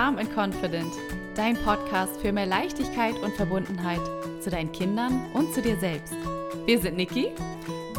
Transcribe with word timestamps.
Calm 0.00 0.16
and 0.16 0.34
Confident, 0.34 0.94
dein 1.34 1.58
Podcast 1.62 2.18
für 2.22 2.32
mehr 2.32 2.46
Leichtigkeit 2.46 3.18
und 3.22 3.34
Verbundenheit 3.34 4.00
zu 4.40 4.48
deinen 4.48 4.72
Kindern 4.72 5.26
und 5.34 5.52
zu 5.52 5.60
dir 5.60 5.76
selbst. 5.76 6.14
Wir 6.64 6.80
sind 6.80 6.96
Niki 6.96 7.28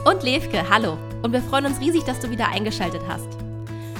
und 0.04 0.24
Levke, 0.24 0.68
hallo. 0.68 0.98
Und 1.21 1.32
wir 1.32 1.43
freuen 1.43 1.68
uns 1.68 1.79
riesig, 1.79 2.04
dass 2.06 2.20
du 2.20 2.32
wieder 2.32 2.48
eingeschaltet 2.48 3.04
hast. 3.07 3.28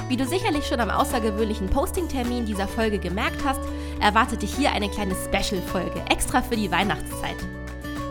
Wie 0.10 0.18
du 0.18 0.26
sicherlich 0.26 0.66
schon 0.66 0.80
am 0.80 0.90
außergewöhnlichen 0.90 1.70
Posting-Termin 1.70 2.48
dieser 2.48 2.68
Folge 2.68 2.98
gemerkt 2.98 3.46
hast, 3.46 3.62
erwartet 4.00 4.42
dich 4.42 4.56
hier 4.56 4.72
eine 4.72 4.90
kleine 4.90 5.14
Special-Folge, 5.14 6.04
extra 6.10 6.42
für 6.42 6.56
die 6.56 6.72
Weihnachtszeit. 6.72 7.38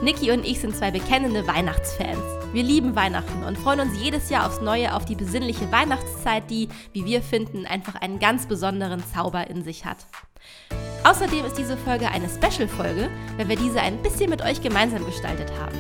Niki 0.03 0.33
und 0.33 0.47
ich 0.47 0.61
sind 0.61 0.75
zwei 0.75 0.91
bekennende 0.91 1.47
Weihnachtsfans. 1.47 2.19
Wir 2.55 2.63
lieben 2.63 2.97
Weihnachten 2.97 3.45
und 3.45 3.59
freuen 3.59 3.81
uns 3.81 4.01
jedes 4.01 4.31
Jahr 4.31 4.47
aufs 4.47 4.63
Neue 4.63 4.95
auf 4.95 5.05
die 5.05 5.15
besinnliche 5.15 5.71
Weihnachtszeit, 5.71 6.49
die, 6.49 6.71
wie 6.95 7.05
wir 7.05 7.21
finden, 7.21 7.67
einfach 7.67 7.97
einen 7.97 8.19
ganz 8.19 8.47
besonderen 8.47 9.03
Zauber 9.13 9.49
in 9.49 9.63
sich 9.63 9.85
hat. 9.85 9.99
Außerdem 11.05 11.45
ist 11.45 11.59
diese 11.59 11.77
Folge 11.77 12.09
eine 12.09 12.31
Special-Folge, 12.31 13.11
weil 13.37 13.49
wir 13.51 13.57
diese 13.57 13.83
ein 13.83 14.03
bisschen 14.03 14.31
mit 14.31 14.41
euch 14.41 14.63
gemeinsam 14.63 15.05
gestaltet 15.05 15.53
haben. 15.61 15.77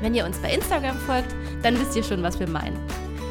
Wenn 0.00 0.16
ihr 0.16 0.26
uns 0.26 0.38
bei 0.38 0.52
Instagram 0.52 0.98
folgt, 0.98 1.32
dann 1.62 1.78
wisst 1.78 1.94
ihr 1.94 2.02
schon, 2.02 2.24
was 2.24 2.40
wir 2.40 2.48
meinen. 2.48 2.76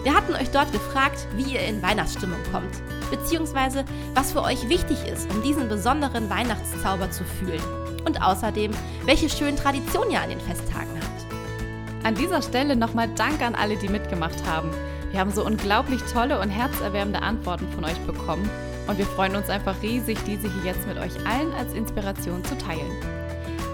Wir 0.03 0.15
hatten 0.15 0.33
euch 0.33 0.49
dort 0.49 0.71
gefragt, 0.71 1.27
wie 1.35 1.53
ihr 1.53 1.61
in 1.61 1.81
Weihnachtsstimmung 1.83 2.39
kommt, 2.51 2.71
beziehungsweise 3.11 3.85
was 4.15 4.31
für 4.31 4.41
euch 4.41 4.67
wichtig 4.67 4.97
ist, 5.05 5.31
um 5.31 5.43
diesen 5.43 5.69
besonderen 5.69 6.27
Weihnachtszauber 6.27 7.11
zu 7.11 7.23
fühlen. 7.23 7.61
Und 8.03 8.19
außerdem, 8.19 8.71
welche 9.05 9.29
schönen 9.29 9.57
Traditionen 9.57 10.11
ihr 10.11 10.21
an 10.21 10.29
den 10.29 10.41
Festtagen 10.41 10.99
habt. 10.99 12.05
An 12.05 12.15
dieser 12.15 12.41
Stelle 12.41 12.75
nochmal 12.75 13.09
Dank 13.09 13.43
an 13.43 13.53
alle, 13.53 13.77
die 13.77 13.89
mitgemacht 13.89 14.43
haben. 14.47 14.71
Wir 15.11 15.19
haben 15.19 15.31
so 15.31 15.45
unglaublich 15.45 16.01
tolle 16.11 16.39
und 16.39 16.49
herzerwärmende 16.49 17.21
Antworten 17.21 17.67
von 17.71 17.85
euch 17.85 17.99
bekommen 17.99 18.49
und 18.87 18.97
wir 18.97 19.05
freuen 19.05 19.35
uns 19.35 19.49
einfach 19.49 19.81
riesig, 19.83 20.17
diese 20.25 20.51
hier 20.51 20.73
jetzt 20.73 20.87
mit 20.87 20.97
euch 20.97 21.13
allen 21.27 21.53
als 21.53 21.73
Inspiration 21.73 22.43
zu 22.43 22.57
teilen. 22.57 22.91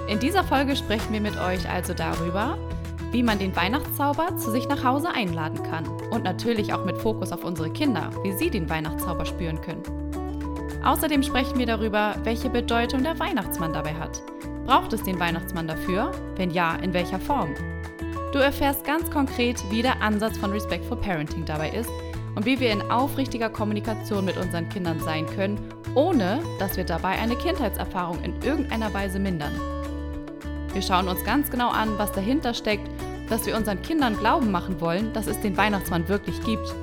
In 0.07 0.19
dieser 0.19 0.43
Folge 0.43 0.75
sprechen 0.75 1.13
wir 1.13 1.21
mit 1.21 1.37
euch 1.37 1.69
also 1.69 1.93
darüber, 1.93 2.57
wie 3.11 3.23
man 3.23 3.39
den 3.39 3.55
Weihnachtszauber 3.55 4.37
zu 4.37 4.51
sich 4.51 4.67
nach 4.67 4.83
Hause 4.83 5.09
einladen 5.13 5.63
kann 5.63 5.87
und 6.11 6.23
natürlich 6.23 6.73
auch 6.73 6.85
mit 6.85 6.97
Fokus 6.97 7.31
auf 7.31 7.43
unsere 7.43 7.69
Kinder, 7.69 8.09
wie 8.23 8.33
sie 8.33 8.49
den 8.49 8.69
Weihnachtszauber 8.69 9.25
spüren 9.25 9.61
können. 9.61 9.83
Außerdem 10.83 11.23
sprechen 11.23 11.57
wir 11.57 11.65
darüber, 11.65 12.15
welche 12.23 12.49
Bedeutung 12.49 13.03
der 13.03 13.19
Weihnachtsmann 13.19 13.73
dabei 13.73 13.93
hat. 13.93 14.21
Braucht 14.65 14.93
es 14.93 15.03
den 15.03 15.19
Weihnachtsmann 15.19 15.67
dafür? 15.67 16.11
Wenn 16.35 16.51
ja, 16.51 16.75
in 16.75 16.93
welcher 16.93 17.19
Form? 17.19 17.53
Du 18.33 18.39
erfährst 18.39 18.85
ganz 18.85 19.09
konkret, 19.09 19.57
wie 19.69 19.81
der 19.81 20.01
Ansatz 20.01 20.37
von 20.37 20.51
Respectful 20.51 20.97
Parenting 20.97 21.45
dabei 21.45 21.69
ist 21.69 21.89
und 22.35 22.45
wie 22.45 22.59
wir 22.59 22.71
in 22.71 22.81
aufrichtiger 22.91 23.49
Kommunikation 23.49 24.25
mit 24.25 24.37
unseren 24.37 24.69
Kindern 24.69 24.99
sein 24.99 25.25
können, 25.25 25.57
ohne 25.95 26.41
dass 26.59 26.77
wir 26.77 26.83
dabei 26.83 27.17
eine 27.19 27.35
Kindheitserfahrung 27.35 28.21
in 28.23 28.39
irgendeiner 28.43 28.93
Weise 28.93 29.17
mindern. 29.17 29.53
Wir 30.73 30.81
schauen 30.81 31.07
uns 31.07 31.23
ganz 31.23 31.49
genau 31.49 31.69
an, 31.69 31.97
was 31.97 32.11
dahinter 32.11 32.53
steckt, 32.53 32.87
dass 33.29 33.45
wir 33.45 33.55
unseren 33.55 33.81
Kindern 33.81 34.17
glauben 34.17 34.51
machen 34.51 34.79
wollen, 34.81 35.13
dass 35.13 35.27
es 35.27 35.39
den 35.41 35.57
Weihnachtsmann 35.57 36.07
wirklich 36.07 36.41
gibt. 36.41 36.73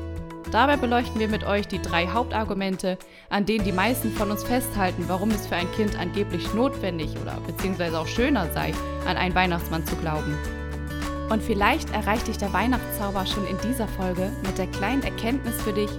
Dabei 0.50 0.76
beleuchten 0.76 1.18
wir 1.18 1.28
mit 1.28 1.44
euch 1.44 1.66
die 1.66 1.82
drei 1.82 2.06
Hauptargumente, 2.06 2.96
an 3.28 3.44
denen 3.44 3.64
die 3.64 3.72
meisten 3.72 4.12
von 4.12 4.30
uns 4.30 4.44
festhalten, 4.44 5.04
warum 5.08 5.30
es 5.30 5.46
für 5.46 5.56
ein 5.56 5.70
Kind 5.72 5.98
angeblich 5.98 6.54
notwendig 6.54 7.10
oder 7.20 7.38
beziehungsweise 7.46 7.98
auch 7.98 8.06
schöner 8.06 8.52
sei, 8.52 8.72
an 9.06 9.16
einen 9.16 9.34
Weihnachtsmann 9.34 9.84
zu 9.84 9.96
glauben. 9.96 10.38
Und 11.30 11.42
vielleicht 11.42 11.90
erreicht 11.90 12.28
dich 12.28 12.36
der 12.36 12.52
Weihnachtszauber 12.52 13.26
schon 13.26 13.46
in 13.46 13.56
dieser 13.68 13.88
Folge 13.88 14.30
mit 14.46 14.58
der 14.58 14.66
kleinen 14.68 15.02
Erkenntnis 15.02 15.60
für 15.62 15.72
dich, 15.72 15.90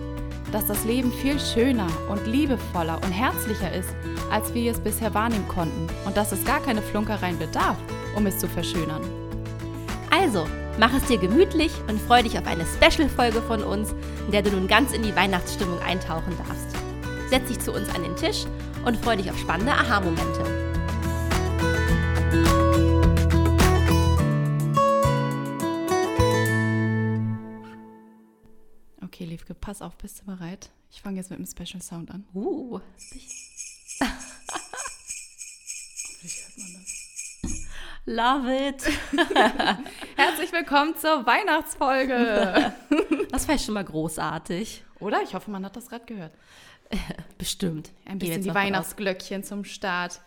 dass 0.51 0.67
das 0.67 0.85
Leben 0.85 1.11
viel 1.11 1.39
schöner 1.39 1.87
und 2.07 2.25
liebevoller 2.27 3.01
und 3.03 3.11
herzlicher 3.11 3.73
ist, 3.73 3.93
als 4.31 4.53
wir 4.53 4.71
es 4.71 4.79
bisher 4.79 5.13
wahrnehmen 5.13 5.47
konnten 5.49 5.87
und 6.05 6.15
dass 6.15 6.31
es 6.31 6.45
gar 6.45 6.61
keine 6.61 6.81
Flunkereien 6.81 7.37
bedarf, 7.37 7.77
um 8.15 8.25
es 8.25 8.37
zu 8.37 8.47
verschönern. 8.47 9.24
Also, 10.17 10.47
mach 10.79 10.93
es 10.93 11.03
dir 11.07 11.17
gemütlich 11.17 11.73
und 11.89 11.99
freu 11.99 12.23
dich 12.23 12.39
auf 12.39 12.47
eine 12.47 12.65
Special-Folge 12.65 13.41
von 13.41 13.61
uns, 13.61 13.93
in 14.25 14.31
der 14.31 14.43
du 14.43 14.51
nun 14.51 14.65
ganz 14.65 14.93
in 14.93 15.03
die 15.03 15.13
Weihnachtsstimmung 15.13 15.77
eintauchen 15.79 16.33
darfst. 16.37 16.77
Setz 17.29 17.49
dich 17.49 17.59
zu 17.59 17.73
uns 17.73 17.89
an 17.93 18.03
den 18.03 18.15
Tisch 18.15 18.45
und 18.85 18.95
freu 18.97 19.17
dich 19.17 19.29
auf 19.29 19.37
spannende 19.37 19.73
Aha-Momente. 19.73 20.41
Okay, 29.03 29.25
Liefke, 29.25 29.53
pass 29.53 29.81
auf, 29.81 29.97
bist 29.97 30.21
du 30.21 30.25
bereit? 30.25 30.69
Ich 30.91 31.01
fange 31.01 31.17
jetzt 31.17 31.29
mit 31.29 31.39
einem 31.39 31.47
Special 31.47 31.81
Sound 31.81 32.09
an. 32.09 32.23
Uh. 32.33 32.79
Love 38.07 38.47
it. 38.51 38.83
Herzlich 40.15 40.51
willkommen 40.51 40.95
zur 40.95 41.25
Weihnachtsfolge. 41.25 42.73
Das 43.31 43.49
war 43.49 43.57
schon 43.57 43.73
mal 43.73 43.83
großartig. 43.83 44.83
Oder? 45.01 45.21
Ich 45.23 45.33
hoffe, 45.33 45.51
man 45.51 45.65
hat 45.65 45.75
das 45.75 45.89
gerade 45.89 46.05
gehört. 46.05 46.31
Bestimmt. 47.37 47.91
Ein 48.05 48.19
bisschen 48.19 48.43
die 48.43 48.53
Weihnachtsglöckchen 48.53 49.43
zum 49.43 49.65
Start. 49.65 50.21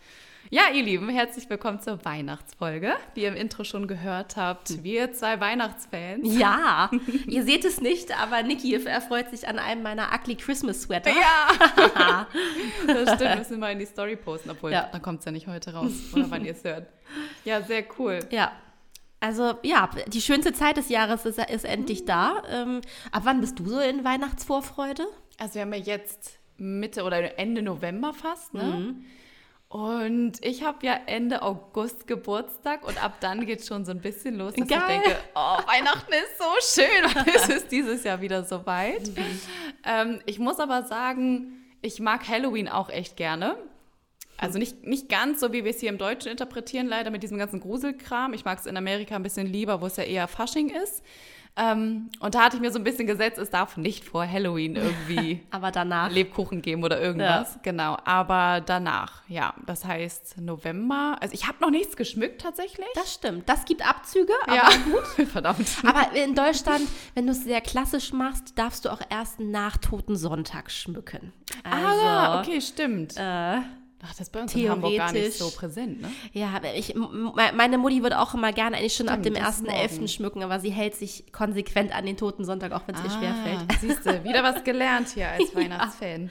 Ja, 0.51 0.63
ihr 0.73 0.83
Lieben, 0.83 1.11
herzlich 1.11 1.51
willkommen 1.51 1.79
zur 1.79 2.03
Weihnachtsfolge. 2.07 2.95
Wie 3.13 3.25
ihr 3.25 3.29
im 3.29 3.37
Intro 3.37 3.65
schon 3.65 3.87
gehört 3.87 4.39
habt, 4.39 4.83
wir 4.83 5.13
zwei 5.13 5.41
Weihnachtsfans. 5.41 6.39
Ja, 6.39 6.91
ihr 7.27 7.45
seht 7.45 7.67
es 7.67 7.83
nicht, 7.83 8.19
aber 8.19 8.43
Niki 8.43 8.73
erfreut 8.73 9.29
sich 9.29 9.47
an 9.47 9.59
einem 9.59 9.83
meiner 9.83 10.09
ugly 10.11 10.37
Christmas 10.37 10.81
Sweater. 10.81 11.11
Ja, 11.11 12.27
das 12.87 13.17
stimmt. 13.17 13.37
Müssen 13.37 13.51
wir 13.51 13.59
mal 13.59 13.73
in 13.73 13.79
die 13.79 13.85
Story 13.85 14.17
posten, 14.17 14.49
obwohl 14.49 14.73
ja. 14.73 14.89
dann 14.91 15.03
kommt 15.03 15.19
es 15.19 15.27
ja 15.27 15.33
nicht 15.33 15.49
heute 15.49 15.75
raus 15.75 15.93
oder 16.15 16.31
wann 16.31 16.47
ihr 16.47 16.53
es 16.53 16.65
hört. 16.65 16.87
Ja, 17.45 17.61
sehr 17.61 17.85
cool. 17.99 18.21
Ja. 18.31 18.53
Also 19.21 19.53
ja, 19.63 19.91
die 20.07 20.23
schönste 20.23 20.55
Zeit 20.55 20.79
des 20.79 20.89
Jahres 20.89 21.27
ist, 21.27 21.39
ist 21.39 21.67
endlich 21.67 22.07
da. 22.07 22.43
Ähm, 22.49 22.81
ab 23.13 23.25
wann 23.27 23.43
bist 23.43 23.59
du 23.59 23.69
so 23.69 23.81
in 23.81 24.03
Weihnachtsvorfreude? 24.03 25.05
Also 25.39 25.57
wir 25.57 25.63
haben 25.63 25.75
ja 25.75 25.81
jetzt 25.81 26.39
Mitte 26.57 27.03
oder 27.03 27.39
Ende 27.39 27.61
November 27.61 28.15
fast, 28.15 28.55
ne? 28.55 28.63
Mhm. 28.63 29.05
Und 29.69 30.43
ich 30.43 30.63
habe 30.63 30.87
ja 30.87 30.99
Ende 31.05 31.43
August 31.43 32.07
Geburtstag 32.07 32.87
und 32.89 33.03
ab 33.03 33.19
dann 33.21 33.45
geht 33.45 33.61
es 33.61 33.67
schon 33.67 33.85
so 33.85 33.91
ein 33.91 34.01
bisschen 34.01 34.37
los, 34.39 34.55
dass 34.55 34.67
Geil. 34.67 34.81
ich 34.81 34.87
denke, 34.87 35.17
oh, 35.35 35.59
Weihnachten 35.67 36.13
ist 36.13 36.39
so 36.39 36.83
schön 36.83 37.05
und 37.05 37.35
es 37.35 37.49
ist 37.51 37.71
dieses 37.71 38.03
Jahr 38.03 38.23
wieder 38.23 38.45
soweit. 38.45 39.09
Mhm. 39.09 39.41
Ähm, 39.85 40.21
ich 40.25 40.39
muss 40.39 40.59
aber 40.59 40.85
sagen, 40.85 41.67
ich 41.83 42.01
mag 42.01 42.27
Halloween 42.27 42.69
auch 42.69 42.89
echt 42.89 43.19
gerne. 43.19 43.59
Also 44.39 44.59
nicht, 44.59 44.85
nicht 44.85 45.11
ganz 45.11 45.41
so, 45.41 45.53
wie 45.53 45.65
wir 45.65 45.73
es 45.73 45.81
hier 45.81 45.91
im 45.91 45.99
Deutschen 45.99 46.31
interpretieren, 46.31 46.87
leider 46.87 47.11
mit 47.11 47.23
diesem 47.23 47.37
ganzen 47.39 47.61
Gruselkram. 47.61 48.33
Ich 48.33 48.45
mag 48.45 48.59
es 48.59 48.67
in 48.67 48.77
Amerika 48.77 49.17
ein 49.17 49.23
bisschen 49.23 49.49
lieber, 49.49 49.83
wo 49.83 49.87
es 49.87 49.97
ja 49.97 50.05
eher 50.05 50.29
Fasching 50.29 50.71
ist. 50.71 51.03
Ähm, 51.59 52.09
und 52.21 52.35
da 52.37 52.45
hatte 52.45 52.57
ich 52.57 52.63
mir 52.63 52.71
so 52.71 52.79
ein 52.79 52.85
bisschen 52.85 53.07
gesetzt, 53.07 53.37
es 53.39 53.51
darf 53.51 53.77
nicht 53.77 54.05
vor 54.05 54.27
Halloween 54.27 54.77
irgendwie 54.77 55.43
aber 55.51 55.73
danach. 55.73 56.11
Lebkuchen 56.11 56.63
geben 56.63 56.85
oder 56.85 57.01
irgendwas. 57.01 57.55
Ja. 57.55 57.61
Genau, 57.63 57.97
aber 58.05 58.63
danach, 58.65 59.23
ja. 59.29 59.55
Das 59.67 59.85
heißt 59.85 60.41
November. 60.41 61.17
Also 61.21 61.35
ich 61.35 61.49
habe 61.49 61.59
noch 61.61 61.71
nichts 61.71 61.97
geschmückt 61.97 62.41
tatsächlich. 62.41 62.87
Das 62.95 63.13
stimmt. 63.13 63.49
Das 63.49 63.65
gibt 63.65 63.87
Abzüge, 63.87 64.33
aber 64.47 64.55
ja. 64.55 64.69
gut. 64.85 65.29
Verdammt. 65.29 65.69
Aber 65.85 66.15
in 66.15 66.35
Deutschland, 66.35 66.87
wenn 67.15 67.27
du 67.27 67.33
es 67.33 67.43
sehr 67.43 67.61
klassisch 67.61 68.13
machst, 68.13 68.57
darfst 68.57 68.85
du 68.85 68.93
auch 68.93 69.01
erst 69.11 69.41
nach 69.41 69.77
Toten 69.79 70.17
Sonntag 70.17 70.71
schmücken. 70.71 71.33
Ah, 71.65 71.89
also, 71.89 72.05
ah, 72.05 72.41
okay, 72.41 72.61
stimmt. 72.61 73.17
Äh, 73.17 73.59
Ach, 74.03 74.11
das 74.11 74.21
ist 74.21 74.33
bei 74.33 74.41
uns 74.41 74.55
in 74.55 74.69
Hamburg 74.69 74.97
gar 74.97 75.13
nicht 75.13 75.33
so 75.35 75.51
präsent, 75.51 76.01
ne? 76.01 76.09
Ja, 76.33 76.61
ich, 76.75 76.95
meine 77.55 77.79
Mutti 77.79 78.03
würde 78.03 78.21
auch 78.21 78.33
immer 78.33 78.53
gerne 78.53 78.77
eigentlich 78.77 78.95
schon 78.95 79.09
Stimmt, 79.09 79.27
ab 79.41 79.59
dem 79.59 79.69
1.11. 79.69 80.07
schmücken, 80.07 80.43
aber 80.43 80.61
sie 80.61 80.71
hält 80.71 80.95
sich 80.95 81.33
konsequent 81.33 81.93
an 81.93 82.07
den 82.07 82.17
Toten 82.17 82.45
Sonntag, 82.45 82.73
auch 82.73 82.83
wenn 82.87 82.95
es 82.95 83.01
ah, 83.01 83.05
ihr 83.05 83.11
schwerfällt. 83.11 83.81
Siehst 83.81 84.07
du, 84.07 84.25
wieder 84.25 84.45
was 84.45 84.63
gelernt 84.63 85.09
hier 85.15 85.29
als 85.29 85.53
Weihnachtsfan. 85.55 86.31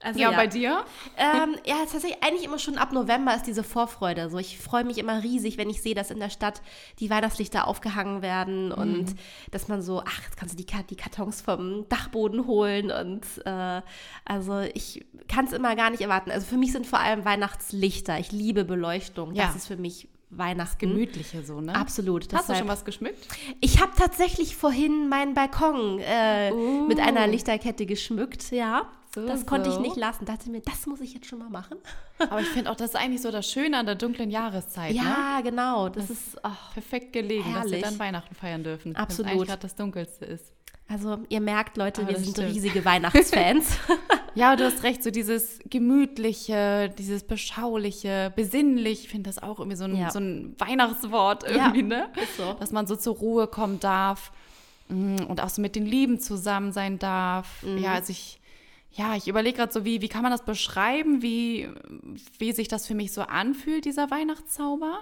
Also, 0.00 0.20
ja, 0.20 0.30
ja, 0.30 0.36
bei 0.36 0.46
dir? 0.46 0.84
Ähm, 1.16 1.56
ja, 1.64 1.76
tatsächlich 1.90 2.22
eigentlich 2.22 2.44
immer 2.44 2.58
schon 2.58 2.78
ab 2.78 2.92
November 2.92 3.34
ist 3.34 3.46
diese 3.46 3.62
Vorfreude. 3.62 4.28
So, 4.30 4.38
ich 4.38 4.58
freue 4.58 4.84
mich 4.84 4.98
immer 4.98 5.22
riesig, 5.22 5.56
wenn 5.56 5.70
ich 5.70 5.82
sehe, 5.82 5.94
dass 5.94 6.10
in 6.10 6.20
der 6.20 6.30
Stadt 6.30 6.62
die 7.00 7.10
Weihnachtslichter 7.10 7.66
aufgehangen 7.66 8.22
werden 8.22 8.66
mhm. 8.66 8.72
und 8.72 9.14
dass 9.50 9.68
man 9.68 9.82
so, 9.82 10.02
ach, 10.04 10.22
jetzt 10.24 10.36
kannst 10.36 10.58
du 10.58 10.62
die, 10.62 10.66
die 10.90 10.96
Kartons 10.96 11.40
vom 11.40 11.88
Dachboden 11.88 12.46
holen 12.46 12.90
und 12.90 13.22
äh, 13.46 13.82
also 14.24 14.60
ich 14.74 15.04
kann 15.28 15.46
es 15.46 15.52
immer 15.52 15.76
gar 15.76 15.90
nicht 15.90 16.00
erwarten. 16.00 16.30
Also 16.30 16.46
für 16.46 16.56
mich 16.56 16.72
sind 16.72 16.86
vor 16.86 17.00
allem 17.00 17.24
Weihnachtslichter. 17.24 18.18
Ich 18.18 18.32
liebe 18.32 18.64
Beleuchtung. 18.64 19.34
Ja. 19.34 19.46
Das 19.46 19.56
ist 19.56 19.66
für 19.66 19.76
mich 19.76 20.08
Weihnachten. 20.30 20.90
Gemütliche 20.90 21.42
so, 21.42 21.60
ne? 21.60 21.74
Absolut. 21.74 22.32
Hast 22.32 22.48
du 22.48 22.54
schon 22.54 22.68
was 22.68 22.84
geschmückt? 22.84 23.26
Ich 23.60 23.80
habe 23.80 23.92
tatsächlich 23.96 24.56
vorhin 24.56 25.08
meinen 25.08 25.34
Balkon 25.34 26.00
äh, 26.00 26.50
uh. 26.52 26.86
mit 26.86 26.98
einer 27.00 27.26
Lichterkette 27.26 27.86
geschmückt, 27.86 28.50
ja. 28.50 28.88
So, 29.14 29.26
das 29.26 29.46
konnte 29.46 29.70
ich 29.70 29.78
nicht 29.78 29.96
lassen. 29.96 30.24
Dachte 30.24 30.50
mir, 30.50 30.60
das 30.60 30.86
muss 30.86 31.00
ich 31.00 31.14
jetzt 31.14 31.26
schon 31.26 31.38
mal 31.38 31.48
machen. 31.50 31.78
Aber 32.18 32.40
ich 32.40 32.48
finde 32.48 32.70
auch, 32.70 32.76
das 32.76 32.90
ist 32.90 32.96
eigentlich 32.96 33.22
so 33.22 33.30
das 33.30 33.48
Schöne 33.48 33.78
an 33.78 33.86
der 33.86 33.94
dunklen 33.94 34.30
Jahreszeit. 34.30 34.92
Ne? 34.94 34.96
Ja, 35.02 35.40
genau. 35.42 35.88
Das, 35.88 36.10
ist, 36.10 36.36
ach, 36.42 36.72
Perfekt 36.72 37.12
gelegen, 37.12 37.44
dass 37.54 37.64
wir 37.66 37.72
Herrlich. 37.72 37.82
dann 37.82 37.98
Weihnachten 37.98 38.34
feiern 38.34 38.64
dürfen. 38.64 38.96
Absolut. 38.96 39.26
Es 39.30 39.32
eigentlich 39.36 39.48
gerade 39.48 39.62
das 39.62 39.74
Dunkelste 39.76 40.24
ist. 40.24 40.52
also 40.88 41.18
ihr 41.28 41.40
merkt, 41.40 41.76
Leute, 41.76 42.00
Aber 42.02 42.10
wir 42.10 42.14
das 42.16 42.24
sind 42.24 42.34
stimmt. 42.36 42.54
riesige 42.54 42.84
Weihnachtsfans. 42.84 43.78
Ja, 44.36 44.56
du 44.56 44.64
hast 44.64 44.82
recht, 44.82 45.04
so 45.04 45.12
dieses 45.12 45.60
gemütliche, 45.70 46.90
dieses 46.98 47.22
beschauliche, 47.22 48.32
besinnlich, 48.34 49.04
ich 49.04 49.08
finde 49.08 49.30
das 49.30 49.40
auch 49.40 49.60
irgendwie 49.60 49.76
so 49.76 49.84
ein, 49.84 49.96
Ja. 49.96 50.10
so 50.10 50.18
ein 50.18 50.54
Weihnachtswort 50.58 51.44
irgendwie, 51.48 51.82
ne? 51.82 52.08
ist 52.20 52.36
so. 52.36 52.54
Dass 52.54 52.72
man 52.72 52.86
so 52.88 52.96
zur 52.96 53.14
Ruhe 53.14 53.46
kommen 53.46 53.78
darf 53.78 54.32
mm, 54.88 55.18
und 55.28 55.40
auch 55.40 55.48
so 55.50 55.62
mit 55.62 55.76
den 55.76 55.86
Lieben 55.86 56.18
zusammen 56.18 56.72
sein 56.72 56.98
darf. 56.98 57.62
Mhm. 57.62 57.78
Ja, 57.78 57.92
also 57.92 58.10
ich, 58.10 58.40
ja, 58.94 59.16
ich 59.16 59.28
überlege 59.28 59.56
gerade 59.58 59.72
so, 59.72 59.84
wie, 59.84 60.00
wie 60.00 60.08
kann 60.08 60.22
man 60.22 60.30
das 60.32 60.44
beschreiben, 60.44 61.20
wie, 61.22 61.68
wie 62.38 62.52
sich 62.52 62.68
das 62.68 62.86
für 62.86 62.94
mich 62.94 63.12
so 63.12 63.22
anfühlt, 63.22 63.84
dieser 63.84 64.10
Weihnachtszauber. 64.10 65.00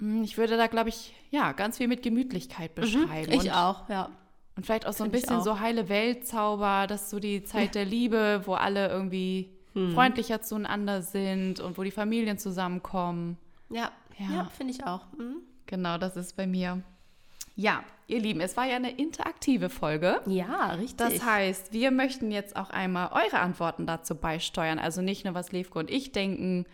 Mm, 0.00 0.22
Ich 0.24 0.36
würde 0.38 0.56
da, 0.56 0.66
glaube 0.66 0.88
ich, 0.88 1.14
ja, 1.30 1.52
ganz 1.52 1.76
viel 1.78 1.86
mit 1.88 2.02
Gemütlichkeit 2.02 2.74
beschreiben. 2.74 3.30
ich 3.32 3.42
und, 3.42 3.50
auch, 3.50 3.88
ja. 3.88 4.08
Und 4.56 4.64
vielleicht 4.66 4.86
auch 4.86 4.92
so 4.92 5.04
ein 5.04 5.10
Find 5.10 5.22
bisschen 5.22 5.42
so 5.42 5.60
heile 5.60 5.88
Weltzauber, 5.88 6.86
das 6.88 7.02
ist 7.04 7.10
so 7.10 7.18
die 7.20 7.42
Zeit 7.44 7.74
der 7.74 7.84
Liebe, 7.84 8.42
wo 8.44 8.54
alle 8.54 8.88
irgendwie 8.88 9.50
Hm. 9.74 9.92
freundlicher 9.92 10.40
zueinander 10.40 11.02
sind 11.02 11.58
und 11.58 11.76
wo 11.76 11.82
die 11.82 11.90
Familien 11.90 12.38
zusammenkommen. 12.38 13.36
Ja, 13.70 13.90
Ja. 14.18 14.30
ja. 14.36 14.44
finde 14.56 14.72
ich 14.72 14.84
auch. 14.86 15.00
Mhm. 15.18 15.38
Genau, 15.66 15.98
das 15.98 16.16
ist 16.16 16.36
bei 16.36 16.46
mir. 16.46 16.80
Ja, 17.56 17.84
ihr 18.06 18.20
Lieben, 18.20 18.40
es 18.40 18.56
war 18.56 18.66
ja 18.66 18.76
eine 18.76 18.90
interaktive 18.90 19.70
Folge. 19.70 20.20
Ja, 20.26 20.72
richtig. 20.72 20.96
Das 20.96 21.24
heißt, 21.24 21.72
wir 21.72 21.90
möchten 21.90 22.30
jetzt 22.30 22.56
auch 22.56 22.70
einmal 22.70 23.10
eure 23.12 23.40
Antworten 23.40 23.86
dazu 23.86 24.14
beisteuern. 24.14 24.78
Also 24.78 25.02
nicht 25.02 25.24
nur, 25.24 25.34
was 25.34 25.52
Levko 25.52 25.78
und 25.78 25.90
ich 25.90 26.12
denken, 26.12 26.66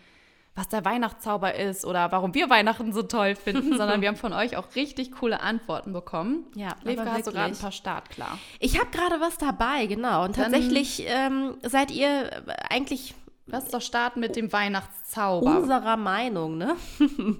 was 0.54 0.68
der 0.68 0.84
Weihnachtszauber 0.84 1.54
ist 1.54 1.84
oder 1.84 2.10
warum 2.12 2.34
wir 2.34 2.50
Weihnachten 2.50 2.92
so 2.92 3.02
toll 3.02 3.34
finden, 3.34 3.70
sondern 3.76 4.00
wir 4.00 4.08
haben 4.08 4.16
von 4.16 4.32
euch 4.32 4.56
auch 4.56 4.74
richtig 4.74 5.12
coole 5.12 5.40
Antworten 5.40 5.92
bekommen. 5.92 6.44
Ja, 6.54 6.74
Levko, 6.82 7.02
aber 7.02 7.12
hast 7.12 7.26
du 7.26 7.32
gerade 7.32 7.52
ein 7.52 7.58
paar 7.58 7.72
startklar? 7.72 8.38
Ich 8.58 8.78
habe 8.78 8.90
gerade 8.90 9.20
was 9.20 9.38
dabei, 9.38 9.86
genau. 9.86 10.24
Und 10.24 10.36
tatsächlich 10.36 11.04
ähm, 11.06 11.56
seid 11.62 11.90
ihr 11.90 12.42
eigentlich 12.68 13.14
Lass 13.50 13.68
doch 13.68 13.82
starten 13.82 14.20
mit 14.20 14.36
dem 14.36 14.52
Weihnachtszauber. 14.52 15.58
unserer 15.58 15.96
Meinung, 15.96 16.56
ne? 16.58 16.76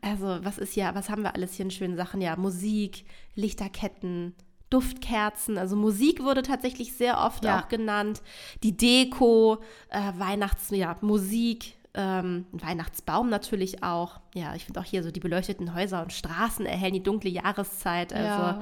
also, 0.00 0.38
was 0.42 0.58
ist 0.58 0.74
ja, 0.76 0.94
was 0.94 1.10
haben 1.10 1.22
wir 1.22 1.34
alles 1.34 1.54
hier 1.54 1.64
in 1.66 1.70
schönen 1.70 1.96
Sachen? 1.96 2.20
Ja, 2.20 2.36
Musik, 2.36 3.04
Lichterketten, 3.34 4.34
Duftkerzen. 4.70 5.58
Also 5.58 5.76
Musik 5.76 6.22
wurde 6.22 6.42
tatsächlich 6.42 6.94
sehr 6.96 7.18
oft 7.20 7.44
Ja. 7.44 7.60
auch 7.60 7.68
genannt. 7.68 8.22
Die 8.62 8.76
Deko, 8.76 9.58
äh, 9.90 10.12
Weihnachts, 10.18 10.70
ja, 10.70 10.96
Musik. 11.00 11.74
Ähm, 11.96 12.46
ein 12.52 12.60
Weihnachtsbaum 12.62 13.30
natürlich 13.30 13.84
auch. 13.84 14.18
Ja, 14.34 14.54
ich 14.56 14.64
finde 14.64 14.80
auch 14.80 14.84
hier 14.84 15.04
so 15.04 15.12
die 15.12 15.20
beleuchteten 15.20 15.74
Häuser 15.76 16.02
und 16.02 16.12
Straßen 16.12 16.66
erhellen 16.66 16.94
die 16.94 17.02
dunkle 17.04 17.30
Jahreszeit. 17.30 18.12
Also, 18.12 18.24
Ja. 18.26 18.60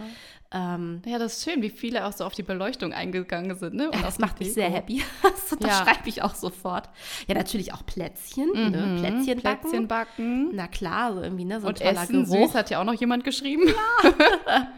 ähm, 0.52 1.00
Ja, 1.06 1.18
das 1.18 1.38
ist 1.38 1.44
schön, 1.50 1.62
wie 1.62 1.70
viele 1.70 2.04
auch 2.06 2.12
so 2.12 2.24
auf 2.26 2.34
die 2.34 2.42
Beleuchtung 2.42 2.92
eingegangen 2.92 3.56
sind. 3.56 3.72
Ne? 3.74 3.86
Und 3.90 3.96
Ja, 3.96 4.02
das 4.02 4.18
macht 4.18 4.38
mich 4.38 4.52
sehr 4.52 4.68
happy. 4.70 5.02
Das 5.58 5.68
Ja. 5.70 5.84
schreibe 5.84 6.08
ich 6.08 6.20
auch 6.22 6.34
sofort. 6.34 6.88
Ja, 7.26 7.34
natürlich 7.34 7.72
auch 7.74 7.84
Plätzchen. 7.86 8.50
Ne? 8.52 8.96
Plätzchen 8.98 9.40
backen. 9.42 9.66
Mhm. 9.66 9.70
Plätzchen 9.70 9.88
backen. 9.88 10.50
Na 10.54 10.66
klar, 10.68 11.14
so 11.14 11.22
irgendwie, 11.22 11.44
ne? 11.46 11.60
So 11.60 11.68
ein 11.68 11.72
Und 11.74 11.80
Essen 11.80 12.24
Geruch. 12.24 12.46
süß 12.48 12.54
hat 12.54 12.68
ja 12.70 12.80
auch 12.80 12.84
noch 12.84 12.94
jemand 13.00 13.24
geschrieben. 13.24 13.64
Ja. 13.66 14.10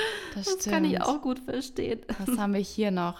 das, 0.34 0.56
das 0.56 0.64
kann 0.64 0.84
ich 0.84 1.00
auch 1.00 1.20
gut 1.22 1.38
verstehen. 1.38 2.00
Was 2.24 2.36
haben 2.38 2.54
wir 2.54 2.60
hier 2.60 2.90
noch? 2.90 3.18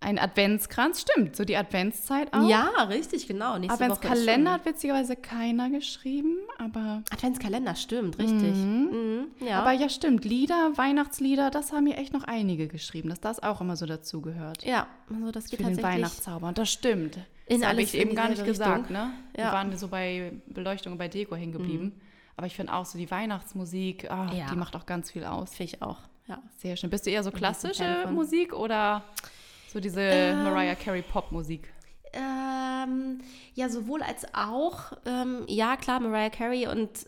Ein 0.00 0.20
Adventskranz, 0.20 1.00
stimmt, 1.00 1.34
so 1.34 1.44
die 1.44 1.56
Adventszeit 1.56 2.32
auch. 2.32 2.48
Ja, 2.48 2.66
richtig, 2.88 3.26
genau. 3.26 3.58
Nächste 3.58 3.74
Adventskalender 3.82 4.52
hat 4.52 4.64
witzigerweise 4.64 5.16
keiner 5.16 5.70
geschrieben, 5.70 6.36
aber, 6.56 7.02
Adventskalender, 7.10 7.74
stimmt, 7.74 8.16
richtig. 8.16 8.54
Mhm. 8.54 9.26
ja. 9.40 9.58
aber 9.60 9.72
ja, 9.72 9.88
stimmt. 9.88 10.24
Lieder, 10.24 10.72
Weihnachtslieder, 10.76 11.50
das 11.50 11.72
haben 11.72 11.86
hier 11.86 11.98
echt 11.98 12.12
noch 12.12 12.22
einige 12.24 12.68
geschrieben, 12.68 13.08
dass 13.08 13.20
das 13.20 13.42
auch 13.42 13.60
immer 13.60 13.74
so 13.74 13.86
dazugehört. 13.86 14.64
ja, 14.64 14.86
also 15.12 15.32
das 15.32 15.46
geht 15.46 15.56
Für 15.58 15.64
den 15.64 15.74
tatsächlich. 15.74 15.94
Weihnachtszauber. 15.96 16.46
Und 16.48 16.58
das 16.58 16.70
stimmt. 16.70 17.18
In 17.46 17.60
das 17.62 17.70
habe 17.70 17.82
ich 17.82 17.94
eben 17.94 18.14
gar 18.14 18.28
nicht 18.28 18.34
dieselbe 18.42 18.52
gesagt, 18.52 18.78
Richtung. 18.90 18.92
ne? 18.96 19.10
Wir 19.34 19.44
Ja. 19.44 19.50
Mhm. 19.50 19.54
waren 19.54 19.76
so 19.78 19.88
bei 19.88 20.32
Beleuchtung 20.46 20.92
und 20.92 20.98
bei 20.98 21.08
Deko 21.08 21.34
hängen 21.34 21.52
geblieben. 21.52 22.00
Aber 22.36 22.46
ich 22.46 22.54
finde 22.54 22.72
auch 22.72 22.84
so 22.84 22.98
die 22.98 23.10
Weihnachtsmusik, 23.10 24.08
ah, 24.12 24.30
Ja. 24.32 24.46
die 24.52 24.56
macht 24.56 24.76
auch 24.76 24.86
ganz 24.86 25.10
viel 25.10 25.24
aus. 25.24 25.50
Finde 25.54 25.72
ich 25.74 25.82
auch, 25.82 25.98
ja. 26.28 26.38
Sehr 26.58 26.76
schön. 26.76 26.88
Bist 26.90 27.04
du 27.06 27.10
eher 27.10 27.24
so 27.24 27.32
klassische. 27.32 28.06
Musik 28.12 28.52
oder 28.52 29.02
so 29.68 29.80
diese 29.80 30.00
Ähm, 30.00 30.44
Mariah 30.44 30.74
Carey 30.74 31.02
Pop-Musik? 31.02 31.72
Ähm, 32.12 33.20
ja, 33.54 33.68
sowohl 33.68 34.02
als 34.02 34.26
auch. 34.34 34.92
Ähm, 35.04 35.44
ja, 35.46 35.76
klar, 35.76 36.00
Mariah 36.00 36.30
Carey 36.30 36.66
und 36.66 37.06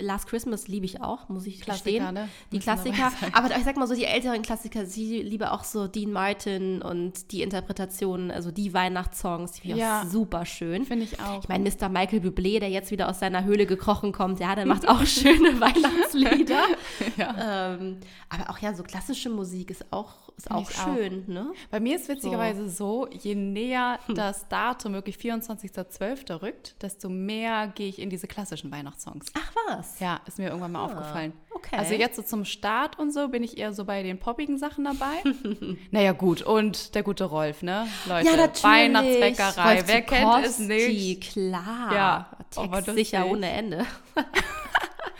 Last 0.00 0.26
Christmas 0.26 0.68
liebe 0.68 0.84
ich 0.84 1.00
auch, 1.00 1.28
muss 1.28 1.46
ich 1.46 1.60
Klassiker, 1.62 1.90
gestehen. 1.98 2.14
ne? 2.14 2.28
Die 2.50 2.56
Müssen 2.56 2.64
Klassiker. 2.64 3.12
Aber 3.32 3.56
ich 3.56 3.64
sag 3.64 3.76
mal 3.76 3.86
so, 3.86 3.94
die 3.94 4.04
älteren 4.04 4.42
Klassiker, 4.42 4.84
sie 4.84 5.22
liebe 5.22 5.50
auch 5.52 5.64
so 5.64 5.86
Dean 5.88 6.12
Martin 6.12 6.82
und 6.82 7.32
die 7.32 7.40
Interpretationen, 7.42 8.30
also 8.30 8.50
die 8.50 8.74
Weihnachtssongs, 8.74 9.52
die 9.52 9.60
finde 9.62 9.76
ich 9.76 9.80
Ja. 9.82 10.02
auch 10.02 10.06
super 10.06 10.44
schön. 10.44 10.84
Finde 10.84 11.04
ich 11.04 11.20
auch. 11.20 11.40
Ich 11.42 11.48
meine, 11.48 11.68
Mr. 11.70 11.88
Michael 11.88 12.20
Bublé, 12.20 12.60
der 12.60 12.68
jetzt 12.68 12.90
wieder 12.90 13.08
aus 13.08 13.20
seiner 13.20 13.44
Höhle 13.44 13.64
gekrochen 13.66 14.12
kommt, 14.12 14.40
ja, 14.40 14.54
der 14.54 14.66
macht 14.66 14.86
auch 14.86 15.02
schöne 15.06 15.58
Weihnachtslieder. 15.60 16.62
ja. 17.16 17.74
ähm, 17.74 17.98
aber 18.28 18.50
auch 18.50 18.58
ja, 18.58 18.74
so 18.74 18.82
klassische 18.82 19.30
Musik 19.30 19.70
ist 19.70 19.90
auch, 19.92 20.28
ist 20.36 20.48
Find 20.48 20.58
auch 20.58 20.70
ich 20.70 20.78
auch. 20.78 20.94
schön, 20.96 21.24
ne? 21.28 21.52
Bei 21.70 21.80
mir 21.80 21.96
ist 21.96 22.08
witzigerweise 22.08 22.68
so, 22.68 23.08
je 23.10 23.34
näher 23.34 23.98
das 24.08 24.48
Datum, 24.48 24.92
wirklich 24.92 25.16
24.12. 25.16 26.42
rückt, 26.42 26.74
desto 26.82 27.08
mehr 27.08 27.68
gehe 27.68 27.88
ich 27.88 27.98
in 28.00 28.10
diese 28.10 28.26
klassischen 28.26 28.70
Weihnachtssongs. 28.70 29.26
Ach 29.34 29.50
was. 29.54 29.61
Ja, 30.00 30.20
ist 30.26 30.38
mir 30.38 30.46
irgendwann 30.48 30.72
mal 30.72 30.84
aufgefallen. 30.84 31.32
Ah, 31.50 31.54
okay. 31.54 31.76
Also 31.76 31.94
jetzt 31.94 32.16
so 32.16 32.22
zum 32.22 32.44
Start 32.44 32.98
und 32.98 33.12
so 33.12 33.28
bin 33.28 33.42
ich 33.42 33.58
eher 33.58 33.72
so 33.72 33.84
bei 33.84 34.02
den 34.02 34.18
poppigen 34.18 34.58
Sachen 34.58 34.84
dabei. 34.84 35.22
naja, 35.90 36.12
gut. 36.12 36.42
Und 36.42 36.94
der 36.94 37.02
gute 37.02 37.24
Rolf, 37.24 37.62
ne? 37.62 37.86
Leute, 38.06 38.26
Ja, 38.26 38.36
natürlich. 38.36 38.64
Weihnachtsbäckerei. 38.64 39.82
Wer 39.86 40.02
kennt 40.02 40.44
es 40.46 40.56
Zukowski, 40.56 41.16
nicht? 41.18 41.32
Klar. 41.32 41.94
Ja, 41.94 42.26
Text 42.50 42.94
sicher 42.94 43.26
ohne 43.26 43.50
Ende. 43.50 43.86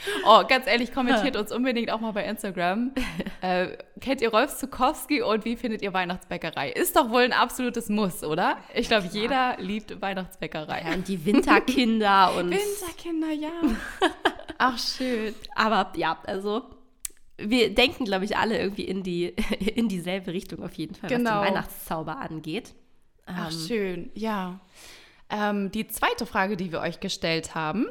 Oh, 0.26 0.42
ganz 0.48 0.66
ehrlich, 0.66 0.92
kommentiert 0.92 1.36
uns 1.36 1.52
unbedingt 1.52 1.90
auch 1.90 2.00
mal 2.00 2.12
bei 2.12 2.24
Instagram. 2.24 2.92
Äh, 3.42 3.76
kennt 4.00 4.20
ihr 4.20 4.30
Rolf 4.30 4.56
Zukowski 4.56 5.20
und 5.20 5.44
wie 5.44 5.56
findet 5.56 5.82
ihr 5.82 5.92
Weihnachtsbäckerei? 5.92 6.70
Ist 6.70 6.94
doch 6.94 7.10
wohl 7.10 7.22
ein 7.22 7.32
absolutes 7.32 7.88
Muss, 7.88 8.22
oder? 8.22 8.56
Ich 8.72 8.86
glaube, 8.86 9.08
jeder 9.10 9.56
liebt 9.58 10.00
Weihnachtsbäckerei. 10.00 10.84
Ja, 10.86 10.94
und 10.94 11.08
die 11.08 11.24
Winterkinder 11.24 12.34
und. 12.38 12.50
Winterkinder, 12.52 13.32
ja. 13.32 13.50
Ach, 14.58 14.78
schön. 14.78 15.34
Aber 15.56 15.92
ja, 15.96 16.18
also. 16.24 16.62
Wir 17.36 17.74
denken, 17.74 18.04
glaube 18.04 18.24
ich, 18.26 18.36
alle 18.36 18.56
irgendwie 18.56 18.84
in, 18.84 19.02
die, 19.02 19.34
in 19.74 19.88
dieselbe 19.88 20.32
Richtung 20.32 20.62
auf 20.62 20.74
jeden 20.74 20.94
Fall, 20.94 21.10
Genau. 21.10 21.30
was 21.40 21.46
den 21.46 21.54
Weihnachtszauber 21.54 22.16
angeht. 22.18 22.74
Ach, 23.26 23.50
Ähm, 23.50 23.58
schön, 23.66 24.10
ja. 24.14 24.60
Ähm, 25.30 25.72
die 25.72 25.88
zweite 25.88 26.26
Frage, 26.26 26.56
die 26.56 26.70
wir 26.70 26.80
euch 26.80 27.00
gestellt 27.00 27.56
haben, 27.56 27.86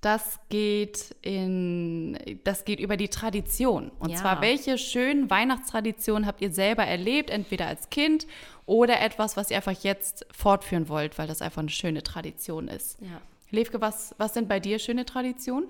das 0.00 0.40
geht 0.48 1.14
in, 1.20 2.18
das 2.44 2.64
geht 2.64 2.80
über 2.80 2.96
die 2.96 3.08
Tradition. 3.08 3.90
Und 3.98 4.10
Ja. 4.10 4.16
zwar, 4.16 4.40
welche 4.40 4.78
schönen 4.78 5.28
Weihnachtstraditionen 5.28 6.26
habt 6.26 6.40
ihr 6.40 6.52
selber 6.52 6.84
erlebt, 6.84 7.28
entweder 7.30 7.66
als 7.66 7.90
Kind 7.90 8.26
oder 8.64 9.00
etwas, 9.00 9.36
was 9.36 9.50
ihr 9.50 9.56
einfach 9.56 9.82
jetzt 9.82 10.24
fortführen 10.32 10.88
wollt, 10.88 11.18
weil 11.18 11.26
das 11.26 11.42
einfach 11.42 11.60
eine 11.60 11.70
schöne 11.70 12.02
Tradition 12.02 12.68
ist. 12.68 12.98
Ja. 13.00 13.20
Levke, 13.50 13.80
was, 13.80 14.14
was 14.16 14.32
sind 14.34 14.48
bei 14.48 14.60
dir 14.60 14.78
schöne 14.78 15.04
Traditionen? 15.04 15.68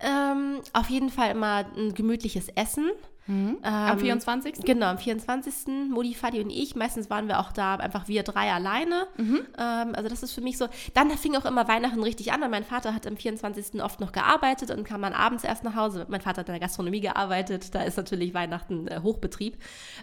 Ähm, 0.00 0.60
auf 0.72 0.90
jeden 0.90 1.10
Fall 1.10 1.30
immer 1.30 1.64
ein 1.76 1.94
gemütliches 1.94 2.48
Essen. 2.48 2.90
Am 3.28 3.58
Ähm, 3.62 3.98
24. 3.98 4.64
Genau, 4.64 4.86
am 4.86 4.98
24. 4.98 5.88
Modi, 5.90 6.14
Fadi 6.14 6.40
und 6.40 6.50
ich. 6.50 6.74
Meistens 6.74 7.10
waren 7.10 7.28
wir 7.28 7.38
auch 7.40 7.52
da 7.52 7.76
einfach 7.76 8.08
wir 8.08 8.22
drei 8.22 8.52
alleine. 8.52 9.06
Mhm. 9.16 9.46
Ähm, 9.58 9.94
also 9.94 10.08
das 10.08 10.22
ist 10.22 10.32
für 10.32 10.40
mich 10.40 10.58
so. 10.58 10.68
Dann 10.94 11.10
fing 11.10 11.36
auch 11.36 11.44
immer 11.44 11.68
Weihnachten 11.68 12.02
richtig 12.02 12.32
an, 12.32 12.40
weil 12.40 12.48
mein 12.48 12.64
Vater 12.64 12.94
hat 12.94 13.06
am 13.06 13.16
24. 13.16 13.82
oft 13.82 14.00
noch 14.00 14.12
gearbeitet 14.12 14.70
und 14.70 14.84
kam 14.84 15.02
dann 15.02 15.12
abends 15.12 15.44
erst 15.44 15.64
nach 15.64 15.74
Hause. 15.74 16.06
Mein 16.08 16.20
Vater 16.20 16.40
hat 16.40 16.48
in 16.48 16.54
der 16.54 16.60
Gastronomie 16.60 17.00
gearbeitet. 17.00 17.74
Da 17.74 17.82
ist 17.82 17.96
natürlich 17.96 18.34
Weihnachten 18.34 18.88
äh, 18.88 19.00
Hochbetrieb. 19.02 19.58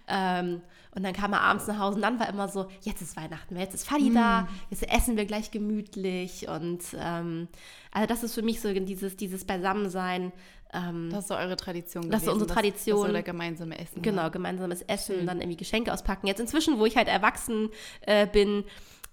Ähm, 0.07 0.61
und 0.95 1.03
dann 1.03 1.13
kam 1.13 1.31
er 1.33 1.41
abends 1.41 1.67
nach 1.67 1.77
Hause 1.77 1.97
und 1.97 2.01
dann 2.01 2.19
war 2.19 2.27
immer 2.27 2.47
so, 2.47 2.67
jetzt 2.81 3.03
ist 3.03 3.15
Weihnachten, 3.17 3.55
jetzt 3.55 3.75
ist 3.75 3.87
Fadi 3.87 4.09
Mhm. 4.09 4.15
da, 4.15 4.47
jetzt 4.71 4.89
essen 4.91 5.15
wir 5.15 5.25
gleich 5.25 5.51
gemütlich. 5.51 6.47
Und 6.47 6.81
ähm, 6.99 7.49
also 7.91 8.07
das 8.07 8.23
ist 8.23 8.33
für 8.33 8.41
mich 8.41 8.61
so 8.61 8.73
dieses, 8.73 9.15
dieses 9.15 9.45
Beisammensein. 9.45 10.31
Ähm, 10.73 11.09
Das 11.11 11.21
ist 11.21 11.27
so 11.29 11.35
eure 11.35 11.55
Tradition 11.55 12.09
Das 12.09 12.23
ist 12.23 12.29
unsere 12.29 12.49
Tradition. 12.51 12.97
Das, 12.97 13.01
das 13.03 13.07
so 13.09 13.13
der 13.13 13.23
gemeinsame 13.23 13.77
Essen. 13.79 14.01
Genau, 14.01 14.29
gemeinsames 14.29 14.81
Essen, 14.83 15.25
dann 15.25 15.39
irgendwie 15.39 15.57
Geschenke 15.57 15.93
auspacken. 15.93 16.27
Jetzt 16.27 16.39
inzwischen, 16.39 16.79
wo 16.79 16.85
ich 16.85 16.97
halt 16.97 17.07
erwachsen 17.07 17.69
äh, 18.01 18.27
bin, 18.27 18.63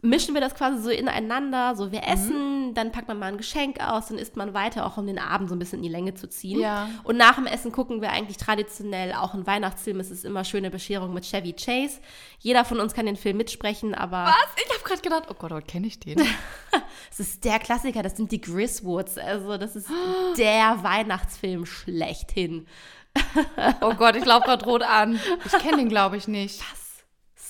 mischen 0.05 0.35
wir 0.35 0.41
das 0.41 0.55
quasi 0.55 0.83
so 0.83 0.91
ineinander. 0.91 1.75
So, 1.75 1.91
wir 1.91 2.07
essen, 2.07 2.75
dann 2.75 2.93
packt 2.93 3.09
man 3.09 3.19
mal 3.19 3.27
ein 3.27 3.39
Geschenk 3.39 3.81
aus, 3.81 4.07
dann 4.07 4.19
isst 4.19 4.37
man 4.37 4.55
weiter, 4.55 4.87
auch 4.87 4.97
um 4.97 5.07
den 5.07 5.19
Abend 5.19 5.49
so 5.49 5.55
ein 5.55 5.59
bisschen 5.59 5.79
in 5.79 5.85
die 5.85 5.89
Länge 5.89 6.15
zu 6.15 6.29
ziehen. 6.29 6.61
Ja. 6.61 6.89
Und 7.03 7.17
nach 7.17 7.37
dem 7.37 7.47
Essen 7.47 7.73
gucken 7.73 8.01
wir 8.01 8.11
eigentlich 8.11 8.37
traditionell 8.37 9.13
auch 9.15 9.35
einen 9.35 9.47
Weihnachtsfilm. 9.47 9.99
Es 10.01 10.11
ist 10.11 10.25
immer 10.25 10.45
schöne 10.45 10.71
Bescherung 10.71 11.15
mit 11.15 11.25
Chevy 11.25 11.55
Chase. 11.55 12.01
Jeder 12.39 12.65
von 12.65 12.81
uns 12.81 12.95
kann 12.95 13.07
den 13.07 13.17
Film 13.17 13.39
mitsprechen, 13.39 13.95
aber 13.95 14.27
Was? 14.27 14.65
Ich 14.65 14.73
habe 14.73 14.85
gerade 14.85 15.03
gedacht, 15.03 15.25
oh 15.31 15.35
Gott, 15.35 15.53
oh, 15.53 15.61
kenne 15.67 15.87
ich 15.87 15.99
den? 15.99 16.21
es 17.11 17.21
ist 17.21 17.45
der 17.45 17.59
Klassiker, 17.59 18.03
das 18.03 18.17
sind 18.17 18.31
die 18.31 18.41
Griswoods. 18.41 19.19
Also, 19.19 19.57
das 19.57 19.75
ist 19.75 19.89
der 20.37 20.83
Weihnachtsfilm 20.83 21.67
schlechthin. 21.67 22.67
Oh 23.81 23.95
Gott, 23.95 24.17
ich 24.17 24.25
laufe 24.25 24.47
gerade 24.47 24.65
rot 24.65 24.83
an. 24.83 25.21
Ich 25.45 25.53
kenne 25.53 25.79
den, 25.79 25.89
glaube 25.89 26.17
ich, 26.17 26.29
nicht. 26.29 26.61
Was? 26.61 26.85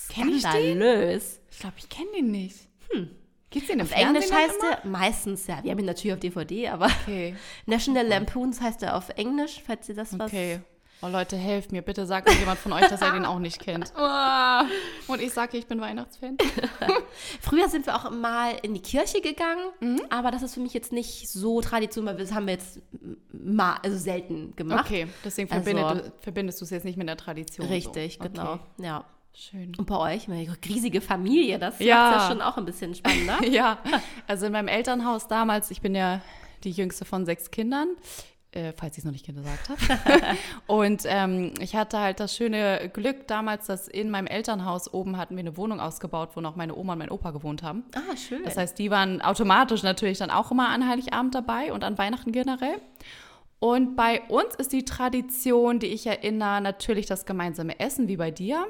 Kenn 0.09 0.29
ich 0.29 0.43
den? 0.43 0.51
Skandalös. 0.51 1.39
Ich 1.55 1.59
glaube, 1.61 1.75
ich 1.77 1.87
kenne 1.89 2.09
den 2.17 2.31
nicht. 2.31 2.57
Hm. 2.91 3.09
Gibt's 3.49 3.69
den 3.69 3.79
im 3.79 3.85
Auf 3.85 3.91
Englisch 3.93 4.25
Fernsehen 4.25 4.37
heißt 4.37 4.61
dann 4.61 4.69
immer? 4.71 4.83
er 4.83 4.87
meistens, 5.07 5.47
ja, 5.47 5.63
wir 5.63 5.71
haben 5.71 5.79
ihn 5.79 5.85
natürlich 5.85 6.13
auf 6.13 6.19
DVD, 6.19 6.67
aber 6.69 6.87
Okay, 7.03 7.33
National 7.65 8.05
Lampoons 8.05 8.59
heißt 8.59 8.83
er 8.83 8.97
auf 8.97 9.07
Englisch, 9.15 9.61
falls 9.65 9.87
ihr 9.87 9.95
das 9.95 10.17
was. 10.19 10.27
okay. 10.31 10.59
Oh 11.01 11.07
Leute, 11.07 11.35
helft 11.35 11.71
mir. 11.73 11.81
Bitte 11.81 12.05
sagt 12.05 12.27
mir 12.29 12.35
jemand 12.39 12.57
von 12.57 12.71
euch, 12.71 12.87
dass 12.87 13.01
er 13.01 13.11
den 13.11 13.25
auch 13.25 13.37
nicht 13.37 13.59
kennt. 13.59 13.93
Ah. 13.97 14.63
Und 15.07 15.21
ich 15.21 15.33
sage, 15.33 15.57
ich 15.57 15.67
bin 15.67 15.79
Weihnachtsfan. 15.81 16.37
Früher 17.41 17.67
sind 17.69 17.85
wir 17.85 17.95
auch 17.95 18.09
mal 18.11 18.57
in 18.61 18.73
die 18.73 18.81
Kirche 18.81 19.19
gegangen, 19.21 19.61
Mhm. 19.81 20.01
aber 20.09 20.31
das 20.31 20.41
ist 20.41 20.53
für 20.53 20.61
mich 20.61 20.73
jetzt 20.73 20.91
nicht 20.93 21.27
so 21.29 21.59
Tradition, 21.61 22.05
weil 22.05 22.15
das 22.15 22.33
haben 22.33 22.47
wir 22.47 22.53
jetzt 22.53 22.79
mal, 23.31 23.77
also 23.83 23.97
selten 23.97 24.55
gemacht. 24.55 24.85
Okay, 24.85 25.07
deswegen 25.23 25.51
Also- 25.51 25.63
verbindet, 25.63 26.05
du, 26.07 26.23
verbindest 26.23 26.61
du 26.61 26.65
es 26.65 26.71
jetzt 26.71 26.85
nicht 26.85 26.97
mit 26.97 27.07
der 27.09 27.17
Tradition. 27.17 27.67
Richtig, 27.67 28.17
so. 28.21 28.29
genau. 28.29 28.53
Okay. 28.53 28.61
Ja. 28.83 29.05
Schön. 29.37 29.73
Und 29.77 29.85
bei 29.85 29.97
euch, 30.15 30.29
eine 30.29 30.47
riesige 30.65 31.01
Familie, 31.01 31.59
das 31.59 31.79
Ja. 31.79 31.95
macht 32.11 32.21
ja 32.21 32.27
schon 32.29 32.41
auch 32.41 32.57
ein 32.57 32.65
bisschen 32.65 32.95
spannender. 32.95 33.37
Ja, 33.49 33.79
also 34.27 34.45
in 34.45 34.53
meinem 34.53 34.69
Elternhaus 34.69 35.27
damals, 35.27 35.71
ich 35.71 35.81
bin 35.81 35.93
ja 35.93 36.21
die 36.63 36.71
jüngste 36.71 37.03
von 37.03 37.25
sechs 37.25 37.51
Kindern, 37.51 37.89
äh, 38.51 38.71
falls 38.71 38.93
ich 38.93 38.99
es 38.99 39.03
noch 39.03 39.11
nicht 39.11 39.25
gesagt 39.25 39.67
habe. 39.69 40.37
und 40.67 41.01
ähm, 41.05 41.53
ich 41.59 41.75
hatte 41.75 41.99
halt 41.99 42.21
das 42.21 42.33
schöne 42.33 42.89
Glück 42.93 43.27
damals, 43.27 43.67
dass 43.67 43.89
in 43.89 44.09
meinem 44.09 44.27
Elternhaus 44.27 44.93
oben 44.93 45.17
hatten 45.17 45.35
wir 45.35 45.41
eine 45.41 45.57
Wohnung 45.57 45.81
ausgebaut, 45.81 46.29
wo 46.35 46.39
noch 46.41 46.55
meine 46.55 46.73
Oma 46.73 46.93
und 46.93 46.99
mein 46.99 47.11
Opa 47.11 47.31
gewohnt 47.31 47.61
haben. 47.61 47.83
Ah, 47.93 48.15
schön. 48.15 48.41
Das 48.45 48.55
heißt, 48.55 48.79
die 48.79 48.89
waren 48.89 49.21
automatisch 49.21 49.83
natürlich 49.83 50.17
dann 50.17 50.31
auch 50.31 50.49
immer 50.51 50.69
an 50.69 50.87
Heiligabend 50.87 51.35
dabei 51.35 51.73
und 51.73 51.83
an 51.83 51.97
Weihnachten 51.97 52.31
generell. 52.31 52.77
Und 53.59 53.95
bei 53.97 54.21
uns 54.29 54.55
ist 54.55 54.71
die 54.71 54.85
Tradition, 54.85 55.79
die 55.79 55.87
ich 55.87 56.07
erinnere, 56.07 56.61
natürlich 56.61 57.05
das 57.05 57.25
gemeinsame 57.25 57.79
Essen, 57.81 58.07
wie 58.07 58.15
bei 58.17 58.31
dir. 58.31 58.65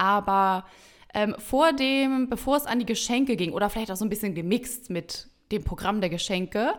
Aber 0.00 0.64
ähm, 1.12 1.36
vor 1.38 1.74
dem, 1.74 2.30
bevor 2.30 2.56
es 2.56 2.64
an 2.64 2.78
die 2.78 2.86
Geschenke 2.86 3.36
ging, 3.36 3.52
oder 3.52 3.68
vielleicht 3.68 3.90
auch 3.90 3.96
so 3.96 4.04
ein 4.06 4.08
bisschen 4.08 4.34
gemixt 4.34 4.88
mit 4.88 5.28
dem 5.52 5.62
Programm 5.62 6.00
der 6.00 6.08
Geschenke, 6.08 6.72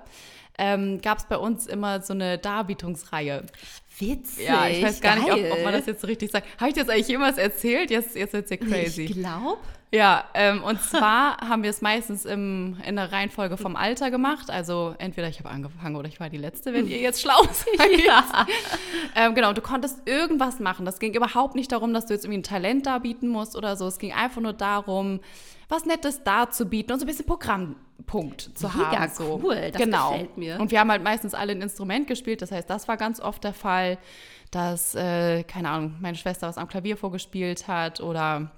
ähm, 0.57 0.99
gab 1.01 1.19
es 1.19 1.25
bei 1.25 1.37
uns 1.37 1.67
immer 1.67 2.01
so 2.01 2.13
eine 2.13 2.39
Darbietungsreihe. 2.39 3.45
Witzig. 3.99 4.47
Ja, 4.47 4.67
ich 4.67 4.81
weiß 4.81 5.01
gar 5.01 5.17
nicht, 5.17 5.31
ob, 5.31 5.37
ob 5.37 5.49
man 5.49 5.63
geil. 5.65 5.73
das 5.73 5.85
jetzt 5.85 6.01
so 6.01 6.07
richtig 6.07 6.31
sagt. 6.31 6.47
Habe 6.59 6.69
ich 6.69 6.75
das 6.75 6.89
eigentlich 6.89 7.09
jemals 7.09 7.37
erzählt? 7.37 7.91
Jetzt, 7.91 8.15
jetzt 8.15 8.33
wird 8.33 8.45
es 8.45 8.49
ja 8.51 8.57
crazy. 8.57 9.03
Ich 9.03 9.13
glaube. 9.13 9.57
Ja, 9.93 10.23
ähm, 10.33 10.63
und 10.63 10.81
zwar 10.81 11.37
haben 11.49 11.63
wir 11.63 11.69
es 11.69 11.81
meistens 11.81 12.23
im, 12.23 12.77
in 12.87 12.95
der 12.95 13.11
Reihenfolge 13.11 13.57
vom 13.57 13.75
Alter 13.75 14.09
gemacht. 14.09 14.49
Also 14.49 14.95
entweder 14.99 15.27
ich 15.27 15.39
habe 15.39 15.49
angefangen 15.49 15.97
oder 15.97 16.07
ich 16.07 16.19
war 16.21 16.29
die 16.29 16.37
Letzte, 16.37 16.73
wenn 16.73 16.87
ihr 16.87 16.99
jetzt 16.99 17.21
schlau 17.21 17.43
seid. 17.51 17.99
Ja. 18.05 18.47
Ähm, 19.15 19.35
genau, 19.35 19.51
du 19.51 19.61
konntest 19.61 20.07
irgendwas 20.07 20.59
machen. 20.59 20.85
Das 20.85 20.99
ging 20.99 21.13
überhaupt 21.13 21.55
nicht 21.55 21.73
darum, 21.73 21.93
dass 21.93 22.05
du 22.05 22.13
jetzt 22.13 22.23
irgendwie 22.23 22.39
ein 22.39 22.43
Talent 22.43 22.85
darbieten 22.85 23.27
musst 23.27 23.57
oder 23.57 23.75
so. 23.75 23.85
Es 23.87 23.99
ging 23.99 24.13
einfach 24.13 24.41
nur 24.41 24.53
darum, 24.53 25.19
was 25.67 25.85
Nettes 25.85 26.23
darzubieten 26.23 26.93
und 26.93 26.99
so 26.99 27.05
ein 27.05 27.07
bisschen 27.07 27.25
Programmpunkt 27.25 28.57
zu 28.57 28.67
Mega 28.67 28.91
haben. 28.91 29.11
So. 29.11 29.41
cool, 29.43 29.71
das 29.71 29.81
genau. 29.81 30.11
gefällt 30.11 30.37
mir. 30.37 30.57
Und 30.59 30.71
wir 30.71 30.79
haben 30.79 30.91
halt 30.91 31.03
meistens 31.03 31.33
alle 31.33 31.51
ein 31.51 31.61
Instrument 31.61 32.07
gespielt. 32.07 32.41
Das 32.41 32.51
heißt, 32.51 32.69
das 32.69 32.87
war 32.87 32.95
ganz 32.95 33.19
oft 33.19 33.43
der 33.43 33.53
Fall, 33.53 33.97
dass, 34.51 34.95
äh, 34.95 35.43
keine 35.43 35.69
Ahnung, 35.69 35.95
meine 35.99 36.15
Schwester 36.15 36.47
was 36.47 36.57
am 36.57 36.69
Klavier 36.69 36.95
vorgespielt 36.95 37.67
hat 37.67 37.99
oder 37.99 38.51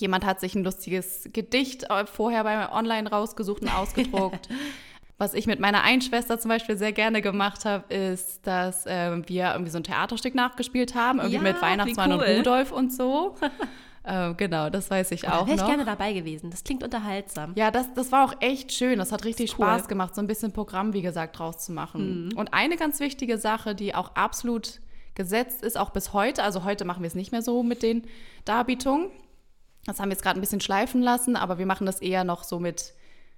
jemand 0.00 0.24
hat 0.24 0.40
sich 0.40 0.54
ein 0.54 0.64
lustiges 0.64 1.28
Gedicht 1.32 1.84
äh, 1.90 2.06
vorher 2.06 2.44
bei 2.44 2.70
Online 2.72 3.10
rausgesucht 3.10 3.62
und 3.62 3.68
ausgedruckt. 3.74 4.48
Was 5.18 5.34
ich 5.34 5.48
mit 5.48 5.58
meiner 5.58 5.82
einen 5.82 6.00
Schwester 6.00 6.38
zum 6.38 6.48
Beispiel 6.48 6.76
sehr 6.76 6.92
gerne 6.92 7.20
gemacht 7.20 7.64
habe, 7.64 7.92
ist, 7.92 8.46
dass 8.46 8.84
ähm, 8.86 9.24
wir 9.26 9.50
irgendwie 9.52 9.72
so 9.72 9.78
ein 9.78 9.84
Theaterstück 9.84 10.34
nachgespielt 10.36 10.94
haben, 10.94 11.18
irgendwie 11.18 11.36
Ja, 11.36 11.42
mit 11.42 11.60
Weihnachtsmann 11.60 12.12
cool. 12.12 12.18
und 12.18 12.38
Rudolf 12.38 12.70
und 12.70 12.92
so. 12.92 13.34
ähm, 14.04 14.36
genau, 14.36 14.70
das 14.70 14.88
weiß 14.88 15.10
ich 15.10 15.22
Da 15.22 15.40
auch 15.40 15.48
wäre 15.48 15.56
ich 15.56 15.66
gerne 15.66 15.84
dabei 15.84 16.12
gewesen. 16.12 16.50
Das 16.50 16.62
klingt 16.62 16.84
unterhaltsam. 16.84 17.52
Ja, 17.56 17.72
das, 17.72 17.92
das 17.94 18.12
war 18.12 18.28
auch 18.28 18.34
echt 18.38 18.72
schön. 18.72 19.00
Das 19.00 19.10
hat 19.10 19.24
richtig 19.24 19.58
cool. 19.58 19.66
Spaß 19.66 19.88
gemacht, 19.88 20.14
so 20.14 20.20
ein 20.20 20.28
bisschen 20.28 20.52
Programm, 20.52 20.92
wie 20.92 21.02
gesagt, 21.02 21.36
draus 21.36 21.58
zu 21.58 21.72
machen. 21.72 22.32
Und 22.36 22.54
eine 22.54 22.76
ganz 22.76 23.00
wichtige 23.00 23.38
Sache, 23.38 23.74
die 23.74 23.96
auch 23.96 24.14
absolut 24.14 24.80
gesetzt 25.16 25.64
ist, 25.64 25.76
auch 25.76 25.90
bis 25.90 26.12
heute, 26.12 26.44
also 26.44 26.62
heute 26.62 26.84
machen 26.84 27.02
wir 27.02 27.08
es 27.08 27.16
nicht 27.16 27.32
mehr 27.32 27.42
so 27.42 27.64
mit 27.64 27.82
den 27.82 28.04
Darbietungen. 28.44 29.10
Das 29.88 30.00
haben 30.00 30.10
wir 30.10 30.12
jetzt 30.12 30.22
gerade 30.22 30.38
ein 30.38 30.42
bisschen 30.42 30.60
schleifen 30.60 31.00
lassen, 31.00 31.34
aber 31.34 31.58
wir 31.58 31.66
machen 31.66 31.86
das 31.86 32.00
eher 32.00 32.22
noch 32.22 32.44
so 32.44 32.58
mit, 32.58 32.92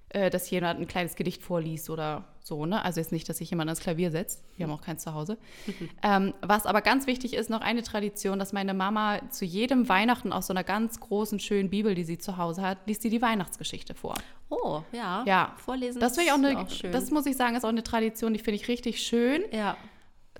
äh, 0.09 0.29
dass 0.29 0.49
jemand 0.49 0.81
ein 0.81 0.87
kleines 0.87 1.15
Gedicht 1.15 1.41
vorliest 1.41 1.89
oder 1.89 2.25
so, 2.41 2.65
ne? 2.65 2.83
Also 2.83 2.99
jetzt 2.99 3.13
nicht, 3.13 3.29
dass 3.29 3.37
sich 3.37 3.49
jemand 3.49 3.69
ans 3.69 3.79
Klavier 3.79 4.11
setzt. 4.11 4.43
Wir 4.57 4.65
haben 4.65 4.73
auch 4.73 4.81
keins 4.81 5.03
zu 5.03 5.13
Hause. 5.13 5.37
ähm, 6.03 6.33
was 6.41 6.65
aber 6.65 6.81
ganz 6.81 7.07
wichtig 7.07 7.35
ist, 7.35 7.49
noch 7.49 7.61
eine 7.61 7.83
Tradition, 7.83 8.37
dass 8.37 8.51
meine 8.51 8.73
Mama 8.73 9.21
zu 9.29 9.45
jedem 9.45 9.87
Weihnachten 9.87 10.33
aus 10.33 10.47
so 10.47 10.53
einer 10.53 10.65
ganz 10.65 10.99
großen, 10.99 11.39
schönen 11.39 11.69
Bibel, 11.69 11.95
die 11.95 12.03
sie 12.03 12.17
zu 12.17 12.35
Hause 12.35 12.63
hat, 12.63 12.79
liest 12.85 13.01
sie 13.03 13.09
die 13.09 13.21
Weihnachtsgeschichte 13.21 13.93
vor. 13.93 14.15
Oh, 14.49 14.81
ja. 14.91 15.23
Ja. 15.25 15.55
Vorlesen 15.57 16.01
Das 16.01 16.15
finde 16.15 16.27
ich 16.27 16.33
auch 16.33 16.37
ist 16.39 16.57
eine, 16.57 16.69
schön. 16.69 16.91
das 16.91 17.11
muss 17.11 17.25
ich 17.25 17.37
sagen, 17.37 17.55
ist 17.55 17.63
auch 17.63 17.69
eine 17.69 17.83
Tradition, 17.83 18.33
die 18.33 18.39
finde 18.39 18.55
ich 18.55 18.67
richtig 18.67 19.01
schön. 19.01 19.43
ja. 19.53 19.77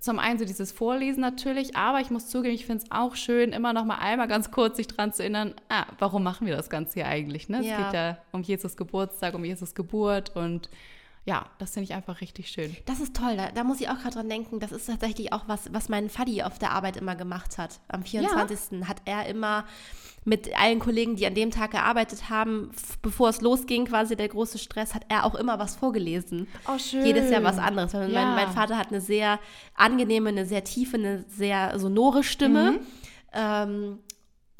Zum 0.02 0.18
einen 0.18 0.40
so 0.40 0.46
dieses 0.46 0.72
Vorlesen 0.72 1.22
natürlich, 1.22 1.76
aber 1.76 2.02
ich 2.02 2.10
muss 2.10 2.28
zugeben, 2.28 2.56
ich 2.56 2.66
finde 2.66 2.84
es 2.84 2.92
auch 2.92 3.16
schön, 3.16 3.52
immer 3.52 3.72
noch 3.72 3.86
mal 3.86 4.00
einmal 4.00 4.28
ganz 4.28 4.50
kurz 4.50 4.78
sich 4.78 4.88
dran 4.88 5.14
zu 5.14 5.22
erinnern, 5.22 5.54
ah, 5.70 5.86
warum 6.00 6.24
machen 6.24 6.48
wir 6.48 6.56
das 6.56 6.72
Ganze 6.72 6.96
hier 6.96 7.06
eigentlich? 7.06 7.50
Ne? 7.50 7.64
Ja. 7.64 7.78
Es 7.78 7.78
geht 7.78 7.94
ja 7.94 8.18
um 8.32 8.42
Jesus 8.42 8.76
Geburtstag, 8.76 9.36
um 9.36 9.46
Jesus 9.46 9.76
Geburt 9.76 10.36
und 10.36 10.72
ja, 11.24 11.46
das 11.60 11.74
finde 11.74 11.84
ich 11.86 11.94
einfach 11.94 12.22
richtig 12.22 12.50
schön. 12.50 12.76
Das 12.86 13.00
ist 13.00 13.16
toll, 13.16 13.38
da, 13.38 13.52
da 13.52 13.64
muss 13.64 13.80
ich 13.80 13.90
auch 13.90 14.00
gerade 14.00 14.16
dran 14.16 14.30
denken. 14.30 14.60
Das 14.60 14.72
ist 14.72 14.88
tatsächlich 14.88 15.32
auch 15.34 15.44
was, 15.48 15.72
was 15.72 15.88
mein 15.88 16.10
Faddy 16.10 16.42
auf 16.42 16.58
der 16.58 16.72
Arbeit 16.72 16.98
immer 16.98 17.16
gemacht 17.16 17.60
hat. 17.60 17.80
Am 17.90 18.04
24. 18.04 18.88
hat 18.88 19.04
er 19.06 19.28
immer 19.28 19.66
mit 20.24 20.56
allen 20.60 20.80
Kollegen, 20.80 21.16
die 21.16 21.26
an 21.26 21.36
dem 21.36 21.52
Tag 21.52 21.72
gearbeitet 21.72 22.30
haben, 22.30 22.72
bevor 23.02 23.30
es 23.30 23.42
losging, 23.42 23.86
quasi 23.86 24.16
der 24.16 24.30
große 24.30 24.58
Stress, 24.58 24.96
hat 24.96 25.06
er 25.10 25.26
auch 25.26 25.36
immer 25.36 25.60
was 25.60 25.76
vorgelesen. 25.76 26.48
Oh, 26.68 26.78
schön. 26.78 27.06
Jedes 27.06 27.30
Jahr 27.30 27.44
was 27.44 27.58
anderes. 27.60 27.94
Ja. 27.94 28.08
Mein, 28.08 28.36
mein 28.36 28.52
Vater 28.52 28.78
hat 28.78 28.90
eine 28.90 29.02
sehr 29.02 29.40
angenehme, 29.76 30.30
eine 30.30 30.46
sehr 30.46 30.64
tiefe, 30.64 30.98
eine 30.98 31.24
sehr 31.28 31.78
sonore 31.80 32.24
Stimme. 32.24 32.74
Mhm. 32.74 32.80
Ähm, 33.34 34.00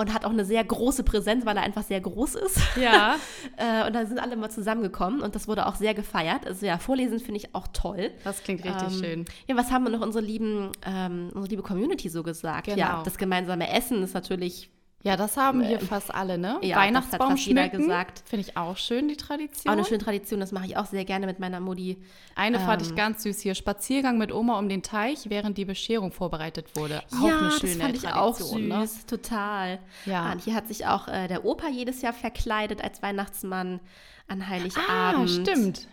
und 0.02 0.14
hat 0.14 0.26
auch 0.26 0.32
eine 0.32 0.44
sehr 0.46 0.64
große 0.64 1.04
Präsenz, 1.04 1.46
weil 1.46 1.56
er 1.58 1.64
einfach 1.64 1.84
sehr 1.84 2.02
groß 2.02 2.36
ist. 2.36 2.60
Ja, 2.80 3.16
Äh, 3.58 3.86
und 3.86 3.94
da 3.94 4.06
sind 4.06 4.20
alle 4.20 4.36
mal 4.36 4.50
zusammengekommen 4.50 5.22
und 5.22 5.36
das 5.36 5.48
wurde 5.48 5.66
auch 5.68 5.76
sehr 5.76 5.94
gefeiert. 5.94 6.46
Also 6.48 6.66
ja, 6.66 6.78
Vorlesen 6.78 7.20
finde 7.20 7.38
ich 7.40 7.54
auch 7.54 7.68
toll. 7.74 8.12
das 8.24 8.42
klingt 8.44 8.64
richtig 8.64 8.94
Ähm, 8.98 9.04
schön. 9.04 9.26
Ja, 9.48 9.56
was 9.56 9.72
haben 9.72 9.84
wir 9.84 9.92
noch 9.92 10.02
unsere 10.02 10.24
lieben, 10.24 10.72
ähm, 10.86 11.30
unsere 11.34 11.50
liebe 11.50 11.62
Community 11.64 12.10
so 12.10 12.24
gesagt? 12.24 12.66
Genau. 12.66 12.78
Ja, 12.78 13.02
das 13.04 13.18
gemeinsame 13.18 13.70
Essen 13.72 14.02
ist 14.04 14.14
natürlich 14.14 14.70
Ja, 15.04 15.18
das 15.18 15.36
haben 15.36 15.64
hier 15.64 15.80
fast 15.80 16.14
alle, 16.14 16.38
ne? 16.38 16.60
äh, 16.62 16.68
ja, 16.68 16.76
das 16.76 16.78
hat 16.78 16.88
Weihnachtsbaum 16.88 17.30
fast 17.32 17.46
jeder 17.46 17.70
gesagt. 17.70 18.24
Finde 18.28 18.46
ich 18.48 18.56
auch 18.58 18.78
schön, 18.78 19.08
die 19.08 19.18
Tradition. 19.18 19.68
auch 19.70 19.78
eine 19.78 19.86
schöne 19.86 19.98
Tradition. 20.04 20.40
Das 20.40 20.52
mache 20.52 20.66
ich 20.68 20.78
auch 20.78 20.86
sehr 20.86 21.06
gerne 21.06 21.26
mit 21.26 21.40
meiner 21.40 21.60
Mutti. 21.60 21.98
Eine 22.36 22.60
fand 22.60 22.82
ich 22.84 22.90
Ähm, 22.90 22.96
ganz 22.96 23.24
süß 23.24 23.40
hier. 23.42 23.56
Spaziergang 23.56 24.18
mit 24.18 24.32
Oma 24.32 24.60
um 24.60 24.70
den 24.70 24.84
Teich, 24.84 25.30
während 25.30 25.58
die 25.58 25.66
Bescherung 25.66 26.12
vorbereitet 26.12 26.76
wurde. 26.76 27.02
Auch 27.20 27.28
ja, 27.28 27.38
eine 27.38 27.48
das 27.50 27.60
schöne 27.60 27.76
fand 27.76 27.96
ich 27.96 28.08
auch 28.08 28.38
Tradition, 28.38 28.62
süß, 28.82 28.96
ne? 28.98 29.06
total. 29.08 29.80
Ja. 30.06 30.24
Ah, 30.26 30.32
und 30.34 30.42
hier 30.44 30.54
hat 30.54 30.68
sich 30.68 30.86
auch 30.86 31.08
äh, 31.08 31.28
der 31.28 31.46
Opa 31.46 31.68
jedes 31.70 32.02
Jahr 32.02 32.14
verkleidet 32.14 32.84
als 32.84 33.02
Weihnachtsmann 33.02 33.80
an 34.28 34.42
Ah, 34.44 34.48
Heiligabend. 34.50 35.30
stimmt. 35.30 35.88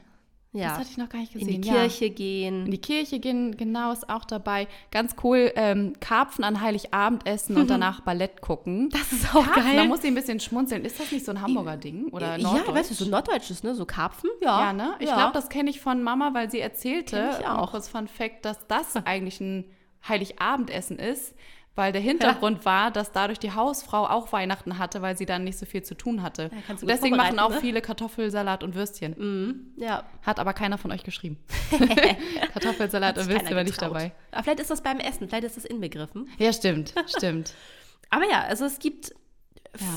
Ja. 0.52 0.68
Das 0.70 0.78
hatte 0.78 0.88
ich 0.90 0.96
noch 0.96 1.08
gar 1.10 1.18
nicht 1.18 1.34
in 1.34 1.40
gesehen. 1.40 1.62
die 1.62 1.68
ja. 1.68 1.74
Kirche 1.74 2.10
gehen. 2.10 2.64
In 2.64 2.70
die 2.70 2.78
Kirche 2.78 3.18
gehen, 3.18 3.56
genau, 3.56 3.92
ist 3.92 4.08
auch 4.08 4.24
dabei. 4.24 4.66
Ganz 4.90 5.14
cool, 5.22 5.52
ähm, 5.56 5.92
Karpfen 6.00 6.42
an 6.42 6.60
Heiligabend 6.60 7.26
essen 7.26 7.56
und 7.56 7.68
danach 7.70 8.00
Ballett 8.00 8.40
gucken. 8.40 8.88
Das 8.88 9.12
ist 9.12 9.34
auch 9.34 9.44
Karpfen, 9.44 9.62
geil. 9.62 9.76
da 9.76 9.84
muss 9.84 10.00
ich 10.00 10.06
ein 10.06 10.14
bisschen 10.14 10.40
schmunzeln. 10.40 10.84
Ist 10.84 10.98
das 10.98 11.12
nicht 11.12 11.24
so 11.24 11.32
ein 11.32 11.42
Hamburger 11.42 11.76
Ding? 11.76 12.08
Oder 12.08 12.36
ja, 12.36 12.42
Norddeutsch? 12.42 12.74
weißt 12.74 12.90
du, 12.90 12.94
so 12.94 13.10
norddeutsches, 13.10 13.62
ne? 13.62 13.74
So 13.74 13.84
Karpfen, 13.84 14.30
ja. 14.40 14.60
Ja, 14.68 14.72
ne? 14.72 14.94
Ich 15.00 15.08
ja. 15.08 15.16
glaube, 15.16 15.32
das 15.34 15.50
kenne 15.50 15.68
ich 15.68 15.80
von 15.80 16.02
Mama, 16.02 16.32
weil 16.32 16.50
sie 16.50 16.60
erzählte, 16.60 17.16
Kenn 17.16 17.40
ich 17.40 17.46
auch. 17.46 17.58
auch 17.58 17.70
kurz 17.72 17.88
Fun 17.88 18.08
Fact, 18.08 18.44
dass 18.44 18.66
das 18.66 18.96
eigentlich 19.04 19.40
ein 19.40 19.66
Heiligabendessen 20.08 20.98
ist, 20.98 21.34
weil 21.78 21.92
der 21.92 22.00
Hintergrund 22.00 22.64
war, 22.64 22.90
dass 22.90 23.12
dadurch 23.12 23.38
die 23.38 23.52
Hausfrau 23.52 24.06
auch 24.06 24.32
Weihnachten 24.32 24.78
hatte, 24.78 25.00
weil 25.00 25.16
sie 25.16 25.26
dann 25.26 25.44
nicht 25.44 25.56
so 25.56 25.64
viel 25.64 25.84
zu 25.84 25.94
tun 25.94 26.22
hatte. 26.22 26.50
du 26.50 26.72
und 26.72 26.88
deswegen 26.88 27.16
machen 27.16 27.38
auch 27.38 27.50
ne? 27.50 27.60
viele 27.60 27.80
Kartoffelsalat 27.80 28.64
und 28.64 28.74
Würstchen. 28.74 29.74
Ja. 29.76 30.02
Hat 30.22 30.40
aber 30.40 30.52
keiner 30.54 30.76
von 30.76 30.90
euch 30.90 31.04
geschrieben. 31.04 31.38
Kartoffelsalat 32.52 33.16
und 33.18 33.28
Würstchen 33.28 33.54
war 33.54 33.62
nicht 33.62 33.80
dabei. 33.80 34.12
Aber 34.32 34.42
vielleicht 34.42 34.60
ist 34.60 34.70
das 34.70 34.82
beim 34.82 34.98
Essen, 34.98 35.28
vielleicht 35.28 35.44
ist 35.44 35.56
das 35.56 35.64
inbegriffen. 35.64 36.28
Ja, 36.38 36.52
stimmt, 36.52 36.92
stimmt. 37.06 37.54
Aber 38.10 38.28
ja, 38.28 38.42
also 38.42 38.64
es 38.64 38.80
gibt 38.80 39.12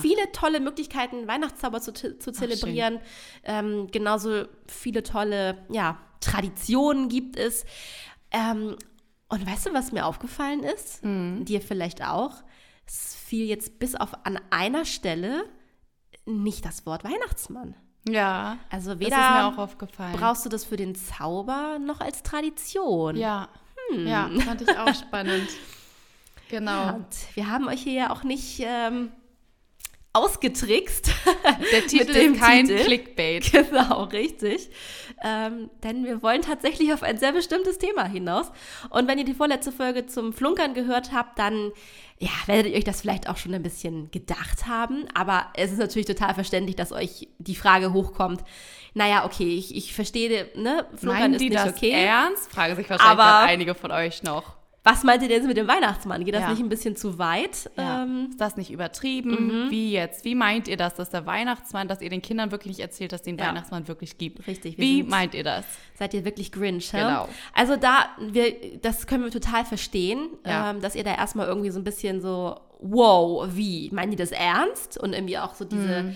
viele 0.01 0.31
tolle 0.33 0.59
Möglichkeiten, 0.59 1.27
Weihnachtszauber 1.27 1.81
zu, 1.81 1.93
zu 1.93 2.31
zelebrieren. 2.31 2.99
Ähm, 3.43 3.87
genauso 3.91 4.43
viele 4.67 5.01
tolle 5.01 5.57
ja, 5.69 5.97
Traditionen 6.19 7.09
gibt 7.09 7.37
es. 7.37 7.65
Ähm, 8.31 8.75
und 9.31 9.47
weißt 9.47 9.67
du, 9.67 9.73
was 9.73 9.91
mir 9.91 10.05
aufgefallen 10.05 10.63
ist? 10.63 11.03
Mhm. 11.03 11.45
Dir 11.45 11.61
vielleicht 11.61 12.05
auch. 12.05 12.33
Es 12.85 13.15
fiel 13.15 13.45
jetzt 13.45 13.79
bis 13.79 13.95
auf 13.95 14.25
an 14.25 14.39
einer 14.49 14.85
Stelle 14.85 15.45
nicht 16.25 16.65
das 16.65 16.85
Wort 16.85 17.03
Weihnachtsmann. 17.03 17.75
Ja. 18.07 18.57
Also 18.69 18.99
weder 18.99 19.11
das 19.11 19.19
ist 19.19 19.31
mir 19.31 19.45
auch 19.47 19.57
aufgefallen. 19.57 20.13
brauchst 20.17 20.45
du 20.45 20.49
das 20.49 20.65
für 20.65 20.75
den 20.75 20.95
Zauber 20.95 21.79
noch 21.79 22.01
als 22.01 22.23
Tradition. 22.23 23.15
Ja. 23.15 23.47
Hm. 23.89 24.07
Ja, 24.07 24.29
fand 24.45 24.61
ich 24.61 24.77
auch 24.77 24.93
spannend. 24.93 25.49
Genau. 26.49 26.71
Ja, 26.71 26.91
und 26.91 27.07
wir 27.35 27.49
haben 27.49 27.69
euch 27.69 27.81
hier 27.81 27.93
ja 27.93 28.09
auch 28.11 28.23
nicht 28.23 28.59
ähm, 28.59 29.13
ausgetrickst. 30.13 31.11
Der 31.71 31.81
Titel 31.87 32.11
ist 32.11 32.39
kein 32.39 32.67
Titel. 32.67 32.83
Clickbait. 32.83 33.51
Genau, 33.51 34.03
richtig. 34.05 34.69
Ähm, 35.23 35.69
denn 35.83 36.03
wir 36.03 36.21
wollen 36.21 36.41
tatsächlich 36.41 36.93
auf 36.93 37.03
ein 37.03 37.17
sehr 37.17 37.31
bestimmtes 37.31 37.77
Thema 37.77 38.05
hinaus. 38.05 38.51
Und 38.89 39.07
wenn 39.07 39.17
ihr 39.19 39.25
die 39.25 39.33
vorletzte 39.33 39.71
Folge 39.71 40.07
zum 40.07 40.33
Flunkern 40.33 40.73
gehört 40.73 41.11
habt, 41.13 41.37
dann 41.39 41.71
ja, 42.19 42.29
werdet 42.45 42.71
ihr 42.71 42.77
euch 42.77 42.83
das 42.83 43.01
vielleicht 43.01 43.29
auch 43.29 43.37
schon 43.37 43.53
ein 43.53 43.63
bisschen 43.63 44.11
gedacht 44.11 44.67
haben. 44.67 45.05
Aber 45.13 45.47
es 45.55 45.71
ist 45.71 45.79
natürlich 45.79 46.07
total 46.07 46.33
verständlich, 46.33 46.75
dass 46.75 46.91
euch 46.91 47.29
die 47.39 47.55
Frage 47.55 47.93
hochkommt. 47.93 48.43
Naja, 48.93 49.25
okay, 49.25 49.55
ich, 49.57 49.75
ich 49.75 49.93
verstehe, 49.93 50.49
ne? 50.55 50.85
Flunkern 50.95 51.21
Meinen 51.21 51.33
ist 51.35 51.41
nicht 51.41 51.55
das 51.55 51.69
okay. 51.69 51.91
ernst? 51.91 52.51
Fragen 52.51 52.75
sich 52.75 52.89
wahrscheinlich 52.89 53.19
aber 53.19 53.39
einige 53.39 53.73
von 53.73 53.91
euch 53.91 54.23
noch. 54.23 54.60
Was 54.83 55.03
meint 55.03 55.21
ihr 55.21 55.29
denn 55.29 55.45
mit 55.45 55.57
dem 55.57 55.67
Weihnachtsmann? 55.67 56.25
Geht 56.25 56.33
das 56.33 56.41
ja. 56.41 56.49
nicht 56.49 56.59
ein 56.59 56.69
bisschen 56.69 56.95
zu 56.95 57.19
weit? 57.19 57.69
Ja. 57.77 58.03
Ähm, 58.03 58.29
ist 58.31 58.41
das 58.41 58.57
nicht 58.57 58.71
übertrieben? 58.71 59.65
Mhm. 59.65 59.71
Wie 59.71 59.91
jetzt? 59.91 60.25
Wie 60.25 60.33
meint 60.33 60.67
ihr 60.67 60.77
das, 60.77 60.95
dass 60.95 61.11
der 61.11 61.27
Weihnachtsmann, 61.27 61.87
dass 61.87 62.01
ihr 62.01 62.09
den 62.09 62.23
Kindern 62.23 62.51
wirklich 62.51 62.79
erzählt, 62.79 63.11
dass 63.11 63.21
es 63.21 63.25
den 63.25 63.37
ja. 63.37 63.47
Weihnachtsmann 63.47 63.87
wirklich 63.87 64.17
gibt? 64.17 64.47
Richtig. 64.47 64.79
Wie 64.79 65.03
meint 65.03 65.35
ihr 65.35 65.43
das? 65.43 65.65
Seid 65.93 66.15
ihr 66.15 66.25
wirklich 66.25 66.51
Grinch? 66.51 66.91
Genau. 66.91 67.29
Also 67.53 67.75
da, 67.75 68.09
wir, 68.19 68.79
das 68.81 69.05
können 69.05 69.23
wir 69.23 69.31
total 69.31 69.65
verstehen, 69.65 70.29
ähm, 70.45 70.81
dass 70.81 70.95
ihr 70.95 71.03
da 71.03 71.13
erstmal 71.13 71.47
irgendwie 71.47 71.69
so 71.69 71.79
ein 71.79 71.83
bisschen 71.83 72.19
so, 72.19 72.59
wow, 72.79 73.47
wie? 73.51 73.91
Meinen 73.91 74.09
die 74.09 74.17
das 74.17 74.31
ernst? 74.31 74.97
Und 74.97 75.13
irgendwie 75.13 75.37
auch 75.37 75.53
so 75.53 75.63
diese... 75.63 76.03
Mhm 76.03 76.15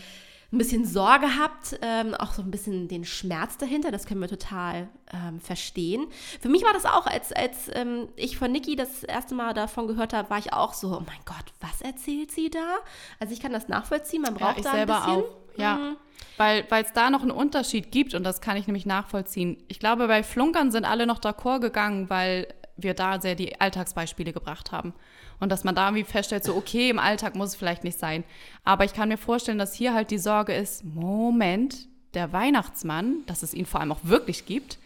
ein 0.55 0.57
bisschen 0.57 0.85
Sorge 0.85 1.27
habt, 1.39 1.77
ähm, 1.81 2.13
auch 2.15 2.33
so 2.33 2.41
ein 2.41 2.49
bisschen 2.49 2.87
den 2.87 3.05
Schmerz 3.05 3.57
dahinter, 3.57 3.91
das 3.91 4.05
können 4.05 4.21
wir 4.21 4.27
total 4.27 4.87
ähm, 5.13 5.39
verstehen. 5.39 6.07
Für 6.41 6.49
mich 6.49 6.63
war 6.63 6.73
das 6.73 6.85
auch, 6.85 7.05
als, 7.05 7.31
als 7.31 7.69
ähm, 7.73 8.07
ich 8.15 8.37
von 8.37 8.51
Niki 8.51 8.75
das 8.75 9.03
erste 9.03 9.35
Mal 9.35 9.53
davon 9.53 9.87
gehört 9.87 10.13
habe, 10.13 10.29
war 10.29 10.39
ich 10.39 10.53
auch 10.53 10.73
so, 10.73 10.87
oh 10.87 11.03
mein 11.05 11.19
Gott, 11.25 11.53
was 11.59 11.81
erzählt 11.81 12.31
sie 12.31 12.49
da? 12.49 12.77
Also 13.19 13.33
ich 13.33 13.41
kann 13.41 13.51
das 13.51 13.67
nachvollziehen, 13.67 14.21
man 14.21 14.33
braucht 14.33 14.53
ja, 14.53 14.57
ich 14.57 14.63
da 14.63 14.71
ein 14.71 14.75
selber 14.77 14.95
bisschen. 14.95 15.21
Auch. 15.21 15.57
Ja, 15.57 15.75
mhm. 15.75 15.95
weil 16.37 16.83
es 16.83 16.93
da 16.93 17.09
noch 17.09 17.21
einen 17.21 17.31
Unterschied 17.31 17.91
gibt 17.91 18.13
und 18.13 18.23
das 18.23 18.41
kann 18.41 18.57
ich 18.57 18.67
nämlich 18.67 18.85
nachvollziehen. 18.85 19.57
Ich 19.67 19.79
glaube, 19.79 20.07
bei 20.07 20.23
Flunkern 20.23 20.71
sind 20.71 20.85
alle 20.85 21.05
noch 21.05 21.19
d'accord 21.19 21.61
gegangen, 21.61 22.09
weil 22.09 22.47
wir 22.77 22.93
da 22.93 23.21
sehr 23.21 23.35
die 23.35 23.59
Alltagsbeispiele 23.59 24.33
gebracht 24.33 24.71
haben. 24.71 24.93
Und 25.39 25.51
dass 25.51 25.63
man 25.63 25.75
da 25.75 25.87
irgendwie 25.87 26.03
feststellt, 26.03 26.43
so, 26.43 26.55
okay, 26.55 26.89
im 26.89 26.99
Alltag 26.99 27.35
muss 27.35 27.49
es 27.49 27.55
vielleicht 27.55 27.83
nicht 27.83 27.99
sein. 27.99 28.23
Aber 28.63 28.85
ich 28.85 28.93
kann 28.93 29.09
mir 29.09 29.17
vorstellen, 29.17 29.57
dass 29.57 29.73
hier 29.73 29.93
halt 29.93 30.11
die 30.11 30.17
Sorge 30.17 30.53
ist, 30.53 30.83
Moment, 30.83 31.87
der 32.13 32.31
Weihnachtsmann, 32.31 33.23
dass 33.25 33.43
es 33.43 33.53
ihn 33.53 33.65
vor 33.65 33.81
allem 33.81 33.91
auch 33.91 34.03
wirklich 34.03 34.45
gibt, 34.45 34.79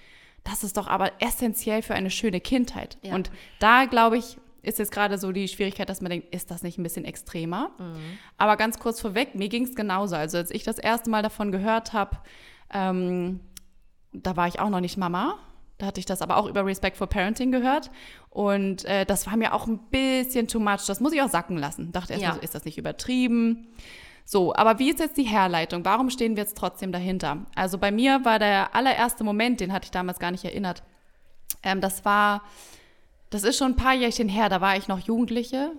das 0.44 0.64
ist 0.64 0.78
doch 0.78 0.88
aber 0.88 1.12
essentiell 1.20 1.82
für 1.82 1.94
eine 1.94 2.10
schöne 2.10 2.40
Kindheit. 2.40 2.98
Ja. 3.04 3.14
Und 3.14 3.30
da, 3.60 3.86
glaube 3.86 4.18
ich, 4.18 4.38
ist 4.62 4.80
jetzt 4.80 4.92
gerade 4.92 5.18
so 5.18 5.32
die 5.32 5.48
Schwierigkeit, 5.48 5.90
dass 5.90 6.02
man 6.02 6.10
denkt, 6.10 6.34
ist 6.34 6.52
das 6.52 6.64
nicht 6.64 6.78
ein 6.78 6.84
bisschen 6.84 7.06
extremer? 7.06 7.72
Mhm. 7.78 8.18
Aber 8.38 8.58
ganz 8.58 8.80
kurz 8.80 9.00
vorweg, 9.00 9.36
mir 9.36 9.50
ging 9.50 9.64
es 9.64 9.76
genauso. 9.76 10.16
Also 10.16 10.38
als 10.38 10.52
ich 10.52 10.64
das 10.64 10.80
erste 10.80 11.10
Mal 11.10 11.24
davon 11.24 11.52
gehört 11.52 11.94
habe, 11.94 12.18
ähm, 12.74 13.40
da 14.12 14.36
war 14.36 14.48
ich 14.48 14.60
auch 14.60 14.70
noch 14.70 14.82
nicht 14.82 14.98
Mama. 14.98 15.38
Da 15.80 15.88
hatte 15.88 16.00
ich 16.00 16.06
das 16.06 16.22
aber 16.22 16.38
auch 16.38 16.46
über 16.46 16.66
Respectful 16.66 17.08
Parenting 17.08 17.52
gehört. 17.52 17.90
Und 18.30 18.86
äh, 18.86 19.06
das 19.06 19.26
war 19.26 19.38
mir 19.38 19.54
auch 19.54 19.66
ein 19.66 19.80
bisschen 19.90 20.48
too 20.48 20.60
much. 20.60 20.86
Das 20.86 21.00
muss 21.00 21.14
ich 21.14 21.22
auch 21.22 21.30
sacken 21.30 21.58
lassen. 21.58 21.92
Dachte 21.92 22.14
erst 22.14 22.22
ja. 22.22 22.36
ist 22.36 22.54
das 22.54 22.66
nicht 22.66 22.78
übertrieben? 22.78 23.70
So, 24.26 24.54
aber 24.54 24.78
wie 24.78 24.92
ist 24.92 25.00
jetzt 25.00 25.18
die 25.18 25.24
Herleitung? 25.24 25.84
Warum 25.86 26.10
stehen 26.10 26.36
wir 26.36 26.44
jetzt 26.44 26.58
trotzdem 26.58 26.92
dahinter? 26.92 27.48
Also 27.56 27.78
bei 27.78 27.92
mir 27.92 28.24
war 28.26 28.38
der 28.38 28.76
allererste 28.76 29.24
Moment, 29.24 29.62
den 29.62 29.74
hatte 29.74 29.86
ich 29.86 29.92
damals 29.92 30.20
gar 30.20 30.32
nicht 30.32 30.46
erinnert. 30.46 30.84
Ähm, 31.64 31.82
das 31.82 32.06
war, 32.06 32.44
das 33.30 33.44
ist 33.44 33.58
schon 33.58 33.72
ein 33.72 33.76
paar 33.76 33.96
Jährchen 33.96 34.30
her, 34.30 34.50
da 34.50 34.62
war 34.62 34.78
ich 34.78 34.88
noch 34.88 35.00
Jugendliche. 35.00 35.72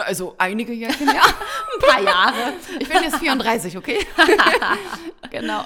Also 0.00 0.34
einige 0.38 0.72
Jährchen, 0.72 1.06
ja. 1.06 1.22
ein 1.22 1.88
paar 1.88 2.02
Jahre. 2.02 2.52
Ich 2.78 2.88
bin 2.88 3.02
jetzt 3.02 3.18
34, 3.18 3.76
okay? 3.76 3.98
genau. 5.30 5.64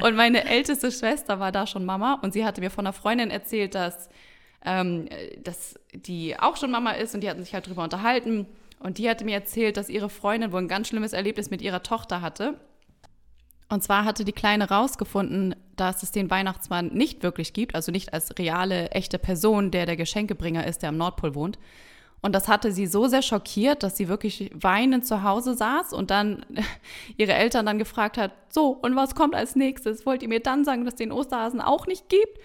Und 0.00 0.16
meine 0.16 0.44
älteste 0.44 0.90
Schwester 0.90 1.40
war 1.40 1.52
da 1.52 1.66
schon 1.66 1.84
Mama 1.84 2.18
und 2.22 2.32
sie 2.32 2.44
hatte 2.44 2.60
mir 2.60 2.70
von 2.70 2.86
einer 2.86 2.92
Freundin 2.92 3.30
erzählt, 3.30 3.74
dass, 3.74 4.08
ähm, 4.64 5.08
dass 5.42 5.78
die 5.92 6.38
auch 6.38 6.56
schon 6.56 6.70
Mama 6.70 6.92
ist 6.92 7.14
und 7.14 7.22
die 7.22 7.30
hatten 7.30 7.42
sich 7.42 7.54
halt 7.54 7.66
drüber 7.66 7.84
unterhalten. 7.84 8.46
Und 8.80 8.98
die 8.98 9.08
hatte 9.10 9.24
mir 9.24 9.34
erzählt, 9.34 9.76
dass 9.76 9.88
ihre 9.88 10.08
Freundin 10.08 10.52
wohl 10.52 10.60
ein 10.60 10.68
ganz 10.68 10.88
schlimmes 10.88 11.12
Erlebnis 11.12 11.50
mit 11.50 11.62
ihrer 11.62 11.82
Tochter 11.82 12.20
hatte. 12.20 12.54
Und 13.68 13.82
zwar 13.82 14.04
hatte 14.04 14.24
die 14.24 14.32
Kleine 14.32 14.70
rausgefunden, 14.70 15.54
dass 15.76 16.02
es 16.02 16.10
den 16.10 16.30
Weihnachtsmann 16.30 16.88
nicht 16.88 17.22
wirklich 17.22 17.52
gibt, 17.52 17.74
also 17.74 17.92
nicht 17.92 18.14
als 18.14 18.38
reale, 18.38 18.90
echte 18.92 19.18
Person, 19.18 19.70
der 19.70 19.84
der 19.84 19.96
Geschenkebringer 19.96 20.66
ist, 20.66 20.82
der 20.82 20.88
am 20.88 20.96
Nordpol 20.96 21.34
wohnt, 21.34 21.58
und 22.20 22.34
das 22.34 22.48
hatte 22.48 22.72
sie 22.72 22.86
so 22.86 23.06
sehr 23.06 23.22
schockiert, 23.22 23.82
dass 23.82 23.96
sie 23.96 24.08
wirklich 24.08 24.50
weinend 24.54 25.06
zu 25.06 25.22
Hause 25.22 25.54
saß 25.54 25.92
und 25.92 26.10
dann 26.10 26.44
ihre 27.16 27.34
Eltern 27.34 27.66
dann 27.66 27.78
gefragt 27.78 28.18
hat, 28.18 28.32
so, 28.48 28.70
und 28.70 28.96
was 28.96 29.14
kommt 29.14 29.34
als 29.34 29.56
nächstes? 29.56 30.04
Wollt 30.04 30.22
ihr 30.22 30.28
mir 30.28 30.40
dann 30.40 30.64
sagen, 30.64 30.84
dass 30.84 30.94
es 30.94 30.98
den 30.98 31.12
Osterhasen 31.12 31.60
auch 31.60 31.86
nicht 31.86 32.08
gibt? 32.08 32.38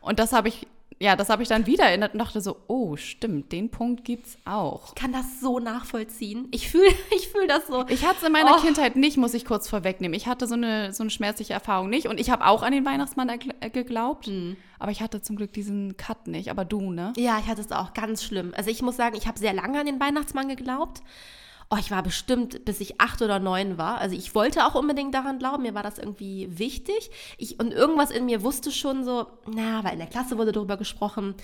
Und 0.00 0.18
das 0.18 0.32
habe 0.32 0.48
ich 0.48 0.66
ja, 1.02 1.16
das 1.16 1.30
habe 1.30 1.42
ich 1.42 1.48
dann 1.48 1.64
wieder 1.64 1.84
erinnert 1.84 2.12
und 2.12 2.18
dachte 2.18 2.42
so, 2.42 2.58
oh, 2.68 2.94
stimmt, 2.96 3.52
den 3.52 3.70
Punkt 3.70 4.04
gibt's 4.04 4.36
auch. 4.44 4.88
Ich 4.88 4.94
kann 4.94 5.12
das 5.12 5.40
so 5.40 5.58
nachvollziehen. 5.58 6.48
Ich 6.50 6.68
fühle 6.68 6.90
ich 7.16 7.28
fühl 7.28 7.46
das 7.46 7.66
so. 7.68 7.86
Ich 7.88 8.04
hatte 8.04 8.18
es 8.20 8.26
in 8.26 8.32
meiner 8.32 8.56
oh. 8.58 8.60
Kindheit 8.60 8.96
nicht, 8.96 9.16
muss 9.16 9.32
ich 9.32 9.46
kurz 9.46 9.66
vorwegnehmen. 9.66 10.14
Ich 10.14 10.26
hatte 10.26 10.46
so 10.46 10.54
eine, 10.54 10.92
so 10.92 11.02
eine 11.02 11.10
schmerzliche 11.10 11.54
Erfahrung 11.54 11.88
nicht 11.88 12.06
und 12.06 12.20
ich 12.20 12.28
habe 12.28 12.46
auch 12.46 12.62
an 12.62 12.72
den 12.72 12.84
Weihnachtsmann 12.84 13.30
äh, 13.30 13.70
geglaubt. 13.70 14.26
Mhm. 14.26 14.58
Aber 14.78 14.92
ich 14.92 15.00
hatte 15.00 15.22
zum 15.22 15.36
Glück 15.36 15.54
diesen 15.54 15.96
Cut 15.96 16.26
nicht. 16.26 16.50
Aber 16.50 16.66
du, 16.66 16.90
ne? 16.90 17.14
Ja, 17.16 17.38
ich 17.38 17.46
hatte 17.46 17.62
es 17.62 17.72
auch 17.72 17.94
ganz 17.94 18.22
schlimm. 18.22 18.52
Also 18.54 18.70
ich 18.70 18.82
muss 18.82 18.96
sagen, 18.96 19.16
ich 19.16 19.26
habe 19.26 19.38
sehr 19.38 19.54
lange 19.54 19.80
an 19.80 19.86
den 19.86 20.00
Weihnachtsmann 20.00 20.48
geglaubt 20.48 21.00
oh, 21.70 21.76
ich 21.78 21.90
war 21.90 22.02
bestimmt, 22.02 22.64
bis 22.64 22.80
ich 22.80 23.00
acht 23.00 23.22
oder 23.22 23.38
neun 23.38 23.78
war. 23.78 23.98
Also 23.98 24.16
ich 24.16 24.34
wollte 24.34 24.66
auch 24.66 24.74
unbedingt 24.74 25.14
daran 25.14 25.38
glauben, 25.38 25.62
mir 25.62 25.74
war 25.74 25.84
das 25.84 25.98
irgendwie 25.98 26.48
wichtig. 26.58 27.10
Ich, 27.38 27.60
und 27.60 27.72
irgendwas 27.72 28.10
in 28.10 28.26
mir 28.26 28.42
wusste 28.42 28.72
schon 28.72 29.04
so, 29.04 29.26
na, 29.46 29.84
weil 29.84 29.92
in 29.92 29.98
der 29.98 30.08
Klasse 30.08 30.36
wurde 30.36 30.52
darüber 30.52 30.76
gesprochen. 30.76 31.34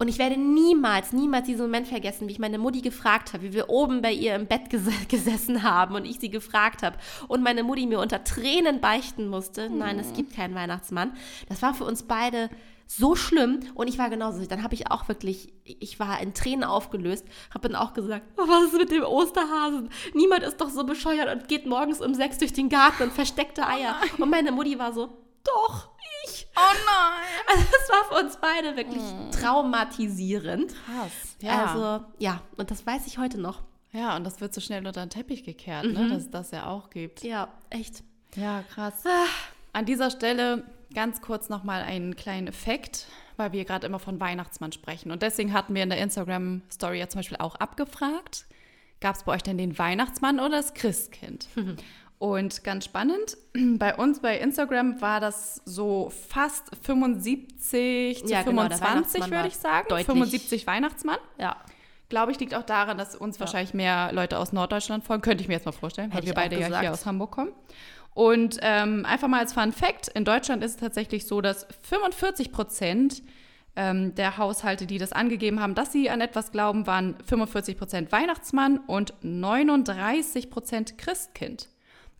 Und 0.00 0.08
ich 0.08 0.18
werde 0.18 0.40
niemals, 0.40 1.12
niemals 1.12 1.46
diesen 1.46 1.60
Moment 1.60 1.86
vergessen, 1.86 2.26
wie 2.26 2.32
ich 2.32 2.38
meine 2.38 2.56
Mutti 2.56 2.80
gefragt 2.80 3.34
habe, 3.34 3.44
wie 3.44 3.52
wir 3.52 3.68
oben 3.68 4.00
bei 4.00 4.10
ihr 4.10 4.34
im 4.34 4.46
Bett 4.46 4.70
ges 4.70 4.88
gesessen 5.08 5.62
haben 5.62 5.94
und 5.94 6.06
ich 6.06 6.18
sie 6.18 6.30
gefragt 6.30 6.82
habe 6.82 6.96
und 7.28 7.42
meine 7.42 7.62
Mutti 7.62 7.86
mir 7.86 8.00
unter 8.00 8.24
Tränen 8.24 8.80
beichten 8.80 9.28
musste, 9.28 9.68
nein, 9.68 9.98
es 9.98 10.14
gibt 10.14 10.34
keinen 10.34 10.54
Weihnachtsmann. 10.54 11.12
Das 11.50 11.60
war 11.60 11.74
für 11.74 11.84
uns 11.84 12.04
beide 12.04 12.48
so 12.90 13.14
schlimm 13.14 13.60
und 13.74 13.86
ich 13.86 13.98
war 13.98 14.10
genauso. 14.10 14.44
Dann 14.46 14.64
habe 14.64 14.74
ich 14.74 14.90
auch 14.90 15.06
wirklich, 15.06 15.52
ich 15.62 16.00
war 16.00 16.20
in 16.20 16.34
Tränen 16.34 16.64
aufgelöst, 16.64 17.24
habe 17.54 17.68
dann 17.68 17.76
auch 17.76 17.94
gesagt, 17.94 18.26
oh, 18.36 18.48
was 18.48 18.72
ist 18.72 18.78
mit 18.78 18.90
dem 18.90 19.04
Osterhasen? 19.04 19.90
Niemand 20.12 20.42
ist 20.42 20.60
doch 20.60 20.70
so 20.70 20.84
bescheuert 20.84 21.32
und 21.32 21.46
geht 21.46 21.66
morgens 21.66 22.00
um 22.00 22.14
sechs 22.14 22.38
durch 22.38 22.52
den 22.52 22.68
Garten 22.68 23.04
und 23.04 23.12
versteckte 23.12 23.64
Eier. 23.64 23.94
Oh 24.18 24.22
und 24.22 24.30
meine 24.30 24.50
Mutti 24.50 24.76
war 24.76 24.92
so, 24.92 25.06
doch, 25.44 25.90
ich. 26.24 26.48
Oh 26.56 26.60
nein. 26.60 27.20
Also 27.46 27.64
das 27.70 27.88
war 27.88 28.04
für 28.08 28.24
uns 28.24 28.36
beide 28.36 28.76
wirklich 28.76 29.02
hm. 29.02 29.30
traumatisierend. 29.30 30.74
Krass. 30.84 31.36
Ja. 31.40 31.64
Also 31.64 32.04
ja, 32.18 32.42
und 32.56 32.72
das 32.72 32.84
weiß 32.84 33.06
ich 33.06 33.18
heute 33.18 33.40
noch. 33.40 33.62
Ja, 33.92 34.16
und 34.16 34.24
das 34.24 34.40
wird 34.40 34.52
so 34.52 34.60
schnell 34.60 34.84
unter 34.84 35.04
den 35.04 35.10
Teppich 35.10 35.44
gekehrt, 35.44 35.84
ne, 35.84 35.90
mhm. 35.90 36.08
ne? 36.08 36.08
dass 36.08 36.22
es 36.24 36.30
das 36.30 36.50
ja 36.50 36.66
auch 36.66 36.90
gibt. 36.90 37.22
Ja, 37.22 37.48
echt. 37.70 38.02
Ja, 38.34 38.62
krass. 38.62 39.04
Ah. 39.04 39.26
An 39.72 39.84
dieser 39.84 40.10
Stelle 40.10 40.64
ganz 40.94 41.20
kurz 41.20 41.48
nochmal 41.48 41.82
einen 41.82 42.16
kleinen 42.16 42.46
Effekt, 42.46 43.06
weil 43.36 43.52
wir 43.52 43.64
gerade 43.64 43.86
immer 43.86 43.98
von 43.98 44.20
Weihnachtsmann 44.20 44.72
sprechen. 44.72 45.10
Und 45.10 45.22
deswegen 45.22 45.52
hatten 45.52 45.74
wir 45.74 45.82
in 45.82 45.90
der 45.90 45.98
Instagram-Story 45.98 46.98
ja 46.98 47.08
zum 47.08 47.20
Beispiel 47.20 47.38
auch 47.38 47.56
abgefragt, 47.56 48.46
gab 49.00 49.16
es 49.16 49.24
bei 49.24 49.32
euch 49.32 49.42
denn 49.42 49.58
den 49.58 49.78
Weihnachtsmann 49.78 50.40
oder 50.40 50.50
das 50.50 50.74
Christkind? 50.74 51.48
Und 52.20 52.64
ganz 52.64 52.84
spannend, 52.84 53.38
bei 53.78 53.96
uns 53.96 54.20
bei 54.20 54.38
Instagram 54.38 55.00
war 55.00 55.20
das 55.20 55.62
so 55.64 56.10
fast 56.10 56.70
75 56.82 58.26
zu 58.26 58.30
ja, 58.30 58.42
25, 58.42 59.22
genau, 59.24 59.34
würde 59.34 59.48
ich 59.48 59.56
sagen. 59.56 59.86
Deutlich. 59.88 60.06
75 60.06 60.66
Weihnachtsmann. 60.66 61.16
Ja. 61.38 61.56
Glaube 62.10 62.32
ich, 62.32 62.38
liegt 62.38 62.54
auch 62.54 62.64
daran, 62.64 62.98
dass 62.98 63.16
uns 63.16 63.36
ja. 63.36 63.40
wahrscheinlich 63.40 63.72
mehr 63.72 64.12
Leute 64.12 64.38
aus 64.38 64.52
Norddeutschland 64.52 65.02
folgen. 65.02 65.22
Könnte 65.22 65.40
ich 65.42 65.48
mir 65.48 65.54
jetzt 65.54 65.64
mal 65.64 65.72
vorstellen, 65.72 66.10
Hätte 66.10 66.24
weil 66.24 66.26
wir 66.26 66.34
beide 66.34 66.56
gesagt. 66.56 66.74
ja 66.74 66.80
hier 66.80 66.92
aus 66.92 67.06
Hamburg 67.06 67.30
kommen. 67.30 67.52
Und 68.14 68.58
ähm, 68.62 69.04
einfach 69.06 69.28
mal 69.28 69.40
als 69.40 69.52
Fun 69.52 69.72
Fact: 69.72 70.08
In 70.08 70.24
Deutschland 70.24 70.64
ist 70.64 70.72
es 70.72 70.76
tatsächlich 70.78 71.26
so, 71.26 71.40
dass 71.40 71.66
45 71.82 72.52
Prozent 72.52 73.22
ähm, 73.76 74.14
der 74.14 74.36
Haushalte, 74.36 74.86
die 74.86 74.98
das 74.98 75.12
angegeben 75.12 75.60
haben, 75.60 75.74
dass 75.74 75.92
sie 75.92 76.10
an 76.10 76.20
etwas 76.20 76.52
glauben, 76.52 76.86
waren 76.86 77.16
45 77.24 77.78
Prozent 77.78 78.12
Weihnachtsmann 78.12 78.78
und 78.78 79.14
39 79.22 80.50
Prozent 80.50 80.98
Christkind. 80.98 81.68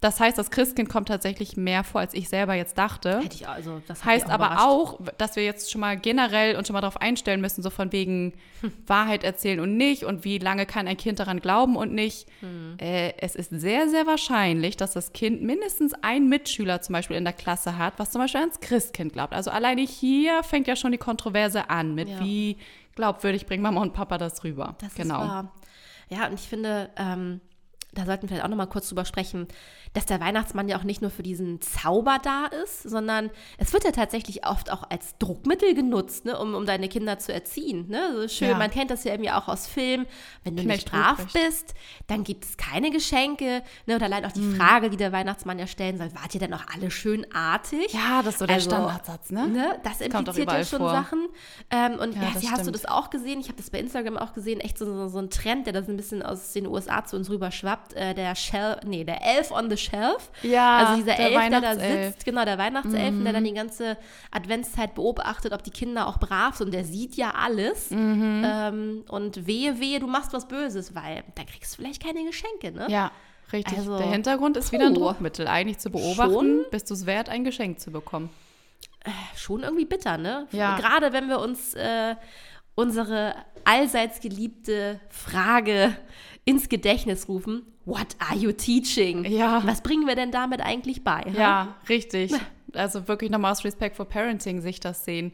Das 0.01 0.19
heißt, 0.19 0.39
das 0.39 0.51
Christkind 0.51 0.89
kommt 0.89 1.09
tatsächlich 1.09 1.59
mehr 1.59 1.85
vor, 1.85 2.01
als 2.01 2.15
ich 2.15 2.31
selber 2.31 2.55
jetzt 2.55 2.79
dachte. 2.79 3.21
Hätte 3.21 3.35
ich 3.37 3.47
also, 3.47 3.83
das 3.87 4.03
heißt 4.03 4.27
auch 4.27 4.31
aber 4.31 4.47
überrascht. 4.47 4.65
auch, 4.67 5.01
dass 5.19 5.37
wir 5.37 5.45
jetzt 5.45 5.71
schon 5.71 5.83
mal 5.83 5.99
generell 5.99 6.57
uns 6.57 6.69
schon 6.69 6.75
mal 6.75 6.81
darauf 6.81 6.99
einstellen 7.01 7.43
müssen, 7.43 7.63
so 7.63 7.69
von 7.69 7.93
wegen 7.93 8.33
Hm. 8.63 8.73
Wahrheit 8.87 9.25
erzählen 9.25 9.61
und 9.61 9.77
nicht 9.77 10.05
und 10.05 10.25
wie 10.25 10.39
lange 10.39 10.65
kann 10.67 10.87
ein 10.89 10.97
Kind 10.97 11.19
daran 11.19 11.41
glauben 11.41 11.77
und 11.77 11.93
nicht. 11.93 12.27
Hm. 12.41 12.77
Äh, 12.81 13.13
es 13.19 13.35
ist 13.35 13.51
sehr, 13.51 13.89
sehr 13.91 14.07
wahrscheinlich, 14.07 14.77
dass 14.79 14.93
das 14.93 15.13
Kind 15.13 15.43
mindestens 15.43 15.93
einen 16.03 16.29
Mitschüler 16.31 16.81
zum 16.81 16.95
Beispiel 16.95 17.17
in 17.17 17.25
der 17.25 17.33
Klasse 17.35 17.77
hat, 17.77 17.95
was 17.99 18.11
zum 18.11 18.23
Beispiel 18.23 18.41
ans 18.41 18.61
Christkind 18.61 19.13
glaubt. 19.13 19.35
Also 19.35 19.51
alleine 19.51 19.83
hier 19.83 20.43
fängt 20.43 20.67
ja 20.67 20.77
schon 20.77 20.93
die 20.93 20.99
Kontroverse 20.99 21.69
an 21.69 21.95
mit 21.95 22.09
Ja. 22.09 22.21
wie 22.21 22.57
glaubwürdig 22.97 23.45
bringen 23.47 23.63
Mama 23.63 23.81
und 23.83 23.93
Papa 23.93 24.17
das 24.19 24.45
rüber. 24.45 24.77
Das 24.81 24.95
genau. 24.95 25.23
ist 25.23 25.29
wahr. 25.29 25.53
Ja, 26.09 26.27
und 26.27 26.35
ich 26.35 26.49
finde, 26.49 26.91
ähm, 26.97 27.41
da 27.94 28.05
sollten 28.07 28.22
wir 28.22 28.29
vielleicht 28.29 28.44
auch 28.44 28.48
noch 28.48 28.57
mal 28.57 28.66
kurz 28.66 28.88
drüber 28.88 29.05
sprechen, 29.05 29.48
dass 29.92 30.07
der 30.07 30.20
Weihnachtsmann 30.20 30.68
ja 30.68 30.79
auch 30.79 30.85
nicht 30.85 31.03
nur 31.03 31.11
für 31.11 31.22
diesen 31.24 31.61
Zauber 31.61 32.18
da 32.22 32.46
ist, 32.62 32.83
sondern 32.85 33.31
es 33.59 33.72
wird 33.72 33.85
ja 33.85 33.90
tatsächlich 33.90 34.46
oft 34.46 34.70
auch 34.70 34.88
als 34.88 35.16
Druckmittel 35.18 35.74
genutzt, 35.74 36.24
ne, 36.24 36.38
um, 36.38 36.55
um 36.55 36.66
deine 36.66 36.88
Kinder 36.88 37.18
zu 37.18 37.33
erziehen. 37.33 37.88
Ne? 37.88 38.12
So 38.14 38.29
schön, 38.29 38.50
Ja. 38.50 38.57
man 38.59 38.70
kennt 38.70 38.90
das 38.92 39.03
ja 39.05 39.12
irgendwie 39.12 39.33
auch 39.33 39.48
aus 39.48 39.66
Filmen. 39.66 40.07
Wenn 40.44 40.57
du 40.57 40.62
Knecht 40.62 40.85
nicht 40.87 40.92
brav 40.92 41.18
Ruprecht. 41.18 41.33
bist, 41.35 41.74
dann 42.07 42.22
gibt 42.22 42.44
es 42.44 42.57
keine 42.57 42.90
Geschenke. 42.90 43.62
Ne? 43.87 43.96
Und 43.96 44.03
allein 44.03 44.24
auch 44.24 44.35
Mhm. 44.37 44.53
die 44.53 44.57
Frage, 44.57 44.90
die 44.90 44.96
der 44.96 45.11
Weihnachtsmann 45.12 45.59
ja 45.59 45.66
stellen 45.66 45.98
soll, 45.98 46.14
wart 46.14 46.33
ihr 46.35 46.40
denn 46.40 46.55
auch 46.55 46.64
alle 46.72 46.90
schön 46.92 47.26
artig? 47.35 47.92
Ja, 47.92 48.22
das 48.22 48.35
ist 48.35 48.38
so 48.38 48.46
der 48.46 48.57
Also, 48.57 48.70
Standardsatz, 48.70 49.31
ne? 49.31 49.48
Ne? 49.48 49.81
Das 49.83 50.00
impliziert 50.00 50.53
ja 50.53 50.64
schon 50.64 50.79
vor. 50.79 50.90
Sachen. 50.92 51.26
Ähm, 51.70 51.94
und 51.98 52.14
Ja, 52.14 52.22
ja, 52.40 52.50
hast 52.53 52.66
du 52.66 52.70
das 52.70 52.87
auch 52.87 53.11
gesehen? 53.11 53.40
Ich 53.40 53.46
habe 53.48 53.57
das 53.57 53.70
bei 53.70 53.81
Instagram 53.81 54.16
auch 54.16 54.33
gesehen. 54.33 54.61
Echt 54.61 54.79
so, 54.79 54.85
so, 54.87 55.09
so 55.09 55.18
ein 55.18 55.31
Trend, 55.31 55.66
der 55.66 55.72
das 55.72 55.88
ein 55.88 55.96
bisschen 55.96 56.22
aus 56.22 56.53
den 56.53 56.66
USA 56.68 57.05
zu 57.05 57.16
uns 57.16 57.29
rüber 57.31 57.50
schwappt. 57.50 57.80
Äh, 57.95 58.14
der 58.14 58.35
Shell, 58.35 58.79
nee, 58.85 59.05
der 59.05 59.21
Elf 59.25 59.51
on 59.51 59.69
the 59.71 59.77
Shelf. 59.77 60.31
Ja, 60.43 60.79
also 60.79 61.03
dieser 61.03 61.16
der 61.16 61.31
Elf, 61.31 61.49
der 61.51 61.61
da 61.61 61.75
sitzt, 61.75 62.25
genau, 62.25 62.45
der 62.45 62.59
Weihnachtself, 62.59 63.12
Mhm. 63.14 63.25
der 63.25 63.33
dann 63.33 63.45
die 63.45 63.53
ganze 63.55 63.97
Adventszeit 64.31 64.95
beobachtet, 64.95 65.53
ob 65.53 65.62
die 65.62 65.71
Kinder 65.71 66.07
auch 66.07 66.19
brav 66.19 66.57
sind. 66.57 66.66
Und 66.69 66.73
der 66.75 66.85
sieht 66.85 67.14
ja 67.16 67.33
alles. 67.33 67.90
Mhm. 67.90 68.43
Ähm, 68.47 69.05
und 69.09 69.47
wehe, 69.47 69.81
wehe, 69.81 70.01
du 70.01 70.07
machst 70.07 70.33
was 70.33 70.47
Böses, 70.49 70.95
weil 70.95 71.25
dann 71.35 71.47
kriegst 71.47 71.73
du 71.73 71.83
vielleicht 71.83 72.03
keine 72.03 72.25
Geschenke, 72.25 72.73
ne? 72.73 72.87
Ja, 72.88 73.11
richtig. 73.53 73.79
Also, 73.79 73.99
der 73.99 74.07
Hintergrund 74.09 74.57
ist 74.57 74.73
wieder 74.73 74.87
ein. 74.87 74.95
Druckmittel, 74.95 75.47
eigentlich 75.49 75.79
zu 75.79 75.90
beobachten, 75.90 76.33
Schon? 76.33 76.64
bist 76.71 76.88
du 76.90 76.95
es 76.95 77.07
wert, 77.07 77.29
ein 77.29 77.45
Geschenk 77.45 77.81
zu 77.81 77.90
bekommen. 77.90 78.31
schon 79.37 79.62
irgendwie 79.62 79.87
bitter, 79.87 80.19
ne? 80.19 80.47
Ja. 80.53 80.77
Gerade 80.77 81.12
wenn 81.12 81.29
wir 81.29 81.38
uns 81.40 81.75
äh, 81.75 82.14
unsere 82.75 83.35
allseits 83.64 84.21
geliebte 84.21 85.01
Frage 85.09 85.97
ins 86.51 86.69
Gedächtnis 86.69 87.29
rufen: 87.29 87.63
What 87.85 88.17
are 88.19 88.37
you 88.39 88.53
teaching? 88.53 89.25
Ja. 89.25 89.63
Was 89.65 89.81
bringen 89.83 90.07
wir 90.07 90.15
denn 90.17 90.31
damit 90.31 90.61
eigentlich 90.61 91.05
bei? 91.05 91.21
ha? 91.23 91.31
Ja, 91.33 91.77
richtig. 91.89 92.33
Also 92.73 93.09
wirklich 93.09 93.33
nochmal 93.33 93.51
aus 93.51 93.65
Respect 93.65 93.97
for 93.97 94.05
Parenting 94.07 94.61
sich 94.61 94.79
das 94.79 95.05
sehen. 95.05 95.33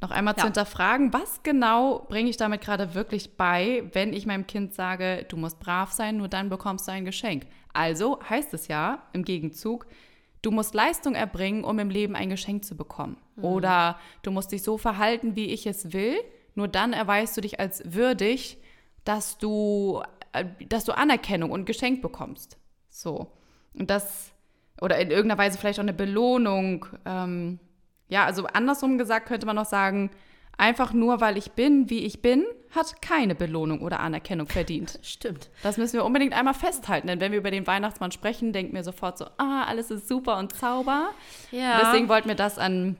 Noch 0.00 0.10
einmal 0.10 0.34
zu 0.34 0.40
Ja. 0.40 0.44
hinterfragen, 0.44 1.12
was 1.12 1.42
genau 1.42 2.06
bringe 2.08 2.30
ich 2.30 2.38
damit 2.38 2.62
gerade 2.62 2.94
wirklich 2.94 3.36
bei, 3.36 3.82
wenn 3.92 4.14
ich 4.14 4.24
meinem 4.24 4.46
Kind 4.46 4.72
sage, 4.72 5.26
du 5.28 5.36
musst 5.36 5.60
brav 5.60 5.92
sein, 5.92 6.16
nur 6.16 6.28
dann 6.28 6.48
bekommst 6.48 6.88
du 6.88 6.92
ein 6.92 7.04
Geschenk. 7.04 7.44
Also 7.74 8.18
heißt 8.30 8.54
es 8.54 8.66
ja 8.68 9.02
im 9.12 9.24
Gegenzug, 9.26 9.86
du 10.40 10.50
musst 10.50 10.72
Leistung 10.72 11.14
erbringen, 11.14 11.64
um 11.64 11.78
im 11.78 11.90
Leben 11.90 12.16
ein 12.16 12.30
Geschenk 12.30 12.64
zu 12.64 12.74
bekommen. 12.78 13.18
Oder 13.42 13.98
du 14.22 14.30
musst 14.30 14.50
dich 14.50 14.62
so 14.62 14.78
verhalten, 14.78 15.36
wie 15.36 15.48
ich 15.52 15.66
es 15.66 15.92
will, 15.92 16.16
nur 16.54 16.66
dann 16.68 16.94
erweist 16.94 17.36
du 17.36 17.42
dich 17.42 17.60
als 17.60 17.82
würdig, 17.84 18.56
dass 19.04 19.36
du, 19.36 20.02
dass 20.68 20.84
du 20.84 20.92
Anerkennung 20.92 21.50
und 21.50 21.64
Geschenk 21.64 22.02
bekommst. 22.02 22.56
So. 22.88 23.32
Und 23.74 23.90
das, 23.90 24.32
oder 24.80 24.98
in 24.98 25.10
irgendeiner 25.10 25.38
Weise 25.38 25.58
vielleicht 25.58 25.78
auch 25.78 25.84
eine 25.84 25.92
Belohnung. 25.92 26.86
Ähm, 27.04 27.58
ja, 28.08 28.24
also 28.24 28.46
andersrum 28.46 28.98
gesagt 28.98 29.26
könnte 29.26 29.46
man 29.46 29.56
noch 29.56 29.66
sagen, 29.66 30.10
einfach 30.56 30.92
nur 30.92 31.20
weil 31.20 31.36
ich 31.36 31.52
bin, 31.52 31.88
wie 31.90 32.04
ich 32.04 32.22
bin, 32.22 32.44
hat 32.74 33.02
keine 33.02 33.34
Belohnung 33.34 33.80
oder 33.80 34.00
Anerkennung 34.00 34.46
verdient. 34.46 34.98
Stimmt. 35.02 35.50
Das 35.62 35.76
müssen 35.76 35.94
wir 35.94 36.04
unbedingt 36.04 36.34
einmal 36.34 36.54
festhalten, 36.54 37.08
denn 37.08 37.20
wenn 37.20 37.32
wir 37.32 37.38
über 37.38 37.50
den 37.50 37.66
Weihnachtsmann 37.66 38.12
sprechen, 38.12 38.52
denken 38.52 38.74
wir 38.74 38.84
sofort 38.84 39.18
so, 39.18 39.26
ah, 39.38 39.64
alles 39.64 39.90
ist 39.90 40.06
super 40.06 40.38
und 40.38 40.54
Zauber. 40.54 41.10
Ja. 41.50 41.80
Deswegen 41.80 42.08
wollten 42.08 42.28
wir 42.28 42.36
das 42.36 42.58
an 42.58 42.96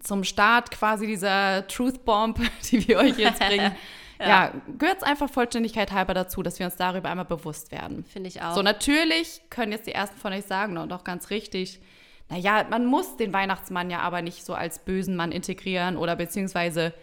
zum 0.00 0.24
Start 0.24 0.70
quasi 0.70 1.06
dieser 1.06 1.66
Truth 1.66 2.04
Bomb, 2.04 2.40
die 2.70 2.86
wir 2.88 2.98
euch 2.98 3.18
jetzt 3.18 3.40
bringen. 3.40 3.74
ja, 4.28 4.52
gehört 4.78 4.98
es 4.98 5.02
einfach 5.02 5.28
Vollständigkeit 5.30 5.92
halber 5.92 6.14
dazu, 6.14 6.42
dass 6.42 6.58
wir 6.58 6.66
uns 6.66 6.76
darüber 6.76 7.08
einmal 7.08 7.24
bewusst 7.24 7.72
werden. 7.72 8.04
Finde 8.04 8.28
ich 8.28 8.42
auch. 8.42 8.54
So, 8.54 8.62
natürlich 8.62 9.40
können 9.50 9.72
jetzt 9.72 9.86
die 9.86 9.92
ersten 9.92 10.18
von 10.18 10.32
euch 10.32 10.44
sagen, 10.44 10.76
und 10.78 10.92
auch 10.92 11.04
ganz 11.04 11.30
richtig, 11.30 11.80
naja, 12.28 12.64
man 12.70 12.86
muss 12.86 13.16
den 13.16 13.32
Weihnachtsmann 13.32 13.90
ja 13.90 14.00
aber 14.00 14.22
nicht 14.22 14.44
so 14.44 14.54
als 14.54 14.78
bösen 14.78 15.16
Mann 15.16 15.32
integrieren 15.32 15.96
oder 15.96 16.16
beziehungsweise 16.16 16.94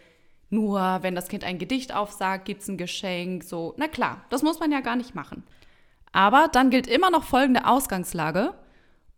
nur, 0.49 0.99
wenn 1.01 1.13
das 1.13 1.27
Kind 1.27 1.43
ein 1.43 1.59
Gedicht 1.59 1.93
aufsagt, 1.93 2.45
gibt 2.45 2.61
es 2.63 2.67
ein 2.67 2.77
Geschenk. 2.77 3.43
So, 3.43 3.75
na 3.77 3.87
klar, 3.87 4.25
das 4.29 4.41
muss 4.41 4.59
man 4.59 4.71
ja 4.71 4.79
gar 4.79 4.95
nicht 4.95 5.13
machen. 5.13 5.43
Aber 6.11 6.47
dann 6.51 6.71
gilt 6.71 6.87
immer 6.87 7.11
noch 7.11 7.23
folgende 7.23 7.65
Ausgangslage. 7.65 8.55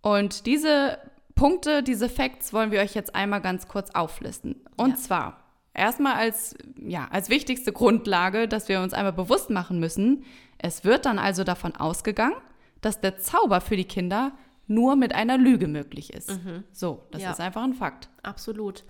Und 0.01 0.45
diese 0.45 0.97
Punkte, 1.35 1.83
diese 1.83 2.09
Facts 2.09 2.51
wollen 2.53 2.71
wir 2.71 2.81
euch 2.81 2.93
jetzt 2.93 3.15
einmal 3.15 3.39
ganz 3.41 3.67
kurz 3.69 3.91
auflisten. 3.91 4.61
Und 4.75 4.91
Ja. 4.91 4.95
zwar 4.97 5.43
erstmal 5.73 6.15
als, 6.15 6.55
ja, 6.77 7.07
als 7.12 7.29
wichtigste 7.29 7.71
Grundlage, 7.71 8.47
dass 8.47 8.67
wir 8.69 8.81
uns 8.81 8.93
einmal 8.93 9.13
bewusst 9.13 9.49
machen 9.49 9.79
müssen, 9.79 10.23
es 10.57 10.84
wird 10.84 11.05
dann 11.05 11.19
also 11.19 11.43
davon 11.43 11.75
ausgegangen, 11.75 12.36
dass 12.81 13.01
der 13.01 13.17
Zauber 13.17 13.62
für 13.62 13.75
die 13.77 13.86
Kinder 13.86 14.31
nur 14.67 14.95
mit 14.95 15.13
einer 15.13 15.38
Lüge 15.38 15.67
möglich 15.67 16.13
ist. 16.13 16.31
So, 16.71 17.03
das 17.12 17.21
Ja. 17.23 17.31
ist 17.31 17.39
einfach 17.41 17.63
ein 17.63 17.73
Fakt. 17.73 18.10
Absolut. 18.23 18.84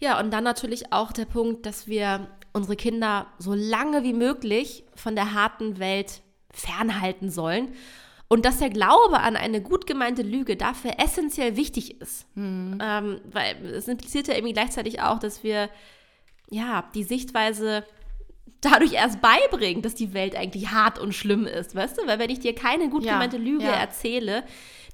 Ja, 0.00 0.18
und 0.18 0.32
dann 0.32 0.42
natürlich 0.42 0.92
auch 0.92 1.12
der 1.12 1.26
Punkt, 1.26 1.64
dass 1.64 1.86
wir 1.86 2.26
unsere 2.52 2.76
Kinder 2.76 3.26
so 3.38 3.54
lange 3.54 4.02
wie 4.02 4.12
möglich 4.14 4.84
von 4.96 5.14
der 5.14 5.32
harten 5.34 5.78
Welt 5.78 6.22
fernhalten 6.50 7.30
sollen. 7.30 7.68
Und 8.28 8.44
dass 8.46 8.58
der 8.58 8.70
Glaube 8.70 9.20
an 9.20 9.36
eine 9.36 9.60
gut 9.60 9.86
gemeinte 9.86 10.22
Lüge 10.22 10.56
dafür 10.56 10.92
essentiell 10.98 11.54
wichtig 11.56 12.00
ist. 12.00 12.26
Ähm, 12.36 13.20
weil 13.30 13.56
es 13.66 13.88
impliziert 13.88 14.26
ja 14.26 14.34
irgendwie 14.34 14.54
gleichzeitig 14.54 15.02
auch, 15.02 15.18
dass 15.18 15.42
wir 15.44 15.68
ja 16.52 16.84
die 16.94 17.02
Sichtweise 17.04 17.84
dadurch 18.60 18.92
erst 18.92 19.20
beibringen, 19.20 19.82
dass 19.82 19.94
die 19.94 20.14
Welt 20.14 20.36
eigentlich 20.36 20.70
hart 20.70 20.98
und 21.00 21.12
schlimm 21.14 21.46
ist, 21.46 21.74
weißt 21.74 21.98
du? 21.98 22.06
Weil 22.06 22.18
wenn 22.20 22.30
ich 22.30 22.38
dir 22.38 22.54
keine 22.54 22.88
gut 22.88 23.04
Ja, 23.04 23.14
gemeinte 23.14 23.36
Lüge 23.38 23.64
ja. 23.64 23.72
erzähle, 23.72 24.44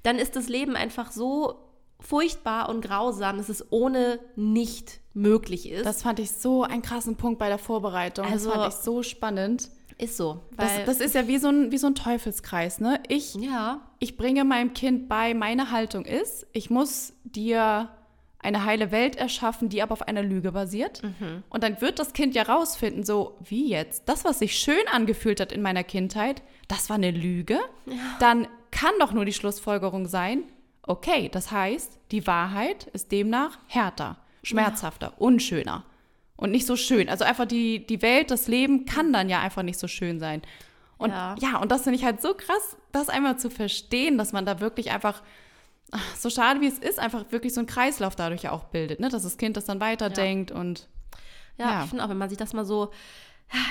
dann 0.01 0.17
ist 0.17 0.35
das 0.35 0.49
Leben 0.49 0.75
einfach 0.75 1.11
so 1.11 1.59
furchtbar 1.99 2.69
und 2.69 2.81
grausam, 2.81 3.37
dass 3.37 3.49
es 3.49 3.71
ohne 3.71 4.19
nicht 4.35 5.01
möglich 5.13 5.69
ist. 5.69 5.85
Das 5.85 6.01
fand 6.01 6.19
ich 6.19 6.31
so 6.31 6.63
einen 6.63 6.81
krassen 6.81 7.15
Punkt 7.17 7.37
bei 7.39 7.49
der 7.49 7.57
Vorbereitung. 7.59 8.25
Also- 8.25 8.49
das 8.49 8.57
fand 8.59 8.73
ich 8.73 8.79
so 8.79 9.03
spannend. 9.03 9.69
ist 9.97 10.15
so. 10.15 10.39
Das, 10.55 10.77
Weil, 10.77 10.85
das 10.85 10.99
ist 11.01 11.13
ja 11.13 11.27
wie 11.27 11.37
so, 11.37 11.49
ein, 11.49 11.71
wie 11.73 11.77
so 11.77 11.87
ein 11.87 11.95
Teufelskreis, 11.95 12.79
ne? 12.79 13.01
Ich, 13.09 13.35
ja, 13.35 13.81
ich 13.99 14.15
bringe 14.15 14.45
meinem 14.45 14.73
Kind 14.73 15.09
bei, 15.09 15.33
meine 15.33 15.71
Haltung 15.71 16.05
ist, 16.05 16.47
ich 16.53 16.69
muss 16.69 17.11
dir 17.25 17.89
eine 18.41 18.63
heile 18.65 18.91
Welt 18.91 19.15
erschaffen, 19.17 19.69
die 19.69 19.81
aber 19.81 19.93
auf 19.93 20.01
einer 20.01 20.23
Lüge 20.23 20.51
basiert. 20.51 21.03
Mhm. 21.03 21.43
Und 21.49 21.63
dann 21.63 21.81
wird 21.81 21.99
das 21.99 22.13
Kind 22.13 22.35
ja 22.35 22.43
rausfinden, 22.43 23.03
so 23.03 23.37
wie 23.41 23.69
jetzt, 23.69 24.07
das, 24.07 24.23
was 24.23 24.39
sich 24.39 24.55
schön 24.55 24.87
angefühlt 24.91 25.39
hat 25.41 25.51
in 25.51 25.61
meiner 25.61 25.83
Kindheit, 25.83 26.41
das 26.67 26.89
war 26.89 26.95
eine 26.95 27.11
Lüge. 27.11 27.59
Dann 28.19 28.47
kann 28.71 28.93
doch 28.99 29.11
nur 29.11 29.25
die 29.25 29.33
Schlussfolgerung 29.33 30.07
sein, 30.07 30.43
okay, 30.83 31.29
das 31.29 31.51
heißt, 31.51 31.97
die 32.11 32.25
Wahrheit 32.27 32.85
ist 32.93 33.11
demnach 33.11 33.57
härter, 33.67 34.17
schmerzhafter, 34.43 35.13
unschöner 35.17 35.83
und 36.37 36.51
nicht 36.51 36.65
so 36.65 36.75
schön. 36.77 37.09
Also 37.09 37.25
einfach 37.25 37.45
die, 37.45 37.85
die 37.85 38.01
Welt, 38.01 38.31
das 38.31 38.47
Leben 38.47 38.85
kann 38.85 39.11
dann 39.11 39.29
ja 39.29 39.41
einfach 39.41 39.63
nicht 39.63 39.77
so 39.79 39.87
schön 39.87 40.19
sein. 40.19 40.41
Und 40.97 41.11
Ja. 41.11 41.35
ja, 41.39 41.57
und 41.57 41.71
das 41.71 41.83
finde 41.83 41.97
ich 41.97 42.05
halt 42.05 42.21
so 42.21 42.33
krass, 42.33 42.77
das 42.91 43.09
einmal 43.09 43.37
zu 43.37 43.49
verstehen, 43.49 44.17
dass 44.17 44.31
man 44.31 44.45
da 44.45 44.59
wirklich 44.59 44.91
einfach, 44.91 45.21
ach, 45.21 45.27
so 46.17 46.29
schade 46.29 46.61
wie 46.61 46.67
es 46.67 46.77
ist, 46.79 46.99
einfach 46.99 47.25
wirklich 47.31 47.53
so 47.53 47.59
einen 47.61 47.67
Kreislauf 47.67 48.15
dadurch 48.15 48.43
ja 48.43 48.51
auch 48.51 48.65
bildet, 48.65 48.99
ne? 48.99 49.09
dass 49.09 49.23
das 49.23 49.37
Kind 49.37 49.57
das 49.57 49.65
dann 49.65 49.79
weiterdenkt 49.79 50.51
und 50.51 50.87
ja, 51.57 51.69
Ja. 51.71 51.83
ich 51.83 51.89
finde 51.89 52.03
auch, 52.05 52.09
wenn 52.09 52.17
man 52.17 52.29
sich 52.29 52.37
das 52.37 52.53
mal 52.53 52.65
so, 52.65 52.91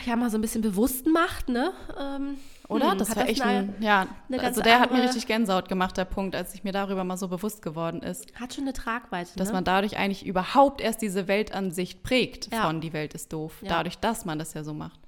ja, 0.05 0.17
mal 0.17 0.29
so 0.31 0.37
ein 0.37 0.41
bisschen 0.41 0.61
bewusst 0.61 1.07
macht, 1.07 1.49
ne? 1.49 1.73
Ähm, 1.99 2.37
oder? 2.69 2.91
hm, 2.91 2.99
das 2.99 3.11
hat 3.11 3.17
war 3.19 3.29
echt 3.29 3.41
eine- 3.43 3.59
ein, 3.61 3.75
ja, 3.81 4.07
also 4.39 4.61
der 4.61 4.81
hat 4.81 4.91
mir 4.91 5.03
richtig 5.03 5.27
Gänsehaut 5.27 5.69
gemacht, 5.69 5.97
der 5.97 6.05
Punkt, 6.05 6.35
als 6.35 6.53
ich 6.55 6.65
mir 6.65 6.73
darüber 6.73 7.05
mal 7.05 7.17
so 7.17 7.29
bewusst 7.29 7.63
geworden 7.63 8.03
ist, 8.03 8.27
Hat 8.39 8.53
schon 8.53 8.65
eine 8.65 8.73
Tragweite, 8.73 9.31
dass 9.37 9.49
ne? 9.49 9.55
man 9.55 9.65
dadurch 9.65 9.97
eigentlich 9.97 10.27
überhaupt 10.27 10.81
erst 10.81 11.01
diese 11.01 11.29
Weltansicht 11.29 12.03
prägt 12.03 12.53
Ja. 12.53 12.63
von 12.67 12.81
die 12.81 12.93
Welt 12.93 13.15
ist 13.15 13.33
doof, 13.33 13.55
Ja. 13.63 13.69
dadurch, 13.69 13.99
dass 13.99 14.25
man 14.25 14.39
das 14.39 14.53
ja 14.55 14.65
so 14.65 14.75
macht. 14.75 14.99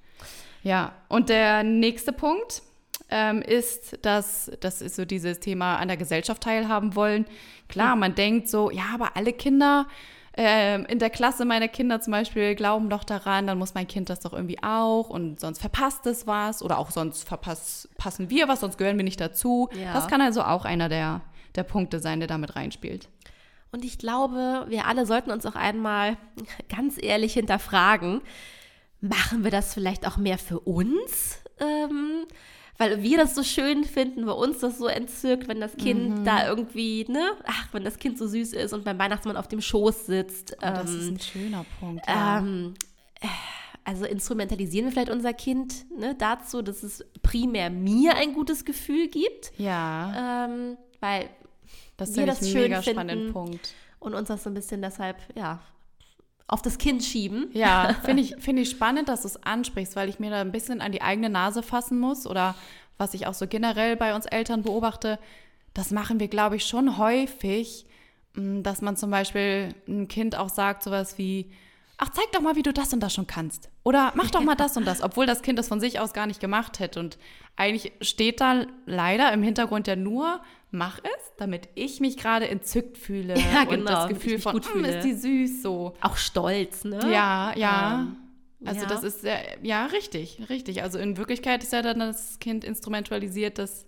Ja, 0.63 0.93
und 1.09 1.27
der 1.29 1.63
nächste 1.63 2.13
Punkt 2.13 2.61
ähm, 3.11 3.41
ist, 3.41 4.03
dass 4.05 4.51
das 4.61 4.81
ist 4.81 4.95
so 4.95 5.05
dieses 5.05 5.39
Thema 5.39 5.77
an 5.77 5.89
der 5.89 5.97
Gesellschaft 5.97 6.41
teilhaben 6.41 6.95
wollen. 6.95 7.25
Klar, 7.67 7.95
man 7.95 8.15
denkt 8.15 8.49
so, 8.49 8.71
ja, 8.71 8.85
aber 8.93 9.15
alle 9.15 9.33
Kinder 9.33 9.87
ähm, 10.37 10.85
in 10.85 10.99
der 10.99 11.09
Klasse 11.09 11.43
meine 11.43 11.67
Kinder 11.67 11.99
zum 11.99 12.11
Beispiel 12.11 12.55
glauben 12.55 12.89
doch 12.89 13.03
daran, 13.03 13.47
dann 13.47 13.57
muss 13.57 13.73
mein 13.73 13.87
Kind 13.87 14.09
das 14.09 14.21
doch 14.21 14.31
irgendwie 14.31 14.63
auch 14.63 15.09
und 15.09 15.41
sonst 15.41 15.59
verpasst 15.59 16.05
es 16.05 16.25
was 16.25 16.63
oder 16.63 16.77
auch 16.77 16.91
sonst 16.91 17.27
verpassen 17.27 18.29
wir 18.29 18.47
was, 18.47 18.61
sonst 18.61 18.77
gehören 18.77 18.97
wir 18.97 19.03
nicht 19.03 19.19
dazu. 19.19 19.69
Ja. 19.73 19.93
Das 19.93 20.07
kann 20.07 20.21
also 20.21 20.43
auch 20.43 20.63
einer 20.63 20.87
der, 20.87 21.21
der 21.55 21.63
Punkte 21.63 21.99
sein, 21.99 22.19
der 22.19 22.27
damit 22.27 22.55
reinspielt. 22.55 23.09
Und 23.73 23.83
ich 23.83 23.97
glaube, 23.97 24.65
wir 24.69 24.85
alle 24.85 25.05
sollten 25.05 25.31
uns 25.31 25.45
auch 25.45 25.55
einmal 25.55 26.17
ganz 26.69 26.97
ehrlich 27.01 27.33
hinterfragen, 27.33 28.21
machen 29.01 29.43
wir 29.43 29.51
das 29.51 29.73
vielleicht 29.73 30.07
auch 30.07 30.17
mehr 30.17 30.37
für 30.37 30.59
uns? 30.61 31.43
Ähm, 31.59 32.25
weil 32.81 33.03
wir 33.03 33.15
das 33.17 33.35
so 33.35 33.43
schön 33.43 33.83
finden, 33.83 34.25
bei 34.25 34.31
uns 34.31 34.57
das 34.57 34.79
so 34.79 34.87
entzückt, 34.87 35.47
wenn 35.47 35.59
das 35.61 35.77
Kind 35.77 36.19
Mhm. 36.19 36.23
da 36.25 36.47
irgendwie, 36.47 37.05
ne, 37.07 37.33
ach, 37.45 37.67
wenn 37.73 37.83
das 37.83 37.99
Kind 37.99 38.17
so 38.17 38.25
süß 38.25 38.53
ist 38.53 38.73
und 38.73 38.83
beim 38.83 38.97
Weihnachtsmann 38.97 39.37
auf 39.37 39.47
dem 39.47 39.61
Schoß 39.61 40.07
sitzt. 40.07 40.55
Oh, 40.57 40.61
das 40.61 40.89
ähm, 40.89 40.97
ist 40.99 41.07
ein 41.09 41.19
schöner 41.19 41.65
Punkt. 41.79 42.03
ähm, 42.07 42.73
äh, 43.21 43.27
also 43.83 44.05
instrumentalisieren 44.05 44.87
wir 44.87 44.91
vielleicht 44.93 45.11
unser 45.11 45.33
Kind 45.33 45.85
ne, 45.95 46.15
dazu, 46.15 46.63
dass 46.63 46.81
es 46.81 47.05
primär 47.21 47.69
mir 47.69 48.15
ein 48.15 48.33
gutes 48.33 48.65
Gefühl 48.65 49.09
gibt, 49.09 49.51
ja, 49.59 50.45
ähm, 50.47 50.77
weil 51.01 51.29
das 51.97 52.15
wir 52.15 52.25
das 52.25 52.49
schön 52.49 52.63
mega 52.71 52.81
finden. 52.81 53.31
Punkt. 53.31 53.75
und 53.99 54.15
uns 54.15 54.27
das 54.27 54.41
so 54.43 54.49
ein 54.49 54.55
bisschen 54.55 54.81
deshalb, 54.81 55.17
ja, 55.35 55.61
auf 56.47 56.61
das 56.61 56.77
Kind 56.77 57.03
schieben. 57.03 57.49
Ja, 57.53 57.95
finde 58.03 58.23
ich, 58.23 58.35
finde 58.39 58.63
ich 58.63 58.69
spannend, 58.69 59.09
dass 59.09 59.21
du 59.21 59.27
es 59.27 59.43
ansprichst, 59.43 59.95
weil 59.95 60.09
ich 60.09 60.19
mir 60.19 60.29
da 60.29 60.41
ein 60.41 60.51
bisschen 60.51 60.81
an 60.81 60.91
die 60.91 61.01
eigene 61.01 61.29
Nase 61.29 61.63
fassen 61.63 61.99
muss 61.99 62.27
oder 62.27 62.55
was 62.97 63.13
ich 63.13 63.25
auch 63.27 63.33
so 63.33 63.47
generell 63.47 63.95
bei 63.95 64.13
uns 64.13 64.25
Eltern 64.25 64.61
beobachte, 64.61 65.17
das 65.73 65.91
machen 65.91 66.19
wir, 66.19 66.27
glaube 66.27 66.57
ich, 66.57 66.65
schon 66.65 66.97
häufig, 66.97 67.85
mh, 68.33 68.61
dass 68.61 68.81
man 68.81 68.95
zum 68.95 69.09
Beispiel 69.09 69.73
einem 69.87 70.07
Kind 70.07 70.35
auch 70.35 70.49
sagt 70.49 70.83
sowas 70.83 71.17
wie, 71.17 71.51
ach, 71.97 72.09
zeig 72.09 72.31
doch 72.31 72.41
mal, 72.41 72.55
wie 72.55 72.63
du 72.63 72.73
das 72.73 72.93
und 72.93 72.99
das 72.99 73.13
schon 73.13 73.27
kannst. 73.27 73.69
Oder 73.83 74.11
mach 74.15 74.31
doch 74.31 74.41
mal 74.41 74.55
das 74.55 74.75
und 74.75 74.85
das, 74.85 75.01
obwohl 75.01 75.25
das 75.25 75.41
Kind 75.43 75.57
das 75.59 75.67
von 75.67 75.79
sich 75.79 75.99
aus 75.99 76.13
gar 76.13 76.27
nicht 76.27 76.39
gemacht 76.39 76.79
hätte. 76.79 76.99
Und 76.99 77.17
eigentlich 77.55 77.93
steht 78.01 78.41
da 78.41 78.65
leider 78.85 79.31
im 79.31 79.43
Hintergrund 79.43 79.87
ja 79.87 79.95
nur, 79.95 80.41
mach 80.71 80.99
es, 80.99 81.31
damit 81.37 81.69
ich 81.75 81.99
mich 81.99 82.17
gerade 82.17 82.47
entzückt 82.47 82.97
fühle. 82.97 83.35
Ja, 83.53 83.61
Und 83.63 83.69
genau, 83.69 83.85
das 83.91 83.99
damit 84.07 84.17
ich 84.17 84.23
Gefühl 84.23 84.39
von, 84.39 84.53
gut 84.53 84.65
"Mm, 84.65 84.69
fühle." 84.69 84.97
ist 84.97 85.03
die 85.05 85.13
süß 85.13 85.61
so. 85.61 85.93
Auch 86.01 86.17
stolz, 86.17 86.83
ne? 86.85 86.99
Ja, 87.11 87.53
ja. 87.55 88.01
Ähm, 88.01 88.17
also 88.65 88.81
ja. 88.81 88.87
das 88.87 89.03
ist 89.03 89.21
sehr, 89.21 89.39
ja 89.63 89.85
richtig, 89.87 90.39
richtig. 90.49 90.83
Also 90.83 90.99
in 90.99 91.17
Wirklichkeit 91.17 91.63
ist 91.63 91.73
ja 91.73 91.81
dann 91.81 91.99
das 91.99 92.39
Kind 92.39 92.63
instrumentalisiert, 92.63 93.57
das 93.57 93.85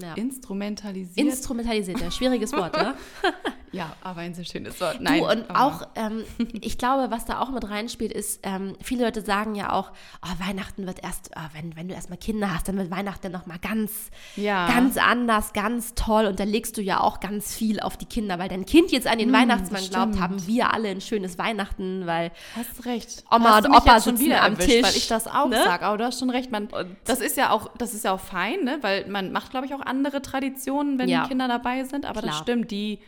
Ja. 0.00 0.14
instrumentalisiert. 0.14 1.18
Instrumentalisiert, 1.26 2.00
ja, 2.00 2.10
schwieriges 2.10 2.52
Wort, 2.52 2.74
ne? 2.76 2.94
ja, 3.74 3.92
aber 4.02 4.20
ein 4.20 4.34
sehr 4.34 4.44
schönes 4.44 4.80
Wort. 4.80 5.00
Nein, 5.00 5.20
du, 5.20 5.30
und 5.30 5.50
auch, 5.50 5.86
ähm, 5.96 6.24
ich 6.60 6.78
glaube, 6.78 7.10
was 7.10 7.24
da 7.24 7.40
auch 7.40 7.50
mit 7.50 7.68
reinspielt, 7.68 8.12
ist, 8.12 8.40
ähm, 8.42 8.76
viele 8.82 9.04
Leute 9.04 9.20
sagen 9.22 9.54
ja 9.54 9.72
auch, 9.72 9.90
oh, 10.22 10.46
Weihnachten 10.46 10.86
wird 10.86 11.02
erst, 11.02 11.30
oh, 11.36 11.40
wenn, 11.52 11.76
wenn 11.76 11.88
du 11.88 11.94
erstmal 11.94 12.18
Kinder 12.18 12.54
hast, 12.54 12.68
dann 12.68 12.76
wird 12.76 12.90
Weihnachten 12.90 13.32
nochmal 13.32 13.58
ganz, 13.58 14.10
Ja. 14.36 14.66
ganz 14.68 14.96
anders, 14.96 15.52
ganz 15.52 15.94
toll. 15.94 16.26
Und 16.26 16.40
da 16.40 16.44
legst 16.44 16.76
du 16.76 16.82
ja 16.82 17.00
auch 17.00 17.20
ganz 17.20 17.54
viel 17.54 17.80
auf 17.80 17.96
die 17.96 18.06
Kinder, 18.06 18.38
weil 18.38 18.48
dein 18.48 18.64
Kind 18.66 18.92
jetzt 18.92 19.06
an 19.06 19.18
den 19.18 19.32
Weihnachtsmann 19.32 19.80
das 19.80 19.90
glaubt, 19.90 20.18
haben 20.20 20.46
wir 20.46 20.72
alle 20.72 20.88
ein 20.88 21.00
schönes 21.00 21.38
Weihnachten, 21.38 22.06
weil 22.06 22.30
Hast 22.56 22.84
recht. 22.86 23.24
Oma 23.30 23.56
hast 23.56 23.66
und 23.66 23.74
Opa 23.76 24.00
schon 24.00 24.18
wieder 24.18 24.42
am 24.42 24.52
erwischt, 24.52 24.70
Tisch, 24.70 24.82
weil 24.82 24.96
ich 24.96 25.08
das 25.08 25.26
auch 25.26 25.48
ne? 25.48 25.62
sage. 25.64 25.84
Aber 25.84 25.98
du 25.98 26.04
hast 26.04 26.18
schon 26.20 26.30
recht, 26.30 26.50
man, 26.50 26.68
das 27.04 27.20
ist 27.20 27.36
ja 27.36 27.50
auch, 27.50 27.70
das 27.78 27.94
ist 27.94 28.04
ja 28.04 28.12
auch 28.12 28.20
fein, 28.20 28.64
ne? 28.64 28.78
Weil 28.82 29.06
man 29.08 29.32
macht, 29.32 29.50
glaube 29.50 29.66
ich, 29.66 29.74
auch 29.74 29.80
andere 29.80 30.22
Traditionen, 30.22 30.98
wenn 30.98 31.08
Ja. 31.08 31.26
Kinder 31.26 31.48
dabei 31.48 31.84
sind. 31.84 32.04
Aber 32.06 32.20
das 32.20 32.30
Klar. 32.30 32.42
stimmt, 32.42 32.70
die, 32.70 32.98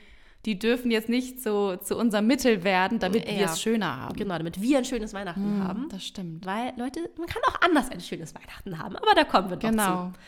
die 0.47 0.59
dürfen 0.59 0.91
jetzt 0.91 1.09
nicht 1.09 1.43
so 1.43 1.77
zu 1.77 1.97
unserem 1.97 2.27
Mittel 2.27 2.65
werden, 2.65 2.99
damit 2.99 3.27
wir 3.27 3.35
Ja. 3.35 3.53
es 3.53 3.61
schöner 3.61 4.01
haben. 4.03 4.17
genau, 4.17 4.37
damit 4.39 4.61
wir 4.63 4.79
ein 4.79 4.85
schönes 4.85 5.13
Weihnachten 5.13 5.63
haben. 5.63 5.89
Das 5.91 6.05
stimmt. 6.05 6.47
Weil, 6.47 6.73
Leute, 6.77 7.01
man 7.19 7.27
kann 7.27 7.43
auch 7.49 7.61
anders 7.61 7.91
ein 7.91 8.01
schönes 8.01 8.35
Weihnachten 8.35 8.79
haben, 8.79 8.97
aber 8.97 9.15
da 9.15 9.25
kommen 9.25 9.51
wir 9.51 9.57
noch 9.57 9.63
Genau. 9.71 10.13
zu. 10.13 10.19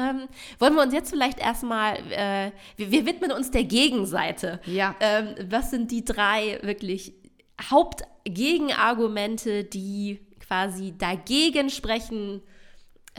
Ähm, 0.00 0.28
wollen 0.58 0.74
wir 0.74 0.82
uns 0.82 0.94
jetzt 0.94 1.10
vielleicht 1.10 1.40
erstmal, 1.40 1.96
äh, 2.12 2.50
wir, 2.76 2.90
wir 2.92 3.06
widmen 3.06 3.32
uns 3.32 3.50
der 3.50 3.64
Gegenseite. 3.64 4.60
Ja. 4.66 4.94
Ähm, 5.00 5.34
was 5.50 5.70
sind 5.70 5.90
die 5.90 6.04
drei 6.04 6.58
wirklich 6.62 7.14
Hauptgegenargumente, 7.60 9.64
die 9.64 10.20
quasi 10.46 10.94
dagegen 10.96 11.68
sprechen, 11.70 12.42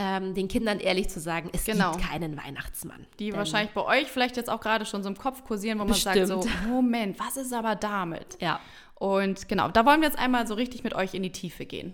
ähm, 0.02 0.34
den 0.34 0.48
Kindern 0.48 0.80
ehrlich 0.80 1.10
zu 1.10 1.20
sagen, 1.20 1.50
es 1.52 1.66
Genau. 1.66 1.92
gibt 1.92 2.06
keinen 2.10 2.38
Weihnachtsmann. 2.38 3.06
Die 3.20 3.28
Denn- 3.32 3.38
wahrscheinlich 3.38 3.74
bei 3.74 3.84
euch 3.84 4.08
vielleicht 4.08 4.38
jetzt 4.38 4.50
auch 4.50 4.62
gerade 4.62 4.86
schon 4.86 5.04
so 5.04 5.10
im 5.10 5.18
Kopf 5.18 5.44
kursieren, 5.44 5.78
wo 5.78 5.84
man 5.84 5.94
sagt 5.94 6.26
so, 6.26 6.38
Bestimmt. 6.40 6.68
Moment, 6.70 7.20
was 7.20 7.36
ist 7.36 7.54
aber 7.54 7.76
damit? 7.76 8.38
Ja, 8.40 8.62
Und 8.96 9.50
genau, 9.50 9.68
da 9.70 9.86
wollen 9.86 10.00
wir 10.02 10.08
jetzt 10.08 10.18
einmal 10.18 10.48
so 10.48 10.54
richtig 10.54 10.84
mit 10.86 10.96
euch 10.96 11.14
in 11.14 11.22
die 11.24 11.32
Tiefe 11.34 11.66
gehen. 11.66 11.94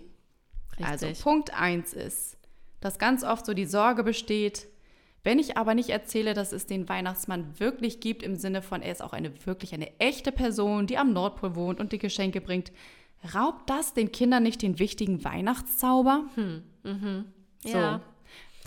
richtig. 0.78 0.86
Also 0.86 1.08
Punkt 1.22 1.52
1 1.52 1.92
ist, 1.94 2.36
dass 2.80 2.98
ganz 3.00 3.24
oft 3.24 3.44
so 3.44 3.54
die 3.54 3.66
Sorge 3.66 4.04
besteht, 4.04 4.68
wenn 5.24 5.40
ich 5.40 5.56
aber 5.56 5.74
nicht 5.74 5.88
erzähle, 5.90 6.34
dass 6.34 6.52
es 6.52 6.66
den 6.66 6.88
Weihnachtsmann 6.88 7.58
wirklich 7.58 7.98
gibt, 7.98 8.22
im 8.22 8.36
Sinne 8.36 8.62
von, 8.62 8.82
er 8.82 8.92
ist 8.92 9.02
auch 9.02 9.12
eine 9.14 9.32
wirklich 9.46 9.74
eine 9.74 9.98
echte 9.98 10.30
Person, 10.30 10.86
die 10.86 10.96
am 10.98 11.12
Nordpol 11.12 11.56
wohnt 11.56 11.80
und 11.80 11.90
die 11.90 11.98
Geschenke 11.98 12.40
bringt, 12.40 12.70
raubt 13.34 13.68
das 13.68 13.92
den 13.94 14.12
Kindern 14.12 14.44
nicht 14.44 14.62
den 14.62 14.78
wichtigen 14.78 15.24
Weihnachtszauber? 15.24 16.26
So. 17.66 17.78
Ja. 17.78 18.00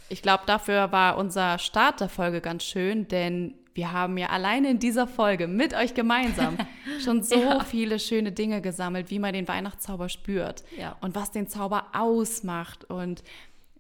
Ich 0.09 0.21
glaube, 0.21 0.43
dafür 0.45 0.91
war 0.91 1.17
unser 1.17 1.57
Start 1.59 2.01
der 2.01 2.09
Folge 2.09 2.41
ganz 2.41 2.63
schön, 2.63 3.07
denn 3.07 3.53
wir 3.75 3.91
haben 3.91 4.17
ja 4.17 4.27
alleine 4.29 4.71
in 4.71 4.79
dieser 4.79 5.07
Folge 5.07 5.47
mit 5.47 5.73
euch 5.73 5.93
gemeinsam 5.93 6.57
schon 7.03 7.21
so 7.23 7.39
Ja. 7.39 7.63
viele 7.63 7.99
schöne 7.99 8.31
Dinge 8.31 8.61
gesammelt, 8.61 9.09
wie 9.11 9.19
man 9.19 9.33
den 9.33 9.47
Weihnachtszauber 9.47 10.09
spürt 10.09 10.63
Ja. 10.77 10.97
und 11.01 11.15
was 11.15 11.31
den 11.31 11.47
Zauber 11.47 11.85
ausmacht 11.93 12.85
und 12.85 13.23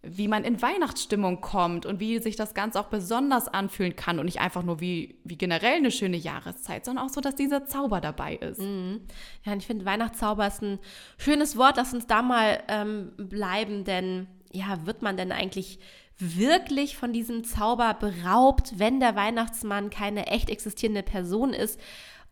wie 0.01 0.29
man 0.29 0.45
in 0.45 0.61
Weihnachtsstimmung 0.61 1.41
kommt 1.41 1.85
und 1.85 1.99
wie 1.99 2.19
sich 2.19 2.37
das 2.37 2.53
Ganze 2.53 2.79
auch 2.79 2.85
besonders 2.87 3.49
anfühlen 3.49 3.97
kann 3.97 4.17
und 4.19 4.25
nicht 4.25 4.39
einfach 4.39 4.63
nur 4.63 4.79
wie, 4.79 5.17
wie 5.25 5.35
generell 5.37 5.75
eine 5.75 5.91
schöne 5.91 6.15
Jahreszeit, 6.15 6.85
sondern 6.85 7.05
auch 7.05 7.09
so, 7.09 7.19
dass 7.19 7.35
dieser 7.35 7.65
Zauber 7.65 7.99
dabei 7.99 8.35
ist. 8.35 8.61
Ja, 8.61 9.51
und 9.51 9.57
ich 9.57 9.67
finde, 9.67 9.83
Weihnachtszauber 9.83 10.47
ist 10.47 10.61
ein 10.61 10.79
schönes 11.17 11.57
Wort. 11.57 11.75
Lass 11.75 11.93
uns 11.93 12.07
da 12.07 12.21
mal 12.21 12.63
ähm, 12.69 13.11
bleiben, 13.17 13.83
denn 13.83 14.27
ja, 14.51 14.85
wird 14.85 15.01
man 15.01 15.17
denn 15.17 15.31
eigentlich 15.31 15.79
wirklich 16.17 16.97
von 16.97 17.13
diesem 17.13 17.43
Zauber 17.43 17.93
beraubt, 17.93 18.73
wenn 18.77 18.99
der 18.99 19.15
Weihnachtsmann 19.15 19.89
keine 19.89 20.27
echt 20.27 20.49
existierende 20.49 21.03
Person 21.03 21.53
ist? 21.53 21.79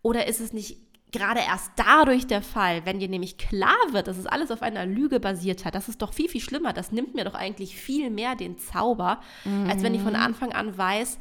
Oder 0.01 0.27
ist 0.27 0.41
es 0.41 0.53
nicht 0.53 0.77
gerade 1.11 1.39
erst 1.39 1.71
dadurch 1.77 2.27
der 2.27 2.41
Fall, 2.41 2.85
wenn 2.85 2.99
dir 2.99 3.07
nämlich 3.07 3.37
klar 3.37 3.77
wird, 3.91 4.07
dass 4.07 4.17
es 4.17 4.25
alles 4.25 4.51
auf 4.51 4.61
einer 4.61 4.85
Lüge 4.85 5.19
basiert 5.19 5.63
hat? 5.63 5.73
Das 5.73 5.87
ist 5.87 6.01
doch 6.01 6.13
viel, 6.13 6.27
viel 6.27 6.41
schlimmer. 6.41 6.73
Das 6.73 6.91
nimmt 6.91 7.15
mir 7.15 7.23
doch 7.23 7.33
eigentlich 7.33 7.77
viel 7.77 8.09
mehr 8.09 8.35
den 8.35 8.57
Zauber, 8.57 9.21
als 9.67 9.83
wenn 9.83 9.95
ich 9.95 10.01
von 10.01 10.15
Anfang 10.15 10.51
an 10.51 10.77
weiß, 10.77 11.17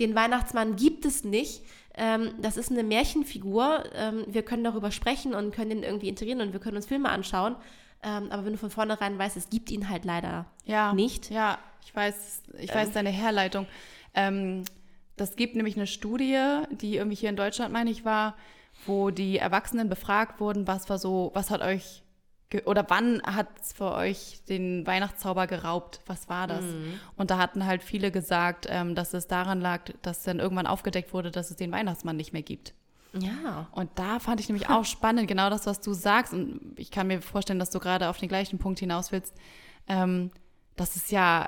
den 0.00 0.14
Weihnachtsmann 0.14 0.76
gibt 0.76 1.04
es 1.04 1.24
nicht. 1.24 1.62
Ähm, 1.94 2.30
das 2.40 2.56
ist 2.56 2.70
eine 2.70 2.84
Märchenfigur. 2.84 3.84
Ähm, 3.94 4.24
wir 4.28 4.42
können 4.42 4.64
darüber 4.64 4.92
sprechen 4.92 5.34
und 5.34 5.52
können 5.52 5.72
ihn 5.72 5.82
irgendwie 5.82 6.08
integrieren 6.08 6.40
und 6.40 6.52
wir 6.52 6.60
können 6.60 6.76
uns 6.76 6.86
Filme 6.86 7.08
anschauen. 7.08 7.56
Ähm, 8.02 8.30
aber 8.30 8.44
wenn 8.44 8.52
du 8.52 8.58
von 8.58 8.70
vornherein 8.70 9.18
weißt, 9.18 9.36
es 9.36 9.50
gibt 9.50 9.70
ihn 9.70 9.88
halt 9.88 10.04
leider 10.04 10.46
Ja, 10.64 10.92
nicht. 10.92 11.30
Ja, 11.30 11.58
ich 11.84 11.94
weiß, 11.94 12.42
ich 12.58 12.72
weiß 12.72 12.92
deine 12.92 13.10
Herleitung. 13.10 13.66
Ähm, 14.14 14.64
das 15.16 15.36
gibt 15.36 15.56
nämlich 15.56 15.76
eine 15.76 15.86
Studie, 15.86 16.62
die 16.70 16.96
irgendwie 16.96 17.16
hier 17.16 17.30
in 17.30 17.36
Deutschland, 17.36 17.72
meine 17.72 17.90
ich, 17.90 18.04
war, 18.04 18.36
wo 18.86 19.10
die 19.10 19.38
Erwachsenen 19.38 19.88
befragt 19.88 20.40
wurden, 20.40 20.66
was 20.66 20.88
war 20.88 20.98
so, 20.98 21.30
was 21.34 21.50
hat 21.50 21.60
euch 21.60 22.02
oder 22.64 22.88
wann 22.88 23.20
hat 23.22 23.48
es 23.60 23.74
für 23.74 23.92
euch 23.92 24.40
den 24.48 24.86
Weihnachtszauber 24.86 25.46
geraubt? 25.46 26.00
Was 26.06 26.30
war 26.30 26.46
das? 26.46 26.64
Und 27.14 27.30
da 27.30 27.36
hatten 27.36 27.66
halt 27.66 27.82
viele 27.82 28.10
gesagt, 28.10 28.66
ähm, 28.70 28.94
dass 28.94 29.12
es 29.12 29.26
daran 29.26 29.60
lag, 29.60 29.82
dass 30.00 30.22
dann 30.22 30.38
irgendwann 30.38 30.66
aufgedeckt 30.66 31.12
wurde, 31.12 31.30
dass 31.30 31.50
es 31.50 31.56
den 31.56 31.72
Weihnachtsmann 31.72 32.16
nicht 32.16 32.32
mehr 32.32 32.42
gibt. 32.42 32.72
Ja. 33.12 33.68
Und 33.72 33.90
da 33.94 34.18
fand 34.18 34.40
ich 34.40 34.48
nämlich 34.48 34.68
auch 34.68 34.84
spannend, 34.86 35.28
genau 35.28 35.50
das, 35.50 35.66
was 35.66 35.80
du 35.80 35.92
sagst. 35.92 36.32
Und 36.32 36.74
ich 36.76 36.90
kann 36.90 37.06
mir 37.06 37.22
vorstellen, 37.22 37.58
dass 37.58 37.70
du 37.70 37.78
gerade 37.78 38.08
auf 38.08 38.18
den 38.18 38.28
gleichen 38.28 38.58
Punkt 38.58 38.78
hinaus 38.78 39.12
willst. 39.12 39.34
Ähm, 39.86 40.30
das 40.76 40.96
ist 40.96 41.10
ja, 41.10 41.46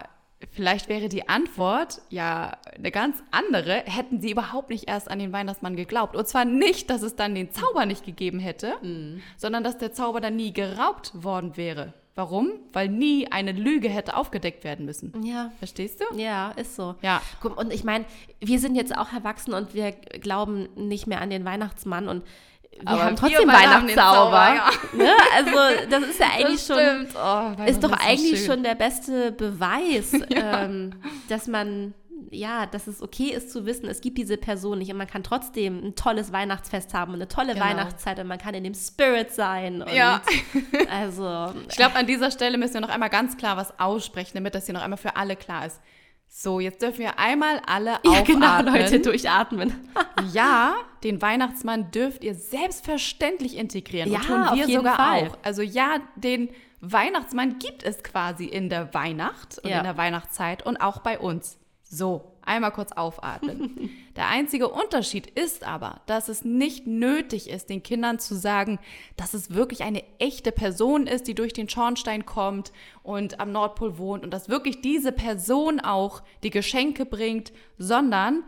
vielleicht 0.51 0.89
wäre 0.89 1.09
die 1.09 1.29
Antwort 1.29 2.03
ja 2.09 2.57
eine 2.75 2.91
ganz 2.91 3.23
andere, 3.31 3.83
hätten 3.87 4.21
sie 4.21 4.31
überhaupt 4.31 4.71
nicht 4.71 4.89
erst 4.89 5.11
an 5.11 5.19
den 5.19 5.33
Weihnachtsmann 5.33 5.77
geglaubt. 5.77 6.17
Und 6.17 6.27
zwar 6.27 6.45
nicht, 6.45 6.91
dass 6.91 7.03
es 7.03 7.17
dann 7.17 7.35
den 7.35 7.53
Zauber 7.53 7.87
nicht 7.87 8.05
gegeben 8.05 8.41
hätte, 8.41 8.75
sondern 9.37 9.63
dass 9.63 9.79
der 9.79 9.93
Zauber 9.93 10.21
dann 10.21 10.37
nie 10.37 10.53
geraubt 10.53 11.13
worden 11.15 11.57
wäre. 11.57 11.93
Warum? 12.21 12.51
Weil 12.75 12.89
nie 12.89 13.33
eine 13.33 13.53
Lüge 13.53 13.89
hätte 13.89 14.15
aufgedeckt 14.15 14.63
werden 14.63 14.85
müssen. 14.85 15.25
Ja. 15.25 15.53
Verstehst 15.59 16.03
du? 16.03 16.19
Ja, 16.19 16.51
ist 16.51 16.77
so. 16.77 16.95
Ja. 17.01 17.23
Und 17.57 17.73
ich 17.73 17.83
meine, 17.83 18.05
wir 18.41 18.59
sind 18.59 18.75
jetzt 18.75 18.95
auch 18.95 19.11
erwachsen 19.15 19.55
und 19.55 19.73
wir 19.73 19.93
glauben 19.93 20.69
nicht 20.77 21.07
mehr 21.07 21.23
an 21.23 21.31
den 21.31 21.47
Weihnachtsmann 21.47 22.09
und 22.09 22.23
wir 22.79 22.89
Aber 22.89 23.05
haben 23.05 23.17
trotzdem 23.17 23.49
Weihnachtszauber. 23.49 24.55
Zauber, 24.93 25.03
ne? 25.03 25.11
Also 25.35 25.87
das 25.89 26.03
ist 26.11 26.21
ja 26.21 26.27
eigentlich 26.37 26.61
schon. 26.61 26.77
Oh, 26.77 27.65
ist 27.65 27.83
doch 27.83 27.91
Weihnachten 27.91 28.07
eigentlich 28.07 28.41
schön. 28.41 28.53
schon 28.53 28.63
der 28.65 28.75
beste 28.75 29.33
Beweis, 29.33 30.13
ähm, 30.31 30.93
dass 31.31 31.47
man 31.47 31.95
ja, 32.31 32.67
dass 32.67 32.87
es 32.87 33.03
okay 33.03 33.31
ist 33.33 33.51
zu 33.51 33.67
wissen, 33.67 33.87
es 33.89 34.01
gibt 34.01 34.17
diese 34.19 34.37
Person 34.37 34.79
nicht 34.79 34.91
und 34.91 34.99
man 34.99 35.07
kann 35.07 35.23
trotzdem 35.23 35.85
ein 35.85 35.95
tolles 35.97 36.33
Weihnachtsfest 36.33 36.95
haben 36.95 37.11
und 37.13 37.17
eine 37.17 37.29
tolle 37.29 37.55
Genau. 37.55 37.65
Weihnachtszeit 37.67 38.19
und 38.21 38.27
man 38.29 38.39
kann 38.39 38.55
in 38.55 38.65
dem 38.65 38.75
Spirit 38.75 39.33
sein. 39.33 39.85
Ja. 39.93 40.23
Also, 40.91 41.53
Ich 41.69 41.77
glaube, 41.77 41.97
an 41.97 42.07
dieser 42.07 42.31
Stelle 42.31 42.57
müssen 42.59 42.75
wir 42.75 42.81
noch 42.81 42.89
einmal 42.89 43.11
ganz 43.11 43.37
klar 43.37 43.57
was 43.57 43.79
aussprechen, 43.79 44.33
damit 44.35 44.55
das 44.55 44.67
hier 44.67 44.75
noch 44.75 44.83
einmal 44.83 44.97
für 44.99 45.17
alle 45.17 45.37
klar 45.37 45.67
ist. 45.67 45.81
So, 46.33 46.61
jetzt 46.61 46.81
dürfen 46.81 47.01
wir 47.01 47.19
einmal 47.19 47.61
alle 47.67 47.93
ja, 48.05 48.11
aufatmen. 48.13 48.41
genau, 48.41 48.63
Leute, 48.63 49.01
durchatmen. 49.01 49.73
Ja, 50.33 50.75
den 51.03 51.21
Weihnachtsmann 51.23 51.91
dürft 51.91 52.23
ihr 52.23 52.35
selbstverständlich 52.35 53.57
integrieren. 53.57 54.11
Ja, 54.13 54.19
und 54.21 54.27
tun 54.27 54.43
auf 54.43 54.55
wir 54.57 54.67
jeden 54.67 54.79
sogar 54.81 54.97
Fall. 54.97 55.29
auch. 55.29 55.39
Also 55.43 55.63
ja, 55.63 55.97
den 56.17 56.51
Weihnachtsmann 56.81 57.59
gibt 57.59 57.83
es 57.83 58.03
quasi 58.03 58.45
in 58.47 58.69
der 58.69 58.95
Weihnacht 58.95 59.59
und 59.59 59.71
Ja. 59.71 59.79
in 59.79 59.85
der 59.85 59.97
Weihnachtszeit 59.97 60.65
und 60.65 60.77
auch 60.79 60.99
bei 61.01 61.19
uns. 61.19 61.59
So, 61.93 62.37
einmal 62.43 62.71
kurz 62.71 62.93
aufatmen. 62.93 63.91
der 64.17 64.29
einzige 64.29 64.69
Unterschied 64.69 65.27
ist 65.27 65.65
aber, 65.65 66.01
dass 66.07 66.29
es 66.29 66.45
nicht 66.45 66.87
nötig 66.87 67.51
ist, 67.51 67.69
den 67.69 67.83
Kindern 67.83 68.21
zu 68.21 68.37
sagen, 68.37 68.79
dass 69.17 69.35
es 69.35 69.55
wirklich 69.55 69.83
eine 69.83 70.05
echte 70.21 70.53
Person 70.53 71.09
ist, 71.09 71.27
die 71.27 71.35
durch 71.35 71.53
den 71.53 71.69
Schornstein 71.69 72.25
kommt 72.25 72.71
und 73.03 73.41
am 73.41 73.51
Nordpol 73.51 73.99
wohnt 73.99 74.23
und 74.23 74.31
dass 74.33 74.49
wirklich 74.49 74.81
diese 74.83 75.11
Person 75.11 75.81
auch 75.81 76.23
die 76.45 76.51
Geschenke 76.51 77.05
bringt, 77.05 77.53
sondern 77.77 78.45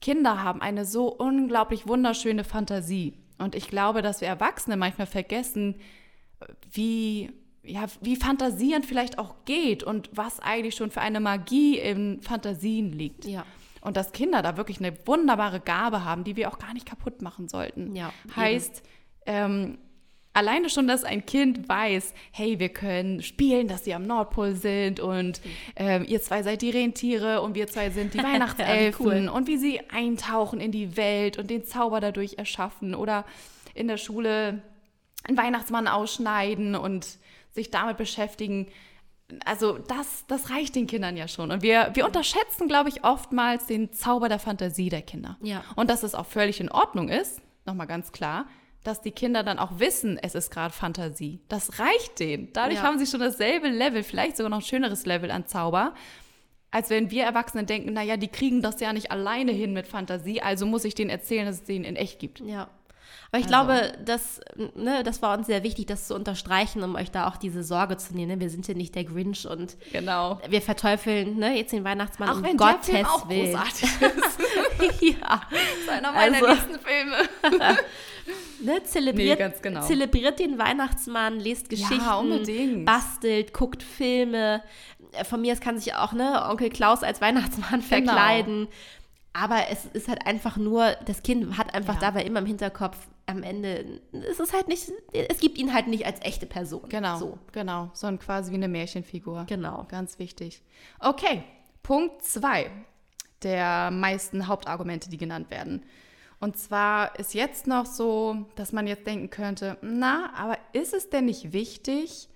Kinder 0.00 0.42
haben 0.42 0.62
eine 0.62 0.86
so 0.86 1.08
unglaublich 1.08 1.86
wunderschöne 1.86 2.44
Fantasie. 2.44 3.12
Und 3.36 3.54
ich 3.54 3.68
glaube, 3.68 4.00
dass 4.00 4.22
wir 4.22 4.28
Erwachsene 4.28 4.78
manchmal 4.78 5.06
vergessen, 5.06 5.74
wie, 6.72 7.30
ja, 7.66 7.86
wie 8.00 8.16
fantasierend 8.16 8.86
vielleicht 8.86 9.18
auch 9.18 9.34
geht 9.44 9.82
und 9.82 10.10
was 10.12 10.40
eigentlich 10.40 10.74
schon 10.74 10.90
für 10.90 11.00
eine 11.00 11.20
Magie 11.20 11.78
in 11.78 12.20
Fantasien 12.22 12.92
liegt. 12.92 13.24
Ja. 13.24 13.44
Und 13.80 13.96
dass 13.96 14.12
Kinder 14.12 14.42
da 14.42 14.56
wirklich 14.56 14.78
eine 14.78 14.96
wunderbare 15.06 15.60
Gabe 15.60 16.04
haben, 16.04 16.24
die 16.24 16.36
wir 16.36 16.48
auch 16.48 16.58
gar 16.58 16.74
nicht 16.74 16.86
kaputt 16.86 17.22
machen 17.22 17.48
sollten. 17.48 17.94
Ja, 17.94 18.12
Heißt, 18.34 18.82
ähm, 19.26 19.78
alleine 20.36 20.68
schon, 20.68 20.86
dass 20.86 21.02
ein 21.04 21.24
Kind 21.24 21.68
weiß, 21.68 22.12
hey, 22.30 22.58
wir 22.58 22.68
können 22.68 23.22
spielen, 23.22 23.68
dass 23.68 23.84
sie 23.84 23.94
am 23.94 24.02
Nordpol 24.06 24.54
sind 24.54 25.00
und 25.00 25.40
ähm, 25.76 26.04
ihr 26.06 26.20
zwei 26.20 26.42
seid 26.42 26.62
die 26.62 26.70
Rentiere 26.70 27.40
und 27.40 27.54
wir 27.54 27.68
zwei 27.68 27.90
sind 27.90 28.12
die 28.14 28.18
Weihnachtselfen 28.22 29.06
cool. 29.06 29.28
und 29.28 29.46
wie 29.46 29.56
sie 29.56 29.80
eintauchen 29.90 30.60
in 30.60 30.72
die 30.72 30.96
Welt 30.96 31.38
und 31.38 31.48
den 31.48 31.64
Zauber 31.64 32.00
dadurch 32.00 32.38
erschaffen 32.38 32.94
oder 32.94 33.24
in 33.74 33.88
der 33.88 33.96
Schule 33.96 34.62
einen 35.24 35.36
Weihnachtsmann 35.36 35.88
ausschneiden 35.88 36.74
und 36.74 37.18
sich 37.56 37.70
damit 37.72 37.96
beschäftigen. 37.96 38.68
Also 39.44 39.78
das, 39.78 40.24
das 40.28 40.50
reicht 40.50 40.76
den 40.76 40.86
Kindern 40.86 41.16
ja 41.16 41.26
schon. 41.26 41.50
Und 41.50 41.62
wir, 41.62 41.90
wir 41.94 42.06
unterschätzen, 42.06 42.68
glaube 42.68 42.88
ich, 42.90 43.02
oftmals 43.02 43.66
den 43.66 43.92
Zauber 43.92 44.28
der 44.28 44.38
Fantasie 44.38 44.88
der 44.88 45.02
Kinder. 45.02 45.36
Ja. 45.42 45.64
Und 45.74 45.90
dass 45.90 46.04
es 46.04 46.14
auch 46.14 46.26
völlig 46.26 46.60
in 46.60 46.70
Ordnung 46.70 47.08
ist, 47.08 47.40
nochmal 47.64 47.88
ganz 47.88 48.12
klar, 48.12 48.46
dass 48.84 49.02
die 49.02 49.10
Kinder 49.10 49.42
dann 49.42 49.58
auch 49.58 49.80
wissen, 49.80 50.16
es 50.22 50.36
ist 50.36 50.50
gerade 50.52 50.72
Fantasie. 50.72 51.40
Das 51.48 51.80
reicht 51.80 52.20
denen. 52.20 52.52
Dadurch 52.52 52.76
Ja. 52.78 52.82
haben 52.84 53.00
sie 53.00 53.06
schon 53.06 53.18
dasselbe 53.18 53.66
Level, 53.68 54.04
vielleicht 54.04 54.36
sogar 54.36 54.50
noch 54.50 54.58
ein 54.58 54.62
schöneres 54.62 55.06
Level 55.06 55.32
an 55.32 55.46
Zauber, 55.48 55.92
als 56.70 56.90
wenn 56.90 57.10
wir 57.10 57.24
Erwachsene 57.24 57.64
denken, 57.64 57.94
naja, 57.94 58.16
die 58.16 58.28
kriegen 58.28 58.62
das 58.62 58.78
ja 58.78 58.92
nicht 58.92 59.10
alleine 59.10 59.50
hin 59.50 59.72
mit 59.72 59.88
Fantasie, 59.88 60.40
also 60.40 60.66
muss 60.66 60.84
ich 60.84 60.94
denen 60.94 61.10
erzählen, 61.10 61.46
dass 61.46 61.56
es 61.56 61.64
denen 61.64 61.84
in 61.84 61.96
echt 61.96 62.20
gibt. 62.20 62.38
Ja. 62.40 62.68
Aber 63.32 63.40
ich 63.40 63.52
Also. 63.52 63.66
glaube, 63.66 63.92
das, 64.04 64.40
ne, 64.74 65.02
das 65.02 65.20
war 65.22 65.36
uns 65.36 65.46
sehr 65.46 65.62
wichtig, 65.62 65.86
das 65.86 66.06
zu 66.06 66.14
unterstreichen, 66.14 66.82
um 66.82 66.94
euch 66.94 67.10
da 67.10 67.28
auch 67.28 67.36
diese 67.36 67.62
Sorge 67.64 67.96
zu 67.96 68.14
nehmen. 68.14 68.32
Ne? 68.32 68.40
Wir 68.40 68.50
sind 68.50 68.66
ja 68.68 68.74
nicht 68.74 68.94
der 68.94 69.04
Grinch 69.04 69.46
und 69.46 69.76
Genau. 69.92 70.40
wir 70.48 70.62
verteufeln 70.62 71.36
ne, 71.38 71.56
jetzt 71.58 71.72
den 71.72 71.84
Weihnachtsmann 71.84 72.28
Auch 72.30 72.36
um 72.36 72.42
wenn 72.44 72.56
Gottes 72.56 72.86
der 72.86 72.94
Film 72.96 73.06
auch 73.06 73.28
Willen. 73.28 73.52
großartig 73.52 73.82
ist. 74.00 75.02
ja. 75.02 75.40
Das 75.50 75.60
ist 75.80 75.88
einer 75.90 76.12
meiner 76.12 76.34
Also- 76.36 76.46
liebsten 76.46 76.78
Filme. 76.80 77.16
Ne, 78.60 78.82
zelebriert, 78.82 79.38
Nee, 79.38 79.44
ganz 79.44 79.62
genau. 79.62 79.82
zelebriert 79.82 80.38
den 80.40 80.58
Weihnachtsmann, 80.58 81.38
lest 81.38 81.68
Geschichten, 81.68 82.00
unbedingt. 82.08 82.84
bastelt, 82.86 83.52
guckt 83.52 83.82
Filme. 83.82 84.62
Von 85.28 85.42
mir 85.42 85.52
aus 85.52 85.60
kann 85.60 85.78
sich 85.78 85.94
auch 85.94 86.12
ne, 86.12 86.44
Onkel 86.48 86.70
Klaus 86.70 87.02
als 87.04 87.20
Weihnachtsmann 87.20 87.82
Genau. 87.88 88.12
verkleiden. 88.12 88.68
Aber 89.38 89.68
es 89.70 89.84
ist 89.86 90.08
halt 90.08 90.26
einfach 90.26 90.56
nur, 90.56 90.92
das 91.04 91.22
Kind 91.22 91.58
hat 91.58 91.74
einfach 91.74 91.94
Ja. 91.94 92.00
dabei 92.00 92.24
immer 92.24 92.38
im 92.38 92.46
Hinterkopf, 92.46 92.96
am 93.26 93.42
Ende, 93.42 94.00
es 94.12 94.40
ist 94.40 94.52
halt 94.54 94.68
nicht, 94.68 94.90
es 95.12 95.40
gibt 95.40 95.58
ihn 95.58 95.74
halt 95.74 95.88
nicht 95.88 96.06
als 96.06 96.20
echte 96.22 96.46
Person. 96.46 96.88
Genau, 96.88 97.18
So. 97.18 97.38
genau. 97.52 97.90
So 97.92 98.06
ein 98.06 98.18
quasi 98.18 98.50
wie 98.52 98.54
eine 98.56 98.68
Märchenfigur. 98.68 99.44
Genau. 99.48 99.84
Ganz 99.88 100.18
wichtig. 100.18 100.62
Okay, 101.00 101.42
Punkt 101.82 102.22
zwei 102.22 102.70
der 103.42 103.90
meisten 103.90 104.46
Hauptargumente, 104.46 105.10
die 105.10 105.18
genannt 105.18 105.50
werden. 105.50 105.82
Und 106.40 106.56
zwar 106.56 107.18
ist 107.18 107.34
jetzt 107.34 107.66
noch 107.66 107.84
so, 107.84 108.46
dass 108.54 108.72
man 108.72 108.86
jetzt 108.86 109.06
denken 109.06 109.28
könnte, 109.30 109.76
na, 109.82 110.32
aber 110.36 110.56
ist 110.72 110.94
es 110.94 111.10
denn 111.10 111.26
nicht 111.26 111.52
wichtig, 111.52 112.28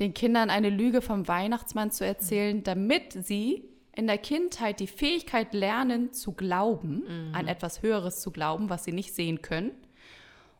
den 0.00 0.12
Kindern 0.12 0.50
eine 0.50 0.70
Lüge 0.70 1.00
vom 1.02 1.28
Weihnachtsmann 1.28 1.90
zu 1.90 2.04
erzählen, 2.04 2.62
damit 2.62 3.24
sie 3.24 3.64
in 3.94 4.06
der 4.06 4.18
Kindheit 4.18 4.80
die 4.80 4.86
Fähigkeit 4.86 5.52
lernen 5.52 6.12
zu 6.12 6.32
glauben, 6.32 7.04
an 7.34 7.46
etwas 7.48 7.82
Höheres 7.82 8.20
zu 8.20 8.30
glauben, 8.30 8.70
was 8.70 8.84
sie 8.84 8.92
nicht 8.92 9.14
sehen 9.14 9.42
können? 9.42 9.72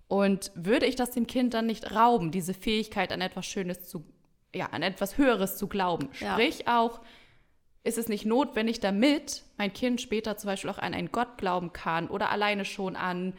Und 0.08 0.52
würde 0.54 0.84
ich 0.84 0.96
das 0.96 1.12
dem 1.12 1.26
Kind 1.26 1.54
dann 1.54 1.66
nicht 1.66 1.94
rauben, 1.94 2.30
diese 2.30 2.52
Fähigkeit 2.52 3.12
an 3.12 3.22
etwas 3.22 3.46
Schönes 3.46 3.88
zu, 3.88 4.04
ja, 4.54 4.66
an 4.66 4.82
etwas 4.82 5.16
Höheres 5.16 5.56
zu 5.56 5.68
glauben? 5.68 6.10
Ja. 6.20 6.32
Sprich 6.32 6.68
auch, 6.68 7.00
ist 7.84 7.96
es 7.96 8.08
nicht 8.08 8.26
notwendig, 8.26 8.80
damit 8.80 9.42
mein 9.56 9.72
Kind 9.72 10.02
später 10.02 10.36
zum 10.36 10.48
Beispiel 10.48 10.70
auch 10.70 10.78
an 10.78 10.92
einen 10.92 11.10
Gott 11.10 11.38
glauben 11.38 11.72
kann 11.72 12.08
oder 12.08 12.28
alleine 12.30 12.66
schon 12.66 12.94
an, 12.94 13.32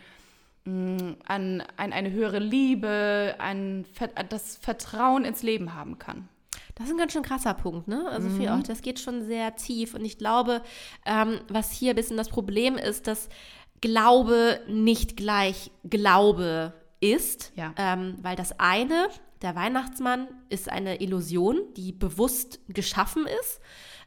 mh, 0.66 1.16
an, 1.26 1.62
an 1.78 1.94
eine 1.94 2.12
höhere 2.12 2.40
Liebe, 2.40 3.36
an 3.38 3.86
an 4.16 4.30
das 4.30 4.58
Vertrauen 4.58 5.26
ins 5.26 5.44
Leben 5.44 5.76
haben 5.76 6.00
kann? 6.00 6.28
Das 6.76 6.88
ist 6.88 6.94
ein 6.94 6.98
ganz 6.98 7.14
schön 7.14 7.24
krasser 7.24 7.54
Punkt, 7.54 7.88
ne? 7.88 8.08
Also 8.10 8.30
Mhm. 8.30 8.42
für 8.42 8.54
auch, 8.54 8.64
das 8.64 8.82
geht 8.82 9.00
schon 9.00 9.26
sehr 9.26 9.56
tief. 9.56 9.94
Und 9.94 10.06
ich 10.06 10.18
glaube, 10.18 10.62
ähm, 11.06 11.40
was 11.50 11.72
hier 11.72 11.92
ein 11.92 11.96
bisschen 11.96 12.18
das 12.18 12.30
Problem 12.30 12.78
ist, 12.78 13.08
dass 13.08 13.30
Glaube 13.82 14.62
nicht 14.68 15.18
gleich 15.18 15.72
Glaube 15.84 16.74
ist. 17.00 17.52
Ja. 17.56 17.74
Ähm, 17.78 18.16
weil 18.22 18.36
das 18.36 18.60
eine, 18.60 19.10
der 19.42 19.56
Weihnachtsmann, 19.56 20.28
ist 20.50 20.70
eine 20.70 21.02
Illusion, 21.02 21.60
die 21.76 21.92
bewusst 21.92 22.60
geschaffen 22.70 23.28
ist. 23.42 23.60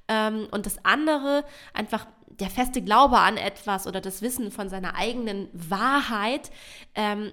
Ähm, 0.09 0.49
und 0.51 0.67
das 0.67 0.85
andere, 0.85 1.45
einfach 1.75 2.07
der 2.29 2.51
feste 2.51 2.83
Glaube 2.83 3.19
an 3.19 3.37
etwas 3.37 3.87
oder 3.87 4.01
das 4.01 4.23
Wissen 4.23 4.51
von 4.51 4.69
seiner 4.69 4.95
eigenen 4.95 5.49
Wahrheit, 5.53 6.51
ähm, 6.95 7.33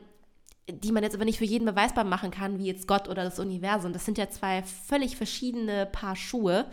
die 0.70 0.92
man 0.92 1.04
jetzt 1.04 1.16
aber 1.16 1.26
nicht 1.26 1.38
für 1.38 1.46
jeden 1.46 1.66
beweisbar 1.66 2.04
machen 2.06 2.32
kann, 2.32 2.58
wie 2.60 2.66
jetzt 2.68 2.88
Gott 2.88 3.10
oder 3.10 3.24
das 3.24 3.40
Universum. 3.40 3.92
Das 3.94 4.06
sind 4.06 4.18
ja 4.18 4.30
zwei 4.30 4.64
völlig 4.64 5.18
verschiedene 5.18 5.86
Paar 5.86 6.16
Schuhe. 6.16 6.66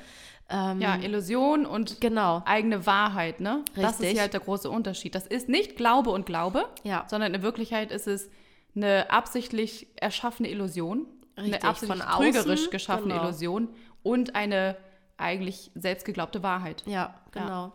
Ähm, 0.48 0.80
Ja, 0.80 0.96
Illusion 0.96 1.66
und 1.66 2.00
Genau. 2.00 2.42
eigene 2.44 2.86
Wahrheit, 2.86 3.40
ne? 3.40 3.64
Das 3.74 3.94
ist 3.94 4.00
Richtig. 4.00 4.10
hier 4.12 4.20
halt 4.22 4.32
der 4.32 4.40
große 4.40 4.70
Unterschied. 4.70 5.14
Das 5.14 5.26
ist 5.26 5.48
nicht 5.48 5.76
Glaube 5.76 6.10
und 6.10 6.26
Glaube, 6.26 6.66
Ja. 6.84 7.04
sondern 7.08 7.34
in 7.34 7.42
Wirklichkeit 7.42 7.90
ist 7.92 8.06
es 8.06 8.30
eine 8.76 9.10
absichtlich 9.10 9.88
erschaffene 9.96 10.48
Illusion, 10.50 11.06
Richtig, 11.36 11.54
eine 11.54 11.64
absichtlich 11.64 12.02
trügerisch 12.04 12.70
geschaffene 12.70 13.14
genau. 13.14 13.24
Illusion 13.28 13.68
und 14.02 14.34
eine 14.36 14.76
eigentlich 15.16 15.70
selbst 15.74 16.04
geglaubte 16.04 16.42
Wahrheit. 16.42 16.82
Ja, 16.86 17.14
genau. 17.32 17.72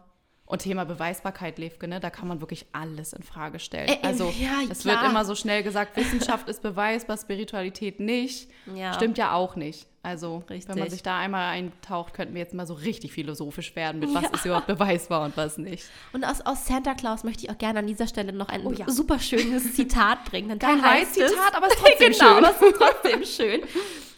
Und 0.48 0.62
Thema 0.62 0.86
Beweisbarkeit, 0.86 1.58
Levke, 1.58 1.88
ne? 1.88 2.00
da 2.00 2.12
kann 2.12 2.28
man 2.28 2.40
wirklich 2.40 2.68
alles 2.72 3.14
in 3.14 3.24
Frage 3.24 3.58
stellen. 3.58 3.88
Äh, 3.88 3.94
äh, 3.94 4.04
also 4.04 4.32
ja, 4.40 4.60
es 4.70 4.82
klar. 4.82 5.02
wird 5.02 5.12
immer 5.12 5.26
so 5.26 5.34
schnell 5.34 5.64
gesagt, 5.64 5.98
Wissenschaft 5.98 6.48
ist 6.50 6.62
beweisbar, 6.62 7.18
Spiritualität 7.18 8.00
nicht. 8.00 8.50
Ja. 8.76 8.94
Stimmt 8.94 9.18
ja 9.18 9.34
auch 9.34 9.56
nicht. 9.56 9.88
Also 10.04 10.44
wenn 10.48 10.60
man 10.68 10.74
Richtig. 10.76 10.92
sich 10.92 11.04
da 11.04 11.18
einmal 11.18 11.50
eintaucht, 11.50 12.14
könnten 12.14 12.36
wir 12.36 12.42
jetzt 12.42 12.54
mal 12.54 12.68
so 12.68 12.76
richtig 12.76 13.12
philosophisch 13.12 13.76
werden, 13.76 14.00
mit 14.00 14.14
was 14.14 14.30
ist 14.30 14.46
überhaupt 14.46 14.68
beweisbar 14.68 15.26
und 15.26 15.36
was 15.36 15.58
nicht. 15.58 15.86
Und 16.14 16.24
aus, 16.24 16.42
aus 16.42 16.68
Santa 16.68 16.94
Claus 16.94 17.24
möchte 17.24 17.46
ich 17.46 17.50
auch 17.50 17.58
gerne 17.58 17.80
an 17.80 17.88
dieser 17.88 18.06
Stelle 18.06 18.32
noch 18.32 18.50
ein 18.50 18.68
Oh 18.68 18.72
ja. 18.72 18.88
super 18.88 19.18
schönes 19.18 19.74
Zitat 19.74 20.26
bringen. 20.26 20.60
Kein 20.60 20.80
Reizzitat, 20.80 21.56
aber 21.56 21.66
es 21.66 21.74
ist 21.74 21.80
trotzdem 21.84 22.12
genau, 22.12 22.36
schön. 22.36 22.46
aber 22.46 22.56
es 22.56 22.62
ist 22.62 22.76
trotzdem 22.78 23.26
schön. 23.26 23.62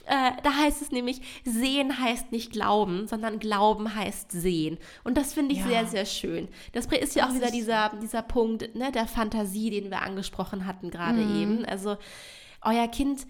Äh, 0.07 0.31
da 0.43 0.53
heißt 0.53 0.81
es 0.81 0.91
nämlich, 0.91 1.21
sehen 1.43 1.99
heißt 2.01 2.31
nicht 2.31 2.51
glauben, 2.51 3.07
sondern 3.07 3.39
glauben 3.39 3.93
heißt 3.93 4.31
sehen. 4.31 4.77
Und 5.03 5.17
das 5.17 5.33
finde 5.33 5.53
ich 5.53 5.59
Ja. 5.59 5.67
sehr, 5.67 5.85
sehr 5.85 6.05
schön. 6.05 6.47
Das 6.71 6.85
ist 6.85 7.15
ja 7.15 7.25
auch 7.25 7.27
Das 7.29 7.35
wieder 7.37 7.51
dieser, 7.51 7.91
dieser 8.01 8.21
Punkt 8.21 8.73
ne, 8.75 8.91
der 8.91 9.07
Fantasie, 9.07 9.69
den 9.69 9.89
wir 9.91 10.01
angesprochen 10.01 10.65
hatten 10.65 10.89
gerade 10.89 11.19
Mhm. 11.19 11.35
eben. 11.41 11.65
Also 11.65 11.97
euer 12.61 12.87
Kind 12.87 13.27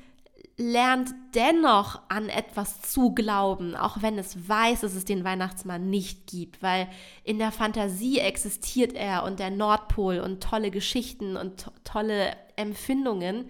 lernt 0.60 1.14
dennoch 1.36 2.02
an 2.10 2.30
etwas 2.30 2.82
zu 2.82 3.12
glauben, 3.14 3.76
auch 3.76 4.02
wenn 4.02 4.18
es 4.18 4.48
weiß, 4.50 4.82
dass 4.82 4.96
es 4.96 5.06
den 5.06 5.24
Weihnachtsmann 5.24 5.90
nicht 5.90 6.26
gibt, 6.28 6.64
weil 6.64 6.88
in 7.24 7.38
der 7.38 7.52
Fantasie 7.52 8.20
existiert 8.20 8.94
er 8.94 9.24
und 9.24 9.40
der 9.40 9.52
Nordpol 9.52 10.20
und 10.20 10.42
tolle 10.44 10.72
Geschichten 10.72 11.38
und 11.38 11.62
to 11.66 11.72
tolle 11.84 12.36
Empfindungen. 12.56 13.46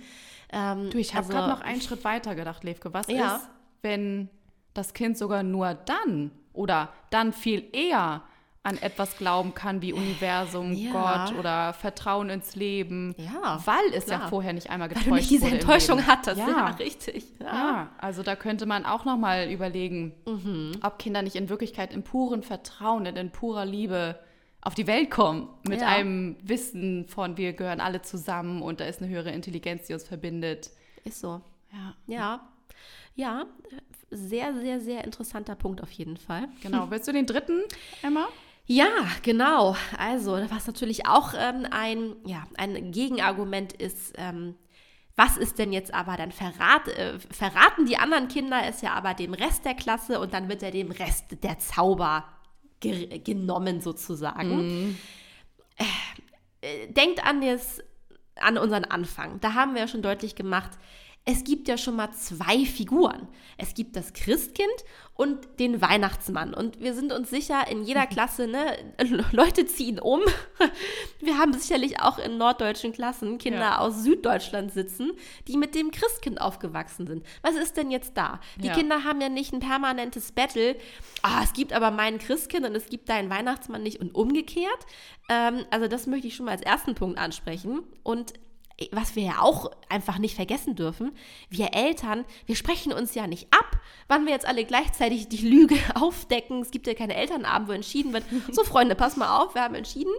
Ähm, 0.49 0.89
Du, 0.89 0.97
ich 0.97 1.13
habe 1.13 1.25
also- 1.25 1.33
gerade 1.37 1.49
noch 1.51 1.61
einen 1.61 1.81
Schritt 1.81 2.03
weiter 2.03 2.35
gedacht, 2.35 2.63
Levke. 2.63 2.93
Was 2.93 3.07
Ja. 3.07 3.35
ist, 3.37 3.49
wenn 3.81 4.29
das 4.73 4.93
Kind 4.93 5.17
sogar 5.17 5.43
nur 5.43 5.73
dann 5.73 6.31
oder 6.53 6.89
dann 7.09 7.33
viel 7.33 7.63
eher 7.73 8.21
an 8.63 8.77
etwas 8.81 9.17
glauben 9.17 9.53
kann 9.53 9.81
wie 9.81 9.93
Universum, 9.93 10.73
Ja. 10.73 10.91
Gott 11.27 11.39
oder 11.39 11.71
Vertrauen 11.73 12.29
ins 12.29 12.55
Leben. 12.55 13.15
Ja, 13.17 13.61
Weil 13.63 13.93
es 13.93 14.07
ja 14.07 14.17
klar. 14.17 14.29
vorher 14.29 14.51
nicht 14.51 14.69
einmal 14.69 14.89
Weil 14.89 14.95
getäuscht 14.95 15.09
du 15.09 15.15
nicht 15.15 15.29
diese 15.29 15.45
wurde 15.45 15.55
Enttäuschung 15.55 16.05
hattest. 16.07 16.37
Ja, 16.37 16.49
Ja. 16.49 16.65
richtig. 16.71 17.25
Ja, 17.39 17.89
also 17.97 18.23
da 18.23 18.35
könnte 18.35 18.65
man 18.65 18.85
auch 18.85 19.05
noch 19.05 19.15
mal 19.17 19.49
überlegen, 19.49 20.13
Mhm. 20.25 20.73
ob 20.83 20.99
Kinder 20.99 21.21
nicht 21.21 21.37
in 21.37 21.47
Wirklichkeit 21.47 21.93
im 21.93 22.03
puren 22.03 22.43
Vertrauen 22.43 23.07
und 23.07 23.17
in 23.17 23.31
purer 23.31 23.63
Liebe 23.65 24.19
auf 24.67 24.75
die 24.75 24.85
Welt 24.85 25.09
kommen. 25.09 25.47
Mit 25.67 25.79
Ja. 25.79 25.87
einem 25.87 26.35
Wissen 26.43 27.07
von, 27.07 27.37
wir 27.37 27.53
gehören 27.53 27.79
alle 27.79 28.01
zusammen 28.01 28.61
und 28.61 28.81
da 28.81 28.85
ist 28.85 29.01
eine 29.01 29.09
höhere 29.09 29.31
Intelligenz, 29.31 29.87
die 29.87 29.93
uns 29.93 30.03
verbindet. 30.03 30.71
Ist 31.05 31.21
so. 31.21 31.41
Ja, 31.71 31.93
Ja. 32.05 32.47
Ja, 33.15 33.45
sehr, 34.11 34.53
sehr, 34.53 34.79
sehr 34.79 35.03
interessanter 35.05 35.55
Punkt 35.55 35.81
auf 35.81 35.91
jeden 35.91 36.17
Fall. 36.17 36.49
genau. 36.61 36.91
Willst 36.91 37.07
du 37.07 37.13
den 37.13 37.25
dritten, 37.25 37.61
Emma? 38.03 38.27
Ja, 38.65 38.89
genau. 39.23 39.75
Also, 39.97 40.33
was 40.49 40.67
natürlich 40.67 41.07
auch 41.07 41.33
ähm, 41.35 41.65
ein, 41.71 42.15
ja, 42.25 42.43
ein 42.57 42.91
Gegenargument 42.91 43.71
ist, 43.73 44.13
ähm, 44.17 44.55
was 45.15 45.37
ist 45.37 45.57
denn 45.57 45.71
jetzt 45.73 45.93
aber 45.93 46.15
dann 46.17 46.31
verrat, 46.31 46.87
äh, 46.89 47.17
verraten 47.31 47.85
die 47.87 47.97
anderen 47.97 48.27
Kinder 48.27 48.61
es 48.67 48.81
ja 48.81 48.93
aber 48.93 49.13
dem 49.13 49.33
Rest 49.33 49.63
der 49.65 49.73
Klasse 49.73 50.19
und 50.19 50.33
dann 50.33 50.47
wird 50.49 50.61
ja 50.61 50.69
dem 50.69 50.91
Rest 50.91 51.41
der 51.43 51.57
Zauber 51.57 52.25
ge 52.79 53.19
genommen 53.19 53.81
sozusagen. 53.81 54.97
Äh, 55.77 55.83
äh, 56.61 56.91
denkt 56.91 57.23
an, 57.25 57.41
das, 57.41 57.83
an 58.35 58.57
unseren 58.57 58.85
Anfang. 58.85 59.39
Da 59.41 59.53
haben 59.53 59.73
wir 59.73 59.81
ja 59.81 59.87
schon 59.87 60.01
deutlich 60.01 60.35
gemacht, 60.35 60.71
es 61.29 61.43
gibt 61.43 61.67
ja 61.67 61.77
schon 61.77 61.97
mal 61.97 62.09
zwei 62.13 62.63
Figuren. 62.63 63.27
Es 63.57 63.73
gibt 63.73 63.97
das 63.97 64.13
Christkind 64.13 64.71
und 65.13 65.59
den 65.59 65.81
Weihnachtsmann. 65.81 66.53
Und 66.53 66.79
wir 66.79 66.93
sind 66.93 67.11
uns 67.11 67.29
sicher, 67.29 67.67
in 67.69 67.83
jeder 67.83 68.07
Klasse, 68.07 68.47
ne, 68.47 68.77
Leute 69.33 69.65
ziehen 69.65 69.99
um. 69.99 70.21
Wir 71.19 71.37
haben 71.37 71.51
sicherlich 71.51 71.99
auch 71.99 72.17
in 72.17 72.37
norddeutschen 72.37 72.93
Klassen 72.93 73.39
Kinder 73.39 73.59
Ja. 73.59 73.77
aus 73.79 74.03
Süddeutschland 74.03 74.71
sitzen, 74.71 75.11
die 75.49 75.57
mit 75.57 75.75
dem 75.75 75.91
Christkind 75.91 76.39
aufgewachsen 76.39 77.07
sind. 77.07 77.25
Was 77.41 77.55
ist 77.55 77.75
denn 77.75 77.91
jetzt 77.91 78.15
da? 78.15 78.39
Die 78.61 78.67
Ja. 78.67 78.73
Kinder 78.73 79.03
haben 79.03 79.19
ja 79.19 79.27
nicht 79.27 79.51
ein 79.51 79.59
permanentes 79.59 80.31
Battle. 80.31 80.77
Ah, 81.23 81.41
es 81.43 81.51
gibt 81.51 81.73
aber 81.73 81.91
meinen 81.91 82.19
Christkind 82.19 82.65
und 82.65 82.73
es 82.75 82.85
gibt 82.87 83.09
deinen 83.09 83.29
Weihnachtsmann 83.29 83.83
nicht 83.83 83.99
und 83.99 84.15
umgekehrt. 84.15 84.85
Ähm, 85.27 85.65
also 85.71 85.89
das 85.89 86.07
möchte 86.07 86.27
ich 86.27 86.35
schon 86.37 86.45
mal 86.45 86.53
als 86.53 86.61
ersten 86.61 86.95
Punkt 86.95 87.19
ansprechen. 87.19 87.81
Und 88.03 88.31
was 88.91 89.15
wir 89.15 89.23
ja 89.23 89.41
auch 89.41 89.71
einfach 89.89 90.19
nicht 90.19 90.35
vergessen 90.35 90.75
dürfen, 90.75 91.11
wir 91.49 91.73
Eltern, 91.73 92.25
wir 92.45 92.55
sprechen 92.55 92.93
uns 92.93 93.15
ja 93.15 93.25
nicht 93.25 93.47
ab, 93.51 93.79
wann 94.07 94.25
wir 94.25 94.33
jetzt 94.33 94.47
alle 94.47 94.65
gleichzeitig 94.65 95.27
die 95.29 95.47
Lüge 95.47 95.75
aufdecken. 95.95 96.61
Es 96.61 96.69
gibt 96.71 96.85
ja 96.87 96.93
keine 96.93 97.15
Elternabend, 97.15 97.69
wo 97.69 97.73
entschieden 97.73 98.13
wird, 98.13 98.23
so 98.51 98.63
Freunde, 98.63 98.93
pass 98.95 99.17
mal 99.17 99.41
auf, 99.41 99.55
wir 99.55 99.63
haben 99.63 99.75
entschieden, 99.75 100.13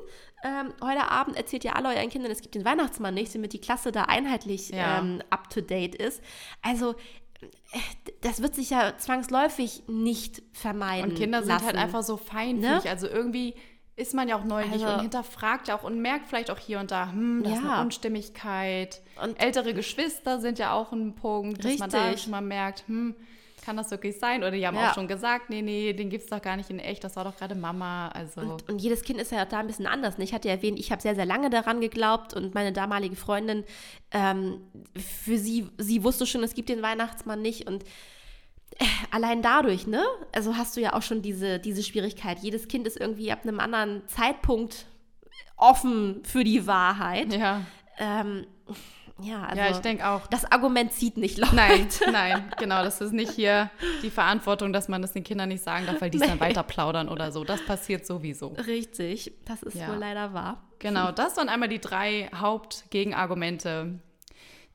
ähm, 0.44 0.72
heute 0.82 1.10
Abend 1.10 1.36
erzählt 1.36 1.64
ihr 1.64 1.76
alle 1.76 1.88
euren 1.88 2.10
Kindern, 2.10 2.30
es 2.32 2.42
gibt 2.42 2.54
den 2.54 2.64
Weihnachtsmann 2.64 3.14
nicht, 3.14 3.34
damit 3.34 3.52
die 3.52 3.60
Klasse 3.60 3.92
da 3.92 4.02
einheitlich 4.04 4.70
Ja. 4.70 4.98
ähm, 5.00 5.22
up-to-date 5.30 5.94
ist. 5.94 6.20
Also 6.62 6.92
äh, 7.40 7.78
das 8.22 8.42
wird 8.42 8.54
sich 8.56 8.70
ja 8.70 8.96
zwangsläufig 8.98 9.82
nicht 9.86 10.42
vermeiden 10.52 11.10
Und 11.12 11.16
Kinder 11.16 11.40
sind 11.42 11.48
lassen. 11.52 11.66
halt 11.66 11.76
einfach 11.76 12.02
so 12.02 12.16
feinfühlig. 12.16 12.84
Ne? 12.84 12.90
Also 12.90 13.06
irgendwie 13.08 13.54
ist 13.98 14.14
man 14.14 14.28
ja 14.28 14.36
auch 14.38 14.44
neugierig 14.44 14.82
Also- 14.84 14.94
und 14.94 15.00
hinterfragt 15.02 15.68
ja 15.68 15.76
auch 15.78 15.82
und 15.82 16.00
merkt 16.00 16.26
vielleicht 16.26 16.50
auch 16.50 16.58
hier 16.58 16.78
und 16.80 16.90
da, 16.90 17.10
hm, 17.10 17.42
das 17.42 17.52
ist 17.54 17.62
Ja. 17.64 17.72
eine 17.74 17.82
Unstimmigkeit. 17.82 19.02
Und- 19.22 19.40
Ältere 19.42 19.74
Geschwister 19.74 20.40
sind 20.40 20.58
ja 20.58 20.72
auch 20.72 20.92
ein 20.92 21.14
Punkt, 21.14 21.64
dass 21.64 21.78
man 21.78 21.90
da 21.90 22.04
Richtig. 22.04 22.22
schon 22.22 22.30
mal 22.30 22.40
merkt, 22.40 22.84
hm, 22.86 23.14
kann 23.64 23.76
das 23.76 23.90
wirklich 23.90 24.18
sein? 24.18 24.42
Oder 24.42 24.52
die 24.52 24.66
haben 24.66 24.76
Ja. 24.76 24.90
auch 24.90 24.94
schon 24.94 25.08
gesagt, 25.08 25.50
nee, 25.50 25.60
nee, 25.62 25.92
den 25.92 26.08
gibt 26.10 26.24
es 26.24 26.30
doch 26.30 26.40
gar 26.40 26.56
nicht 26.56 26.70
in 26.70 26.78
echt, 26.78 27.02
das 27.04 27.16
war 27.16 27.24
doch 27.24 27.36
gerade 27.36 27.54
Mama. 27.54 28.08
Also 28.08 28.40
Und, 28.40 28.68
und 28.68 28.78
jedes 28.80 29.02
Kind 29.02 29.20
ist 29.20 29.32
ja 29.32 29.44
da 29.44 29.58
ein 29.58 29.66
bisschen 29.66 29.86
anders. 29.86 30.16
ne? 30.16 30.24
Ich 30.24 30.32
hatte 30.32 30.48
ja 30.48 30.54
erwähnt, 30.54 30.78
ich 30.78 30.90
habe 30.92 31.02
sehr, 31.02 31.14
sehr 31.16 31.26
lange 31.26 31.50
daran 31.50 31.80
geglaubt 31.80 32.32
und 32.34 32.54
meine 32.54 32.72
damalige 32.72 33.16
Freundin, 33.16 33.64
ähm, 34.12 34.60
für 34.96 35.36
sie, 35.38 35.68
sie 35.76 36.02
wusste 36.04 36.24
schon, 36.24 36.42
es 36.44 36.54
gibt 36.54 36.68
den 36.70 36.82
Weihnachtsmann 36.82 37.42
nicht 37.42 37.66
und 37.66 37.84
allein 39.10 39.42
dadurch, 39.42 39.86
ne? 39.86 40.04
Also 40.32 40.56
hast 40.56 40.76
du 40.76 40.80
ja 40.80 40.92
auch 40.94 41.02
schon 41.02 41.22
diese, 41.22 41.58
diese 41.58 41.82
Schwierigkeit. 41.82 42.38
Jedes 42.40 42.68
Kind 42.68 42.86
ist 42.86 42.98
irgendwie 42.98 43.32
ab 43.32 43.40
einem 43.42 43.60
anderen 43.60 44.06
Zeitpunkt 44.08 44.86
offen 45.56 46.22
für 46.24 46.44
die 46.44 46.66
Wahrheit. 46.66 47.32
ja, 47.32 47.62
Ähm, 47.98 48.46
ja, 49.20 49.42
also 49.42 49.60
ja, 49.60 49.70
ich 49.70 49.78
denke 49.78 50.06
auch. 50.06 50.28
das 50.28 50.44
Argument 50.52 50.92
zieht 50.92 51.16
nicht, 51.16 51.38
Leute. 51.38 51.56
Nein, 51.56 51.88
nein, 52.12 52.52
genau. 52.58 52.84
Das 52.84 53.00
ist 53.00 53.12
nicht 53.12 53.32
hier 53.32 53.68
die 54.02 54.10
Verantwortung, 54.10 54.72
dass 54.72 54.86
man 54.88 55.02
das 55.02 55.12
den 55.12 55.24
Kindern 55.24 55.48
nicht 55.48 55.64
sagen 55.64 55.86
darf, 55.86 56.00
weil 56.00 56.10
die 56.10 56.18
es 56.20 56.26
dann 56.28 56.34
Nee. 56.38 56.40
weiter 56.44 56.62
plaudern 56.62 57.08
oder 57.08 57.32
so. 57.32 57.42
Das 57.42 57.60
passiert 57.64 58.06
sowieso. 58.06 58.48
Richtig, 58.68 59.32
das 59.44 59.64
ist 59.64 59.74
Ja. 59.74 59.88
wohl 59.88 59.96
leider 59.96 60.32
wahr. 60.34 60.62
Genau, 60.78 61.10
das 61.10 61.36
waren 61.36 61.48
einmal 61.48 61.68
die 61.68 61.80
drei 61.80 62.30
Hauptgegenargumente, 62.32 63.98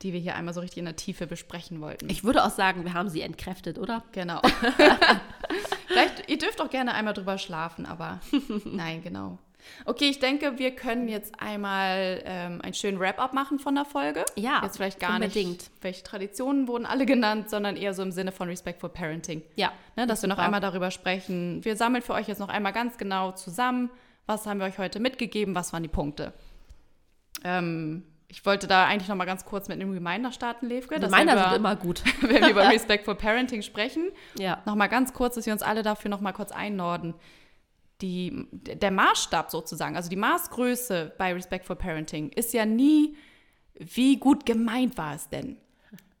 die 0.02 0.12
wir 0.12 0.20
hier 0.20 0.34
einmal 0.34 0.52
so 0.54 0.60
richtig 0.60 0.78
in 0.78 0.84
der 0.84 0.96
Tiefe 0.96 1.26
besprechen 1.26 1.80
wollten. 1.80 2.08
Ich 2.10 2.24
würde 2.24 2.44
auch 2.44 2.50
sagen, 2.50 2.84
wir 2.84 2.94
haben 2.94 3.08
sie 3.08 3.20
entkräftet, 3.22 3.78
oder? 3.78 4.04
genau. 4.12 4.40
Vielleicht, 5.86 6.28
ihr 6.28 6.38
dürft 6.38 6.60
auch 6.60 6.70
gerne 6.70 6.94
einmal 6.94 7.14
drüber 7.14 7.38
schlafen, 7.38 7.86
aber 7.86 8.20
nein, 8.64 9.02
genau. 9.02 9.38
Okay, 9.86 10.10
ich 10.10 10.18
denke, 10.18 10.58
wir 10.58 10.72
können 10.72 11.08
jetzt 11.08 11.40
einmal 11.40 12.22
ähm, 12.26 12.60
einen 12.60 12.74
schönen 12.74 13.00
Wrap-up 13.00 13.32
machen 13.32 13.58
von 13.58 13.74
der 13.74 13.86
Folge. 13.86 14.24
Ja, 14.36 14.60
Jetzt 14.62 14.76
vielleicht 14.76 15.00
gar 15.00 15.14
unbedingt. 15.14 15.48
nicht, 15.52 15.70
welche 15.80 16.02
Traditionen 16.02 16.68
wurden 16.68 16.84
alle 16.84 17.06
genannt, 17.06 17.48
sondern 17.48 17.76
eher 17.76 17.94
so 17.94 18.02
im 18.02 18.12
Sinne 18.12 18.30
von 18.32 18.48
Respectful 18.48 18.90
Parenting. 18.90 19.42
Ja. 19.56 19.72
Ne, 19.96 20.06
dass 20.06 20.20
wir 20.22 20.28
noch 20.28 20.36
einmal 20.38 20.60
darüber 20.60 20.90
sprechen. 20.90 21.64
Wir 21.64 21.76
sammeln 21.76 22.02
für 22.02 22.12
euch 22.12 22.28
jetzt 22.28 22.40
noch 22.40 22.50
einmal 22.50 22.72
ganz 22.74 22.98
genau 22.98 23.32
zusammen, 23.32 23.90
was 24.26 24.46
haben 24.46 24.58
wir 24.58 24.66
euch 24.66 24.78
heute 24.78 25.00
mitgegeben, 25.00 25.54
was 25.54 25.72
waren 25.72 25.82
die 25.82 25.88
Punkte. 25.88 26.34
Ähm, 27.42 28.04
ich 28.34 28.44
wollte 28.44 28.66
da 28.66 28.86
eigentlich 28.86 29.08
noch 29.08 29.14
mal 29.14 29.26
ganz 29.26 29.44
kurz 29.44 29.68
mit 29.68 29.80
einem 29.80 29.92
Reminder 29.92 30.32
starten, 30.32 30.66
Levke. 30.66 30.96
wenn 30.96 31.02
wir, 31.02 31.38
sind 31.50 31.54
immer 31.54 31.76
gut. 31.76 32.02
wenn 32.20 32.42
wir 32.42 32.50
über 32.50 32.68
Respectful 32.72 33.14
Parenting 33.14 33.62
sprechen, 33.62 34.10
Ja. 34.36 34.60
noch 34.66 34.74
mal 34.74 34.88
ganz 34.88 35.12
kurz, 35.12 35.36
dass 35.36 35.46
wir 35.46 35.52
uns 35.52 35.62
alle 35.62 35.84
dafür 35.84 36.10
noch 36.10 36.20
mal 36.20 36.32
kurz 36.32 36.50
einnorden. 36.50 37.14
Die, 38.02 38.48
der 38.50 38.90
Maßstab 38.90 39.52
sozusagen, 39.52 39.94
also 39.94 40.10
die 40.10 40.16
Maßgröße 40.16 41.14
bei 41.16 41.32
Respectful 41.32 41.76
Parenting 41.76 42.30
ist 42.30 42.52
ja 42.52 42.66
nie, 42.66 43.16
wie 43.74 44.18
gut 44.18 44.44
gemeint 44.44 44.98
war 44.98 45.14
es 45.14 45.28
denn? 45.28 45.56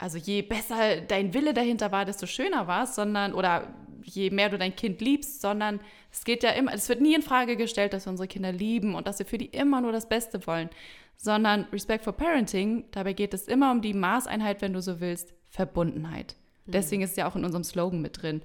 Also 0.04 0.18
je 0.18 0.42
besser 0.42 1.00
dein 1.00 1.32
Wille 1.32 1.54
dahinter 1.54 1.90
war, 1.90 2.04
desto 2.04 2.26
schöner 2.26 2.66
war 2.66 2.84
es, 2.84 2.94
sondern, 2.94 3.32
oder 3.32 3.72
je 4.02 4.28
mehr 4.28 4.50
du 4.50 4.58
dein 4.58 4.76
Kind 4.76 5.00
liebst, 5.00 5.40
sondern 5.40 5.80
es 6.12 6.24
geht 6.24 6.42
ja 6.42 6.50
immer, 6.50 6.74
es 6.74 6.90
wird 6.90 7.00
nie 7.00 7.14
in 7.14 7.22
Frage 7.22 7.56
gestellt, 7.56 7.94
dass 7.94 8.04
wir 8.04 8.10
unsere 8.10 8.28
Kinder 8.28 8.52
lieben 8.52 8.96
und 8.96 9.06
dass 9.06 9.18
wir 9.18 9.24
für 9.24 9.38
die 9.38 9.46
immer 9.46 9.80
nur 9.80 9.92
das 9.92 10.06
Beste 10.06 10.46
wollen, 10.46 10.68
sondern 11.16 11.64
Respect 11.72 12.04
for 12.04 12.12
Parenting, 12.12 12.84
dabei 12.90 13.14
geht 13.14 13.32
es 13.32 13.48
immer 13.48 13.70
um 13.70 13.80
die 13.80 13.94
Maßeinheit, 13.94 14.60
wenn 14.60 14.74
du 14.74 14.82
so 14.82 15.00
willst, 15.00 15.32
Verbundenheit. 15.48 16.36
Deswegen 16.66 17.00
ist 17.00 17.12
es 17.12 17.16
ja 17.16 17.26
auch 17.26 17.36
in 17.36 17.46
unserem 17.46 17.64
Slogan 17.64 18.02
mit 18.02 18.20
drin. 18.20 18.42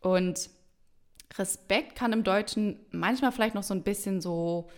Und 0.00 0.50
Respekt 1.38 1.94
kann 1.96 2.12
im 2.12 2.22
Deutschen 2.22 2.80
manchmal 2.90 3.32
vielleicht 3.32 3.54
noch 3.54 3.62
so 3.62 3.72
ein 3.72 3.82
bisschen 3.82 4.20
so, 4.20 4.68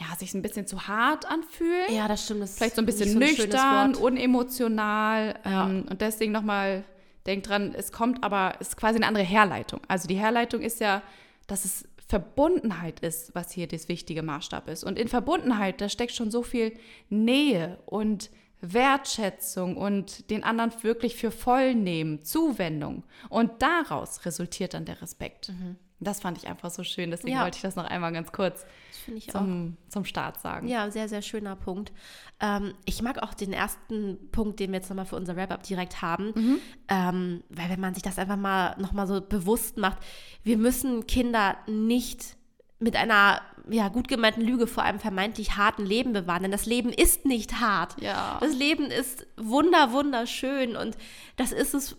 ja, 0.00 0.06
sich 0.18 0.34
ein 0.34 0.42
bisschen 0.42 0.66
zu 0.66 0.88
hart 0.88 1.26
anfühlen. 1.26 1.94
Ja, 1.94 2.08
das 2.08 2.24
stimmt. 2.24 2.42
Das 2.42 2.56
Vielleicht 2.56 2.76
so 2.76 2.82
ein 2.82 2.86
bisschen 2.86 3.08
so 3.10 3.14
ein 3.14 3.18
nüchtern, 3.20 3.94
unemotional. 3.94 5.38
Ja. 5.44 5.68
Ähm, 5.68 5.86
und 5.88 6.00
deswegen 6.00 6.32
nochmal, 6.32 6.84
denkt 7.26 7.48
dran, 7.48 7.74
es 7.76 7.92
kommt 7.92 8.22
aber, 8.24 8.54
es 8.60 8.68
ist 8.68 8.76
quasi 8.76 8.96
eine 8.96 9.06
andere 9.06 9.24
Herleitung. 9.24 9.80
Also 9.88 10.08
die 10.08 10.16
Herleitung 10.16 10.60
ist 10.62 10.80
ja, 10.80 11.02
dass 11.46 11.64
es 11.64 11.86
Verbundenheit 12.06 13.00
ist, 13.00 13.34
was 13.34 13.50
hier 13.52 13.66
das 13.66 13.88
wichtige 13.88 14.22
Maßstab 14.22 14.68
ist. 14.68 14.84
Und 14.84 14.98
in 14.98 15.08
Verbundenheit, 15.08 15.80
da 15.80 15.88
steckt 15.88 16.12
schon 16.12 16.30
so 16.30 16.42
viel 16.42 16.76
Nähe 17.08 17.78
und 17.86 18.30
Wertschätzung 18.60 19.76
und 19.76 20.30
den 20.30 20.42
anderen 20.44 20.72
wirklich 20.82 21.16
für 21.16 21.30
voll 21.30 21.74
nehmen, 21.74 22.22
Zuwendung. 22.22 23.04
Und 23.28 23.50
daraus 23.62 24.24
resultiert 24.26 24.74
dann 24.74 24.84
der 24.84 25.00
Respekt. 25.02 25.52
Das 26.00 26.20
fand 26.20 26.38
ich 26.38 26.46
einfach 26.48 26.70
so 26.70 26.82
schön, 26.84 27.10
deswegen 27.10 27.32
Mhm. 27.32 27.38
Ja. 27.38 27.44
wollte 27.44 27.56
ich 27.56 27.62
das 27.62 27.76
noch 27.76 27.84
einmal 27.84 28.12
ganz 28.12 28.32
kurz 28.32 28.64
finde 29.04 29.18
ich 29.18 29.28
auch. 29.34 29.40
zum, 29.40 29.76
zum 29.88 30.04
Start 30.04 30.40
sagen. 30.40 30.66
Ja, 30.68 30.90
sehr, 30.90 31.08
sehr 31.08 31.22
schöner 31.22 31.56
Punkt. 31.56 31.92
Ähm, 32.40 32.74
ich 32.84 33.02
mag 33.02 33.22
auch 33.22 33.34
den 33.34 33.52
ersten 33.52 34.18
Punkt, 34.32 34.58
den 34.60 34.72
wir 34.72 34.78
jetzt 34.78 34.88
nochmal 34.88 35.06
für 35.06 35.16
unser 35.16 35.36
Wrap-Up 35.36 35.62
direkt 35.62 36.02
haben, 36.02 36.32
Mhm. 36.34 36.58
ähm, 36.88 37.44
weil 37.50 37.70
wenn 37.70 37.80
man 37.80 37.94
sich 37.94 38.02
das 38.02 38.18
einfach 38.18 38.36
mal 38.36 38.74
nochmal 38.78 39.06
so 39.06 39.20
bewusst 39.20 39.76
macht, 39.76 39.98
wir 40.42 40.56
müssen 40.56 41.06
Kinder 41.06 41.56
nicht 41.66 42.36
mit 42.80 42.96
einer 42.96 43.40
ja, 43.70 43.88
gut 43.88 44.08
gemeinten 44.08 44.42
Lüge 44.42 44.66
vor 44.66 44.82
einem 44.82 44.98
vermeintlich 44.98 45.56
harten 45.56 45.86
Leben 45.86 46.12
bewahren, 46.12 46.42
denn 46.42 46.50
das 46.52 46.66
Leben 46.66 46.90
ist 46.92 47.24
nicht 47.24 47.60
hart. 47.60 47.98
Ja. 48.02 48.36
Das 48.40 48.54
Leben 48.54 48.90
ist 48.90 49.26
wunder, 49.38 49.92
wunderschön 49.92 50.76
und 50.76 50.98
das 51.36 51.50
ist 51.52 51.72
es, 51.72 51.96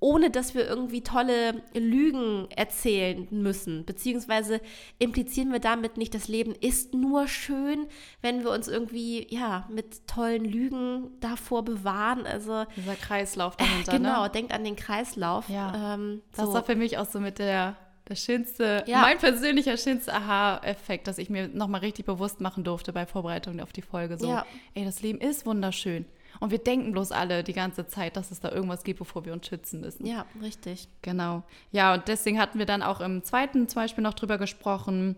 ohne 0.00 0.30
dass 0.30 0.54
wir 0.54 0.66
irgendwie 0.66 1.02
tolle 1.02 1.62
Lügen 1.74 2.48
erzählen 2.50 3.26
müssen. 3.30 3.84
Beziehungsweise 3.84 4.60
implizieren 4.98 5.52
wir 5.52 5.60
damit 5.60 5.96
nicht, 5.96 6.14
das 6.14 6.28
Leben 6.28 6.54
ist 6.54 6.94
nur 6.94 7.28
schön, 7.28 7.86
wenn 8.22 8.44
wir 8.44 8.50
uns 8.50 8.68
irgendwie, 8.68 9.26
ja, 9.34 9.68
mit 9.70 10.06
tollen 10.06 10.44
Lügen 10.44 11.10
davor 11.20 11.64
bewahren. 11.64 12.26
Also, 12.26 12.64
Dieser 12.76 12.96
Kreislauf 12.96 13.56
dahinter, 13.56 13.92
genau, 13.92 14.24
ne? 14.24 14.30
denkt 14.30 14.52
an 14.52 14.64
den 14.64 14.76
Kreislauf. 14.76 15.48
Ja. 15.48 15.94
Ähm, 15.94 16.22
Das 16.36 16.46
so. 16.46 16.54
war 16.54 16.64
für 16.64 16.76
mich 16.76 16.98
auch 16.98 17.06
so 17.06 17.20
mit 17.20 17.38
der, 17.38 17.76
Das 18.04 18.24
schönste, 18.24 18.84
ja. 18.86 19.02
mein 19.02 19.18
persönlicher 19.18 19.76
schönster 19.76 20.14
Aha-Effekt, 20.14 21.06
dass 21.06 21.18
ich 21.18 21.30
mir 21.30 21.48
nochmal 21.48 21.80
richtig 21.80 22.06
bewusst 22.06 22.40
machen 22.40 22.64
durfte 22.64 22.92
bei 22.92 23.06
Vorbereitung 23.06 23.60
auf 23.60 23.72
die 23.72 23.82
Folge. 23.82 24.18
So, 24.18 24.28
ja. 24.28 24.44
ey, 24.74 24.84
das 24.84 25.02
Leben 25.02 25.20
ist 25.20 25.46
wunderschön. 25.46 26.06
Und 26.40 26.50
wir 26.50 26.58
denken 26.58 26.92
bloß 26.92 27.12
alle 27.12 27.44
die 27.44 27.52
ganze 27.52 27.86
Zeit, 27.86 28.16
dass 28.16 28.30
es 28.30 28.40
da 28.40 28.50
irgendwas 28.50 28.82
gibt, 28.82 28.98
wovor 29.00 29.24
wir 29.26 29.32
uns 29.32 29.46
schützen 29.46 29.80
müssen. 29.80 30.06
Ja, 30.06 30.24
richtig. 30.42 30.88
Genau. 31.02 31.42
Ja, 31.70 31.94
und 31.94 32.08
deswegen 32.08 32.40
hatten 32.40 32.58
wir 32.58 32.66
dann 32.66 32.82
auch 32.82 33.00
im 33.00 33.22
zweiten 33.22 33.68
zum 33.68 33.82
Beispiel 33.82 34.02
noch 34.02 34.14
drüber 34.14 34.38
gesprochen, 34.38 35.16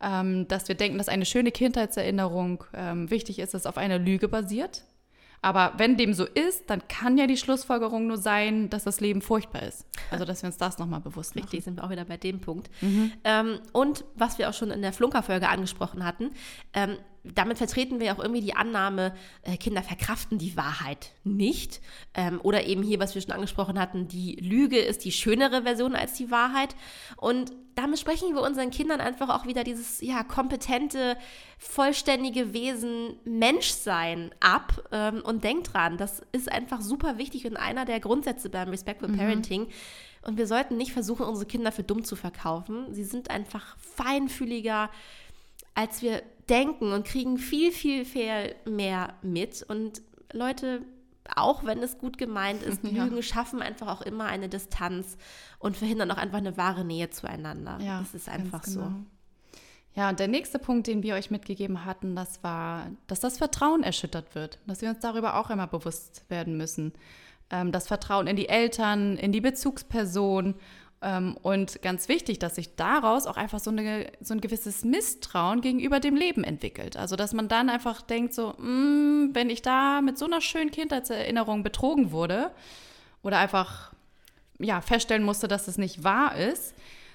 ähm, 0.00 0.46
dass 0.46 0.68
wir 0.68 0.74
denken, 0.74 0.98
dass 0.98 1.08
eine 1.08 1.24
schöne 1.24 1.50
Kindheitserinnerung 1.50 2.64
ähm, 2.74 3.10
wichtig 3.10 3.38
ist, 3.38 3.54
dass 3.54 3.66
auf 3.66 3.78
einer 3.78 3.98
Lüge 3.98 4.28
basiert. 4.28 4.84
Aber 5.40 5.74
wenn 5.76 5.96
dem 5.96 6.14
so 6.14 6.24
ist, 6.24 6.68
dann 6.68 6.86
kann 6.88 7.16
ja 7.16 7.26
die 7.26 7.36
Schlussfolgerung 7.36 8.06
nur 8.06 8.18
sein, 8.18 8.70
dass 8.70 8.84
das 8.84 9.00
Leben 9.00 9.22
furchtbar 9.22 9.62
ist. 9.62 9.86
Also, 10.10 10.24
dass 10.24 10.42
wir 10.42 10.48
uns 10.48 10.56
das 10.56 10.78
nochmal 10.78 11.00
bewusst 11.00 11.36
machen. 11.36 11.44
Richtig, 11.44 11.64
sind 11.64 11.76
wir 11.76 11.84
auch 11.84 11.90
wieder 11.90 12.04
bei 12.04 12.16
dem 12.16 12.40
Punkt. 12.40 12.70
Mhm. 12.80 13.12
Ähm, 13.24 13.60
und 13.72 14.04
was 14.16 14.38
wir 14.38 14.48
auch 14.48 14.54
schon 14.54 14.70
in 14.70 14.82
der 14.82 14.92
Flunkerfolge 14.92 15.48
angesprochen 15.48 16.04
hatten, 16.04 16.32
ähm, 16.74 16.96
damit 17.34 17.58
vertreten 17.58 18.00
wir 18.00 18.12
auch 18.12 18.18
irgendwie 18.18 18.40
die 18.40 18.54
Annahme, 18.54 19.14
äh, 19.42 19.56
Kinder 19.56 19.82
verkraften 19.82 20.38
die 20.38 20.56
Wahrheit 20.56 21.12
nicht. 21.24 21.80
Ähm, 22.14 22.40
oder 22.42 22.64
eben 22.66 22.82
hier, 22.82 23.00
was 23.00 23.14
wir 23.14 23.22
schon 23.22 23.32
angesprochen 23.32 23.78
hatten, 23.78 24.08
die 24.08 24.36
Lüge 24.36 24.78
ist 24.78 25.04
die 25.04 25.12
schönere 25.12 25.62
Version 25.62 25.94
als 25.94 26.14
die 26.14 26.30
Wahrheit. 26.30 26.74
Und 27.16 27.52
damit 27.74 27.98
sprechen 27.98 28.34
wir 28.34 28.42
unseren 28.42 28.70
Kindern 28.70 29.00
einfach 29.00 29.28
auch 29.28 29.46
wieder 29.46 29.62
dieses 29.62 30.00
ja, 30.00 30.24
kompetente, 30.24 31.16
vollständige 31.58 32.52
Wesen 32.52 33.16
Menschsein 33.24 34.30
ab. 34.40 34.88
Ähm, 34.90 35.22
und 35.22 35.44
denkt 35.44 35.72
dran, 35.72 35.96
das 35.96 36.22
ist 36.32 36.50
einfach 36.50 36.80
super 36.80 37.18
wichtig 37.18 37.46
und 37.46 37.56
einer 37.56 37.84
der 37.84 38.00
Grundsätze 38.00 38.50
beim 38.50 38.70
Respectful 38.70 39.08
mhm. 39.08 39.16
Parenting. 39.16 39.66
Und 40.22 40.36
wir 40.36 40.46
sollten 40.46 40.76
nicht 40.76 40.92
versuchen, 40.92 41.24
unsere 41.24 41.46
Kinder 41.46 41.72
für 41.72 41.84
dumm 41.84 42.04
zu 42.04 42.16
verkaufen. 42.16 42.92
Sie 42.92 43.04
sind 43.04 43.30
einfach 43.30 43.76
feinfühliger, 43.78 44.90
als 45.78 46.02
wir 46.02 46.22
denken 46.48 46.92
und 46.92 47.06
kriegen 47.06 47.38
viel, 47.38 47.70
viel, 47.70 48.04
viel 48.04 48.56
mehr 48.64 49.14
mit. 49.22 49.62
Und 49.62 50.02
Leute, 50.32 50.82
auch 51.36 51.64
wenn 51.64 51.78
es 51.78 51.98
gut 51.98 52.18
gemeint 52.18 52.64
ist, 52.64 52.82
ja. 52.90 53.04
Lügen 53.04 53.22
schaffen 53.22 53.62
einfach 53.62 53.86
auch 53.86 54.02
immer 54.02 54.24
eine 54.24 54.48
Distanz 54.48 55.16
und 55.60 55.76
verhindern 55.76 56.10
auch 56.10 56.16
einfach 56.16 56.38
eine 56.38 56.56
wahre 56.56 56.84
Nähe 56.84 57.10
zueinander. 57.10 57.78
Ja, 57.80 58.00
das 58.00 58.12
ist 58.12 58.28
einfach 58.28 58.62
genau. 58.62 58.86
so. 58.86 58.92
Ja, 59.94 60.08
und 60.08 60.18
der 60.18 60.26
nächste 60.26 60.58
Punkt, 60.58 60.88
den 60.88 61.04
wir 61.04 61.14
euch 61.14 61.30
mitgegeben 61.30 61.84
hatten, 61.84 62.16
das 62.16 62.42
war, 62.42 62.90
dass 63.06 63.20
das 63.20 63.38
Vertrauen 63.38 63.84
erschüttert 63.84 64.34
wird, 64.34 64.58
dass 64.66 64.82
wir 64.82 64.88
uns 64.88 64.98
darüber 64.98 65.38
auch 65.38 65.48
immer 65.48 65.68
bewusst 65.68 66.24
werden 66.28 66.56
müssen. 66.56 66.92
Ähm, 67.50 67.70
das 67.70 67.86
Vertrauen 67.86 68.26
in 68.26 68.34
die 68.34 68.48
Eltern, 68.48 69.16
in 69.16 69.30
die 69.30 69.40
Bezugsperson 69.40 70.56
und 71.00 71.80
ganz 71.80 72.08
wichtig, 72.08 72.40
dass 72.40 72.56
sich 72.56 72.74
daraus 72.74 73.26
auch 73.26 73.36
einfach 73.36 73.60
so, 73.60 73.70
eine, 73.70 74.10
so 74.20 74.34
ein 74.34 74.40
gewisses 74.40 74.84
Misstrauen 74.84 75.60
gegenüber 75.60 76.00
dem 76.00 76.16
Leben 76.16 76.42
entwickelt. 76.42 76.96
Also, 76.96 77.14
dass 77.14 77.32
man 77.32 77.46
dann 77.46 77.70
einfach 77.70 78.02
denkt, 78.02 78.34
so, 78.34 78.54
mm, 78.58 79.30
wenn 79.32 79.48
ich 79.48 79.62
da 79.62 80.00
mit 80.00 80.18
so 80.18 80.26
einer 80.26 80.40
schönen 80.40 80.72
Kindheitserinnerung 80.72 81.62
betrogen 81.62 82.10
wurde 82.10 82.50
oder 83.22 83.38
einfach 83.38 83.92
ja, 84.58 84.80
feststellen 84.80 85.22
musste, 85.22 85.46
dass 85.46 85.68
es 85.68 85.78
nicht 85.78 86.02
wahr 86.02 86.36
ist, 86.36 86.74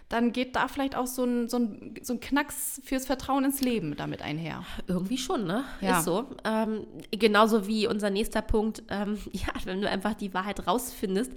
dann 0.10 0.32
geht 0.32 0.56
da 0.56 0.68
vielleicht 0.68 0.96
auch 0.96 1.08
so 1.08 1.24
ein, 1.26 1.50
so, 1.50 1.58
ein, 1.58 1.96
so 2.04 2.14
ein 2.14 2.20
Knacks 2.20 2.82
fürs 2.86 3.06
Vertrauen 3.06 3.46
ins 3.46 3.62
Leben 3.62 3.96
damit 3.96 4.22
einher. 4.22 4.64
Irgendwie 4.88 5.18
schon, 5.18 5.46
ne? 5.46 5.64
Ja. 5.82 6.00
Ist 6.00 6.06
so. 6.06 6.28
Ähm, 6.44 6.86
genauso 7.12 7.68
wie 7.68 7.88
unser 7.88 8.12
nächster 8.12 8.42
Punkt, 8.42 8.84
ähm, 8.90 9.18
ja, 9.32 9.50
wenn 9.66 9.82
du 9.82 9.90
einfach 9.90 10.14
die 10.14 10.34
Wahrheit 10.34 10.68
rausfindest, 10.68 11.34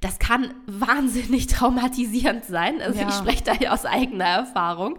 das 0.00 0.18
kann 0.18 0.54
wahnsinnig 0.66 1.46
traumatisierend 1.46 2.44
sein. 2.44 2.80
Also 2.80 3.00
ja. 3.00 3.08
ich 3.08 3.14
spreche 3.14 3.44
da 3.44 3.54
ja 3.54 3.72
aus 3.72 3.84
eigener 3.84 4.24
Erfahrung. 4.24 4.98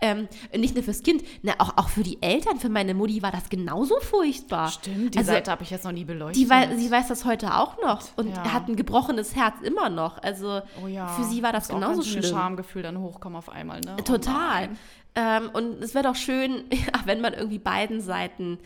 Ähm, 0.00 0.28
nicht 0.56 0.74
nur 0.74 0.84
fürs 0.84 1.02
Kind, 1.02 1.22
ne, 1.42 1.54
auch, 1.58 1.76
auch 1.76 1.88
für 1.88 2.02
die 2.02 2.22
Eltern, 2.22 2.58
für 2.58 2.68
meine 2.68 2.94
Mutti 2.94 3.22
war 3.22 3.32
das 3.32 3.48
genauso 3.48 3.98
furchtbar. 4.00 4.68
Stimmt, 4.68 5.14
die 5.14 5.18
also, 5.18 5.32
Seite 5.32 5.50
habe 5.50 5.62
ich 5.62 5.70
jetzt 5.70 5.84
noch 5.84 5.92
nie 5.92 6.04
beleuchtet. 6.04 6.36
Die 6.42 6.50
wei 6.50 6.76
sie 6.76 6.90
weiß 6.90 7.08
das 7.08 7.24
heute 7.24 7.54
auch 7.56 7.80
noch 7.82 8.02
und 8.16 8.28
ja. 8.28 8.52
hat 8.52 8.68
ein 8.68 8.76
gebrochenes 8.76 9.34
Herz 9.34 9.56
immer 9.62 9.88
noch. 9.88 10.22
Also 10.22 10.60
oh 10.82 10.86
ja. 10.86 11.08
für 11.08 11.24
sie 11.24 11.42
war 11.42 11.52
das, 11.52 11.68
das 11.68 11.74
genauso 11.74 12.02
schlimm. 12.02 12.24
Ein 12.24 12.30
Schamgefühl 12.30 12.82
dann 12.82 12.98
hochkommen 12.98 13.36
auf 13.36 13.48
einmal. 13.48 13.80
Ne? 13.80 13.96
Oh 13.98 14.02
Total. 14.02 14.70
ähm, 15.14 15.50
und 15.52 15.82
es 15.82 15.94
wäre 15.94 16.04
doch 16.04 16.16
schön, 16.16 16.64
wenn 17.04 17.20
man 17.20 17.34
irgendwie 17.34 17.58
beiden 17.58 18.00
Seiten 18.00 18.58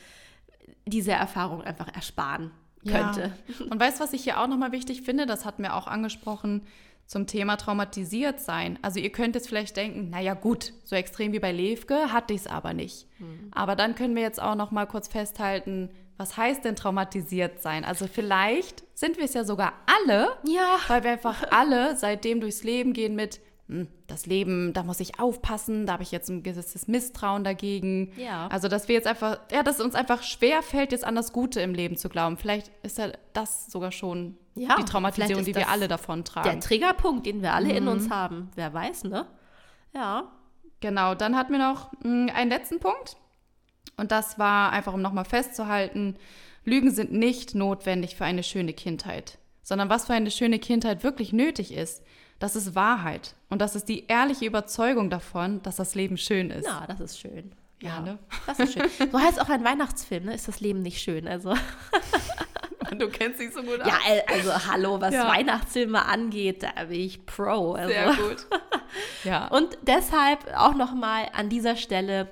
diese 0.84 1.12
Erfahrung 1.12 1.62
einfach 1.62 1.88
ersparen 1.94 2.50
könnte. 2.84 3.32
Ja. 3.46 3.66
Und 3.70 3.80
weißt 3.80 3.98
du, 3.98 4.04
was 4.04 4.12
ich 4.12 4.24
hier 4.24 4.40
auch 4.40 4.46
nochmal 4.46 4.72
wichtig 4.72 5.02
finde? 5.02 5.26
Das 5.26 5.44
hatten 5.44 5.62
wir 5.62 5.74
auch 5.76 5.86
angesprochen 5.86 6.62
zum 7.06 7.26
Thema 7.26 7.56
traumatisiert 7.56 8.40
sein. 8.40 8.78
Also 8.82 8.98
ihr 8.98 9.10
könnt 9.10 9.34
jetzt 9.34 9.48
vielleicht 9.48 9.76
denken, 9.76 10.10
naja 10.10 10.34
gut, 10.34 10.72
so 10.84 10.96
extrem 10.96 11.32
wie 11.32 11.40
bei 11.40 11.52
Levke 11.52 12.12
hatte 12.12 12.32
ich 12.32 12.42
es 12.42 12.46
aber 12.46 12.72
nicht. 12.72 13.06
Mhm. 13.18 13.48
Aber 13.52 13.76
dann 13.76 13.94
können 13.94 14.14
wir 14.14 14.22
jetzt 14.22 14.40
auch 14.40 14.54
noch 14.54 14.70
mal 14.70 14.86
kurz 14.86 15.08
festhalten, 15.08 15.90
was 16.16 16.36
heißt 16.36 16.64
denn 16.64 16.76
traumatisiert 16.76 17.60
sein? 17.60 17.84
Also 17.84 18.06
vielleicht 18.06 18.84
sind 18.96 19.16
wir 19.16 19.24
es 19.24 19.34
ja 19.34 19.44
sogar 19.44 19.72
alle, 19.86 20.28
ja. 20.46 20.78
weil 20.88 21.04
wir 21.04 21.10
einfach 21.10 21.42
alle 21.50 21.96
seitdem 21.96 22.40
durchs 22.40 22.62
Leben 22.62 22.92
gehen 22.92 23.14
mit, 23.14 23.40
das 24.06 24.26
Leben, 24.26 24.72
da 24.72 24.82
muss 24.82 25.00
ich 25.00 25.18
aufpassen, 25.18 25.86
da 25.86 25.94
habe 25.94 26.02
ich 26.02 26.12
jetzt 26.12 26.28
ein 26.28 26.42
gewisses 26.42 26.88
Misstrauen 26.88 27.44
dagegen. 27.44 28.12
Ja. 28.16 28.46
Also, 28.48 28.68
dass 28.68 28.88
wir 28.88 28.94
jetzt 28.94 29.06
einfach, 29.06 29.38
ja, 29.50 29.62
dass 29.62 29.78
es 29.78 29.84
uns 29.84 29.94
einfach 29.94 30.22
schwer 30.22 30.62
fällt, 30.62 30.92
jetzt 30.92 31.04
an 31.04 31.14
das 31.14 31.32
Gute 31.32 31.60
im 31.60 31.74
Leben 31.74 31.96
zu 31.96 32.08
glauben. 32.08 32.36
Vielleicht 32.36 32.70
ist 32.82 32.98
ja 32.98 33.08
das 33.32 33.70
sogar 33.70 33.92
schon 33.92 34.36
ja, 34.54 34.76
die 34.76 34.84
Traumatisierung, 34.84 35.44
die 35.44 35.54
wir 35.54 35.68
alle 35.68 35.88
davon 35.88 36.24
tragen. 36.24 36.50
Der 36.50 36.60
Triggerpunkt, 36.60 37.26
den 37.26 37.42
wir 37.42 37.54
alle 37.54 37.70
mhm. 37.70 37.76
in 37.76 37.88
uns 37.88 38.10
haben. 38.10 38.50
Wer 38.54 38.72
weiß, 38.72 39.04
ne? 39.04 39.26
Ja. 39.94 40.32
Genau, 40.80 41.14
dann 41.14 41.36
hatten 41.36 41.52
wir 41.52 41.58
noch 41.58 41.92
hm, 42.02 42.30
einen 42.34 42.50
letzten 42.50 42.80
Punkt. 42.80 43.16
Und 43.96 44.10
das 44.10 44.38
war 44.38 44.72
einfach, 44.72 44.92
um 44.92 45.02
nochmal 45.02 45.24
festzuhalten, 45.24 46.16
Lügen 46.64 46.90
sind 46.90 47.12
nicht 47.12 47.54
notwendig 47.54 48.16
für 48.16 48.24
eine 48.24 48.42
schöne 48.42 48.72
Kindheit, 48.72 49.38
sondern 49.62 49.88
was 49.88 50.06
für 50.06 50.12
eine 50.12 50.30
schöne 50.30 50.58
Kindheit 50.58 51.02
wirklich 51.02 51.32
nötig 51.32 51.72
ist, 51.72 52.02
das 52.42 52.56
ist 52.56 52.74
Wahrheit. 52.74 53.36
Und 53.50 53.60
das 53.60 53.76
ist 53.76 53.88
die 53.88 54.06
ehrliche 54.08 54.44
Überzeugung 54.44 55.10
davon, 55.10 55.62
dass 55.62 55.76
das 55.76 55.94
Leben 55.94 56.16
schön 56.16 56.50
ist. 56.50 56.66
Ja, 56.66 56.84
das 56.88 56.98
ist 56.98 57.20
schön. 57.20 57.52
Ja, 57.80 57.90
ja 57.90 58.00
ne? 58.00 58.18
Das 58.48 58.58
ist 58.58 58.72
schön. 58.72 58.90
So 59.12 59.20
heißt 59.20 59.40
auch 59.40 59.48
ein 59.48 59.62
Weihnachtsfilm, 59.62 60.24
ne? 60.24 60.34
Ist 60.34 60.48
das 60.48 60.58
Leben 60.58 60.82
nicht 60.82 61.00
schön? 61.00 61.28
Also. 61.28 61.54
du 62.98 63.08
kennst 63.10 63.38
dich 63.38 63.52
so 63.52 63.62
gut 63.62 63.80
aus. 63.80 63.86
Ja, 63.86 63.94
also 64.26 64.52
hallo, 64.72 65.00
was 65.00 65.14
ja. 65.14 65.28
Weihnachtsfilme 65.28 66.04
angeht, 66.04 66.64
da 66.64 66.84
bin 66.84 67.00
ich 67.00 67.24
Pro. 67.26 67.74
Also. 67.74 67.92
Sehr 67.92 68.06
gut. 68.06 68.46
ja. 69.24 69.46
Und 69.46 69.78
deshalb 69.82 70.40
auch 70.56 70.74
nochmal 70.74 71.28
an 71.34 71.48
dieser 71.48 71.76
Stelle 71.76 72.28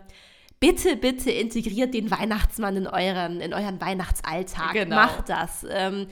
bitte, 0.59 0.97
bitte 0.97 1.31
integriert 1.31 1.95
den 1.95 2.11
Weihnachtsmann 2.11 2.77
in 2.77 2.89
euren, 2.89 3.41
in 3.41 3.55
euren 3.55 3.81
Weihnachtsalltag. 3.81 4.73
Genau. 4.73 4.97
Macht 4.97 5.29
das. 5.29 5.65
Ähm, 5.71 6.09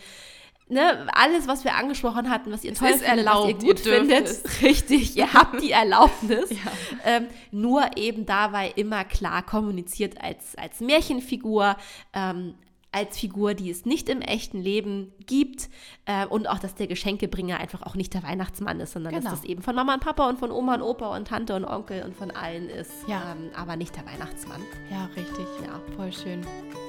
ne, 0.69 1.07
alles, 1.13 1.47
was 1.47 1.65
wir 1.65 1.75
angesprochen 1.75 2.31
hatten, 2.31 2.53
was 2.53 2.65
ihr 2.65 2.75
toll 2.75 2.89
findet, 2.89 3.09
erlaubt, 3.09 3.55
was 3.55 3.65
ihr 3.65 3.75
gut 3.75 3.87
ihr 3.87 3.99
findet, 3.99 4.27
es. 4.27 4.43
richtig, 4.63 5.17
ihr 5.17 5.33
habt 5.35 5.63
die 5.63 5.73
Erlaubnis. 5.73 6.51
ja. 6.51 6.73
ähm, 7.05 7.27
nur 7.51 7.97
eben 7.97 8.27
dabei 8.27 8.73
immer 8.77 9.05
klar 9.05 9.45
kommuniziert 9.45 10.21
als, 10.21 10.57
als 10.57 10.81
Märchenfigur, 10.81 11.77
ähm, 12.13 12.55
als 12.91 13.19
Figur, 13.19 13.55
die 13.55 13.71
es 13.71 13.85
nicht 13.85 14.09
im 14.09 14.23
echten 14.23 14.61
Leben 14.61 15.13
gibt 15.27 15.69
äh, 16.07 16.27
und 16.27 16.49
auch, 16.49 16.59
dass 16.59 16.75
der 16.75 16.87
Geschenkebringer 16.87 17.59
einfach 17.59 17.83
auch 17.83 17.95
nicht 17.95 18.15
der 18.15 18.23
Weihnachtsmann 18.23 18.81
ist, 18.81 18.93
sondern 18.93 19.15
genau. 19.15 19.31
dass 19.31 19.41
das 19.41 19.49
eben 19.49 19.63
von 19.63 19.75
Mama 19.75 19.95
und 19.95 20.01
Papa 20.01 20.29
und 20.29 20.39
von 20.39 20.51
Oma 20.51 20.77
und 20.77 20.83
Opa 20.83 21.15
und 21.15 21.29
Tante 21.29 21.55
und 21.55 21.65
Onkel 21.65 22.03
und 22.03 22.17
von 22.17 22.31
allen 22.31 22.69
ist, 22.71 22.93
ja. 23.07 23.33
ähm, 23.33 23.51
aber 23.55 23.77
nicht 23.77 23.95
der 23.95 24.07
Weihnachtsmann. 24.07 24.63
Ja, 24.91 25.07
richtig. 25.17 25.47
Ja, 25.65 25.81
voll 25.97 26.13
schön. 26.13 26.41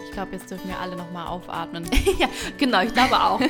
Ich 0.06 0.12
glaube, 0.12 0.32
jetzt 0.34 0.50
dürfen 0.50 0.70
wir 0.70 0.80
alle 0.80 0.95
nochmal 0.95 1.28
aufatmen. 1.28 1.84
ja, 2.18 2.30
genau, 2.58 2.82
ich 2.82 2.93
glaube 2.93 3.20
auch. 3.20 3.41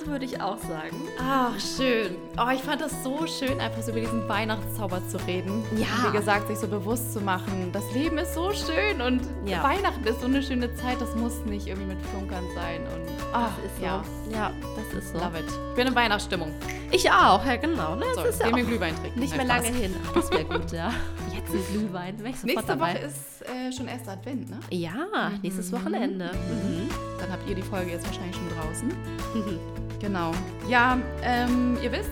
das 0.00 0.08
würde 0.08 0.24
ich 0.24 0.40
auch 0.40 0.58
sagen. 0.58 0.96
Ach, 1.18 1.52
schön. 1.58 2.16
Oh, 2.38 2.48
ich 2.54 2.62
fand 2.62 2.80
das 2.80 3.02
so 3.02 3.26
schön, 3.26 3.60
einfach 3.60 3.82
so 3.82 3.90
über 3.90 4.00
diesen 4.00 4.28
Weihnachtszauber 4.28 5.06
zu 5.08 5.18
reden. 5.26 5.62
Ja. 5.76 5.86
Wie 6.06 6.16
gesagt, 6.16 6.48
sich 6.48 6.58
so 6.58 6.68
bewusst 6.68 7.12
zu 7.12 7.20
machen. 7.20 7.70
Das 7.72 7.90
Leben 7.92 8.18
ist 8.18 8.34
so 8.34 8.52
schön 8.52 9.00
und 9.00 9.22
ja. 9.44 9.62
Weihnachten 9.62 10.04
ist 10.04 10.20
so 10.20 10.26
eine 10.26 10.42
schöne 10.42 10.74
Zeit. 10.74 11.00
Das 11.00 11.14
muss 11.16 11.44
nicht 11.44 11.66
irgendwie 11.66 11.88
mit 11.94 12.06
Flunkern 12.06 12.44
sein. 12.54 12.80
Und 12.82 13.10
ach, 13.32 13.50
das 13.56 13.66
ist 13.66 13.78
so. 13.78 13.84
Ja. 13.84 14.04
ja, 14.32 14.52
das 14.76 15.02
ist 15.02 15.12
so. 15.12 15.18
Love 15.18 15.38
it. 15.38 15.46
Ich 15.46 15.76
bin 15.76 15.86
in 15.86 15.94
Weihnachtsstimmung. 15.94 16.54
Ich 16.90 17.10
auch, 17.10 17.44
ja 17.44 17.56
genau. 17.56 17.94
Ne? 17.94 18.04
So, 18.14 18.22
ist 18.22 18.40
ja 18.40 18.50
mir 18.50 18.64
Glühwein 18.64 18.96
trinken. 18.96 19.20
Nicht 19.20 19.36
mehr 19.36 19.46
lange 19.46 19.68
hin. 19.68 19.94
Ach, 20.08 20.12
das 20.14 20.30
wäre 20.30 20.44
gut, 20.44 20.72
ja. 20.72 20.92
Jetzt 21.34 21.39
ein 21.48 21.64
Glühwein. 21.72 22.16
Nächste 22.16 22.46
dabei. 22.66 22.94
Woche 22.94 22.98
ist 22.98 23.42
äh, 23.42 23.72
schon 23.72 23.88
erster 23.88 24.12
Advent, 24.12 24.50
ne? 24.50 24.58
Ja, 24.70 25.32
nächstes 25.42 25.70
mhm. 25.70 25.76
Wochenende. 25.76 26.26
Mhm. 26.32 26.88
Dann 27.18 27.32
habt 27.32 27.48
ihr 27.48 27.54
die 27.54 27.62
Folge 27.62 27.92
jetzt 27.92 28.06
wahrscheinlich 28.06 28.36
schon 28.36 28.48
draußen. 28.48 28.88
Mhm. 28.88 29.58
Genau. 30.00 30.32
Ja, 30.68 30.98
ähm, 31.22 31.76
ihr 31.82 31.92
wisst, 31.92 32.10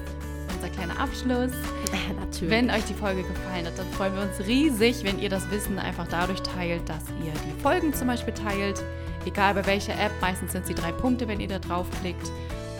unser 0.54 0.68
kleiner 0.68 0.98
Abschluss. 0.98 1.52
Natürlich. 2.20 2.50
Wenn 2.50 2.70
euch 2.70 2.84
die 2.84 2.94
Folge 2.94 3.22
gefallen 3.22 3.66
hat, 3.66 3.78
dann 3.78 3.88
freuen 3.92 4.14
wir 4.14 4.22
uns 4.22 4.46
riesig, 4.46 5.04
wenn 5.04 5.18
ihr 5.18 5.30
das 5.30 5.50
Wissen 5.50 5.78
einfach 5.78 6.06
dadurch 6.08 6.40
teilt, 6.42 6.88
dass 6.88 7.04
ihr 7.24 7.32
die 7.32 7.62
Folgen 7.62 7.94
zum 7.94 8.08
Beispiel 8.08 8.34
teilt. 8.34 8.82
Egal 9.24 9.54
bei 9.54 9.66
welcher 9.66 9.92
App, 9.92 10.12
meistens 10.20 10.52
sind 10.52 10.62
es 10.62 10.68
die 10.68 10.74
drei 10.74 10.92
Punkte, 10.92 11.28
wenn 11.28 11.40
ihr 11.40 11.48
da 11.48 11.58
draufklickt. 11.58 12.30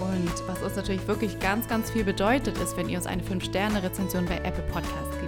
Und 0.01 0.49
was 0.49 0.63
uns 0.63 0.77
natürlich 0.77 1.07
wirklich 1.09 1.41
ganz, 1.41 1.67
ganz 1.69 1.91
viel 1.91 2.05
bedeutet, 2.05 2.57
ist, 2.59 2.77
wenn 2.77 2.89
ihr 2.89 2.99
uns 2.99 3.07
eine 3.07 3.23
5-Sterne-Rezension 3.23 4.27
bei 4.27 4.37
Apple 4.37 4.63
Podcasts 4.73 5.19
gibt. 5.21 5.28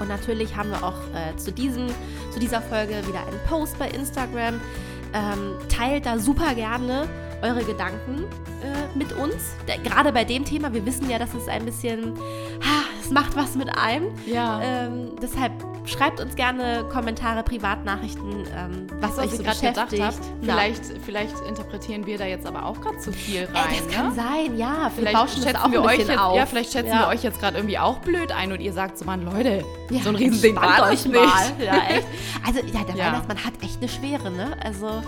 Und 0.00 0.08
natürlich 0.08 0.56
haben 0.56 0.70
wir 0.70 0.82
auch 0.82 0.96
äh, 1.14 1.36
zu, 1.36 1.52
diesem, 1.52 1.88
zu 2.32 2.40
dieser 2.40 2.60
Folge 2.60 3.06
wieder 3.06 3.20
einen 3.20 3.40
Post 3.48 3.78
bei 3.78 3.88
Instagram. 3.88 4.60
Ähm, 5.12 5.54
teilt 5.68 6.06
da 6.06 6.18
super 6.18 6.54
gerne 6.54 7.08
eure 7.42 7.64
Gedanken 7.64 8.24
äh, 8.62 8.98
mit 8.98 9.12
uns. 9.12 9.54
Gerade 9.82 10.12
bei 10.12 10.24
dem 10.24 10.44
Thema, 10.44 10.72
wir 10.72 10.84
wissen 10.86 11.08
ja, 11.08 11.18
dass 11.18 11.34
es 11.34 11.48
ein 11.48 11.64
bisschen, 11.64 12.14
ha, 12.60 12.84
es 13.00 13.10
macht 13.10 13.36
was 13.36 13.54
mit 13.54 13.76
einem. 13.76 14.08
Ja. 14.26 14.60
Ähm, 14.62 15.12
deshalb 15.20 15.52
schreibt 15.86 16.20
uns 16.20 16.34
gerne 16.36 16.84
Kommentare, 16.92 17.42
Privatnachrichten, 17.42 18.46
ähm, 18.56 18.86
was, 19.00 19.16
was 19.16 19.24
euch 19.26 19.30
so 19.36 19.42
gerade 19.42 19.60
gedacht 19.60 19.90
beschäftigt. 19.90 20.02
habe. 20.02 20.40
Vielleicht, 20.42 20.82
vielleicht 21.04 21.40
interpretieren 21.48 22.06
wir 22.06 22.18
da 22.18 22.26
jetzt 22.26 22.46
aber 22.46 22.64
auch 22.66 22.80
gerade 22.80 22.98
zu 22.98 23.12
viel 23.12 23.44
rein. 23.46 23.64
Ey, 23.70 23.80
das 23.84 23.94
kann 23.94 24.08
ne? 24.08 24.14
sein, 24.14 24.56
ja. 24.58 24.90
Vielleicht 24.94 25.14
wir 25.14 25.20
bauschen 25.20 25.36
das 25.36 25.44
schätzen 25.44 25.56
auch 25.64 25.70
wir 25.72 25.82
euch 25.82 25.98
jetzt, 25.98 26.18
auf. 26.18 26.36
ja, 26.36 26.46
vielleicht 26.46 26.72
schätzen 26.72 26.88
Ja. 26.88 27.00
wir 27.00 27.08
euch 27.08 27.22
jetzt 27.22 27.40
gerade 27.40 27.56
irgendwie 27.58 27.78
auch 27.78 27.98
blöd 27.98 28.32
ein 28.32 28.52
und 28.52 28.60
ihr 28.60 28.72
sagt 28.72 28.98
so, 28.98 29.04
Mann, 29.04 29.24
Leute, 29.24 29.64
Ja, 29.90 30.02
so 30.02 30.10
ein 30.10 30.16
Riesending 30.16 30.56
war 30.56 30.90
euch 30.90 31.04
nicht. 31.06 31.14
mal. 31.14 31.52
Ja, 31.64 31.74
echt. 31.88 32.06
Also, 32.46 32.60
ja, 32.66 32.84
der 32.84 32.94
Ja. 32.96 33.06
Weihnachtsmann 33.06 33.44
hat 33.44 33.54
echt 33.62 33.78
eine 33.78 33.88
Schwere, 33.88 34.30
ne? 34.30 34.56
Also, 34.64 35.02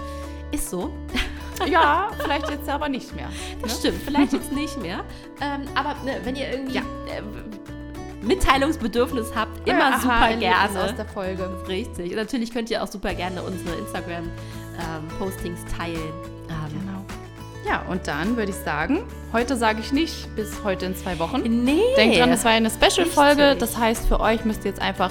ist 0.51 0.68
so. 0.70 0.93
Ja, 1.70 2.09
vielleicht 2.18 2.51
jetzt 2.51 2.68
aber 2.68 2.89
nicht 2.89 3.14
mehr. 3.14 3.29
Das 3.61 3.73
ne? 3.75 3.79
stimmt, 3.79 4.03
vielleicht 4.05 4.33
jetzt 4.33 4.51
nicht 4.51 4.83
mehr. 4.83 5.05
Ähm, 5.41 5.61
aber 5.77 5.91
ne, 6.05 6.16
wenn 6.25 6.35
ihr 6.35 6.51
irgendwie 6.51 6.75
Ja. 6.75 6.81
äh, 6.81 7.23
Mitteilungsbedürfnis 8.23 9.33
habt, 9.35 9.68
immer 9.68 9.91
Ja, 9.91 9.99
super 10.01 10.37
gerne. 10.37 10.85
aus 10.85 10.95
der 10.97 11.05
Folge. 11.07 11.49
Richtig. 11.68 12.11
Und 12.11 12.16
natürlich 12.16 12.53
könnt 12.53 12.70
ihr 12.70 12.83
auch 12.83 12.87
super 12.89 13.14
gerne 13.14 13.43
unsere 13.43 13.77
Instagram-Postings 13.77 15.61
teilen. 15.77 15.97
Ähm, 16.49 16.57
Genau. 16.81 17.05
Ja, 17.68 17.83
und 17.89 18.09
dann 18.09 18.37
würde 18.37 18.51
ich 18.51 18.57
sagen, 18.57 19.03
heute 19.33 19.57
sage 19.57 19.81
ich 19.81 19.93
nicht 19.93 20.35
bis 20.35 20.64
heute 20.64 20.87
in 20.87 20.97
zwei 20.97 21.18
Wochen. 21.18 21.43
Nee. 21.64 21.81
Denkt 21.97 22.18
dran, 22.18 22.31
es 22.31 22.45
war 22.45 22.51
eine 22.53 22.70
Special-Folge. 22.70 23.43
Richtig. 23.53 23.61
Das 23.61 23.77
heißt, 23.79 24.07
für 24.09 24.18
euch 24.20 24.45
müsst 24.45 24.64
ihr 24.64 24.70
jetzt 24.73 24.81
einfach 24.83 25.11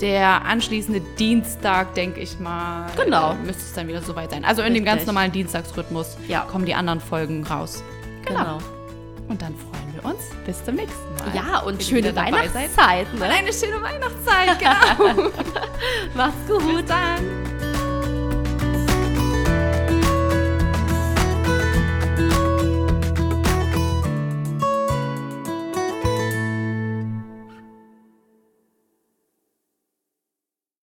der 0.00 0.44
anschließende 0.44 1.00
Dienstag, 1.18 1.94
denke 1.94 2.20
ich 2.20 2.38
mal, 2.38 2.86
Genau. 3.02 3.32
äh, 3.32 3.34
müsste 3.44 3.62
es 3.62 3.72
dann 3.72 3.88
wieder 3.88 4.00
soweit 4.00 4.30
sein. 4.30 4.44
Also 4.44 4.62
in 4.62 4.74
dem 4.74 4.84
ganz 4.84 4.98
Richtig. 5.00 5.06
normalen 5.08 5.32
Dienstagsrhythmus 5.32 6.16
Ja. 6.28 6.42
kommen 6.42 6.66
die 6.66 6.74
anderen 6.74 7.00
Folgen 7.00 7.44
raus. 7.44 7.82
genau. 8.24 8.58
Und 9.28 9.42
dann 9.42 9.54
freuen 9.56 9.94
wir 9.94 10.04
uns 10.04 10.20
bis 10.46 10.64
zum 10.64 10.76
nächsten 10.76 11.14
Mal. 11.14 11.34
Ja, 11.34 11.58
und 11.60 11.78
Wenn 11.78 11.86
schöne. 11.86 12.16
Weihnachtszeit. 12.16 13.06
Und 13.12 13.18
Ne? 13.18 13.26
eine 13.26 13.52
schöne 13.52 13.80
Weihnachtszeit, 13.82 14.58
genau. 14.58 15.30
Macht's 16.14 16.46
gut. 16.48 16.76
Bis 16.76 16.84
dann. 16.86 17.57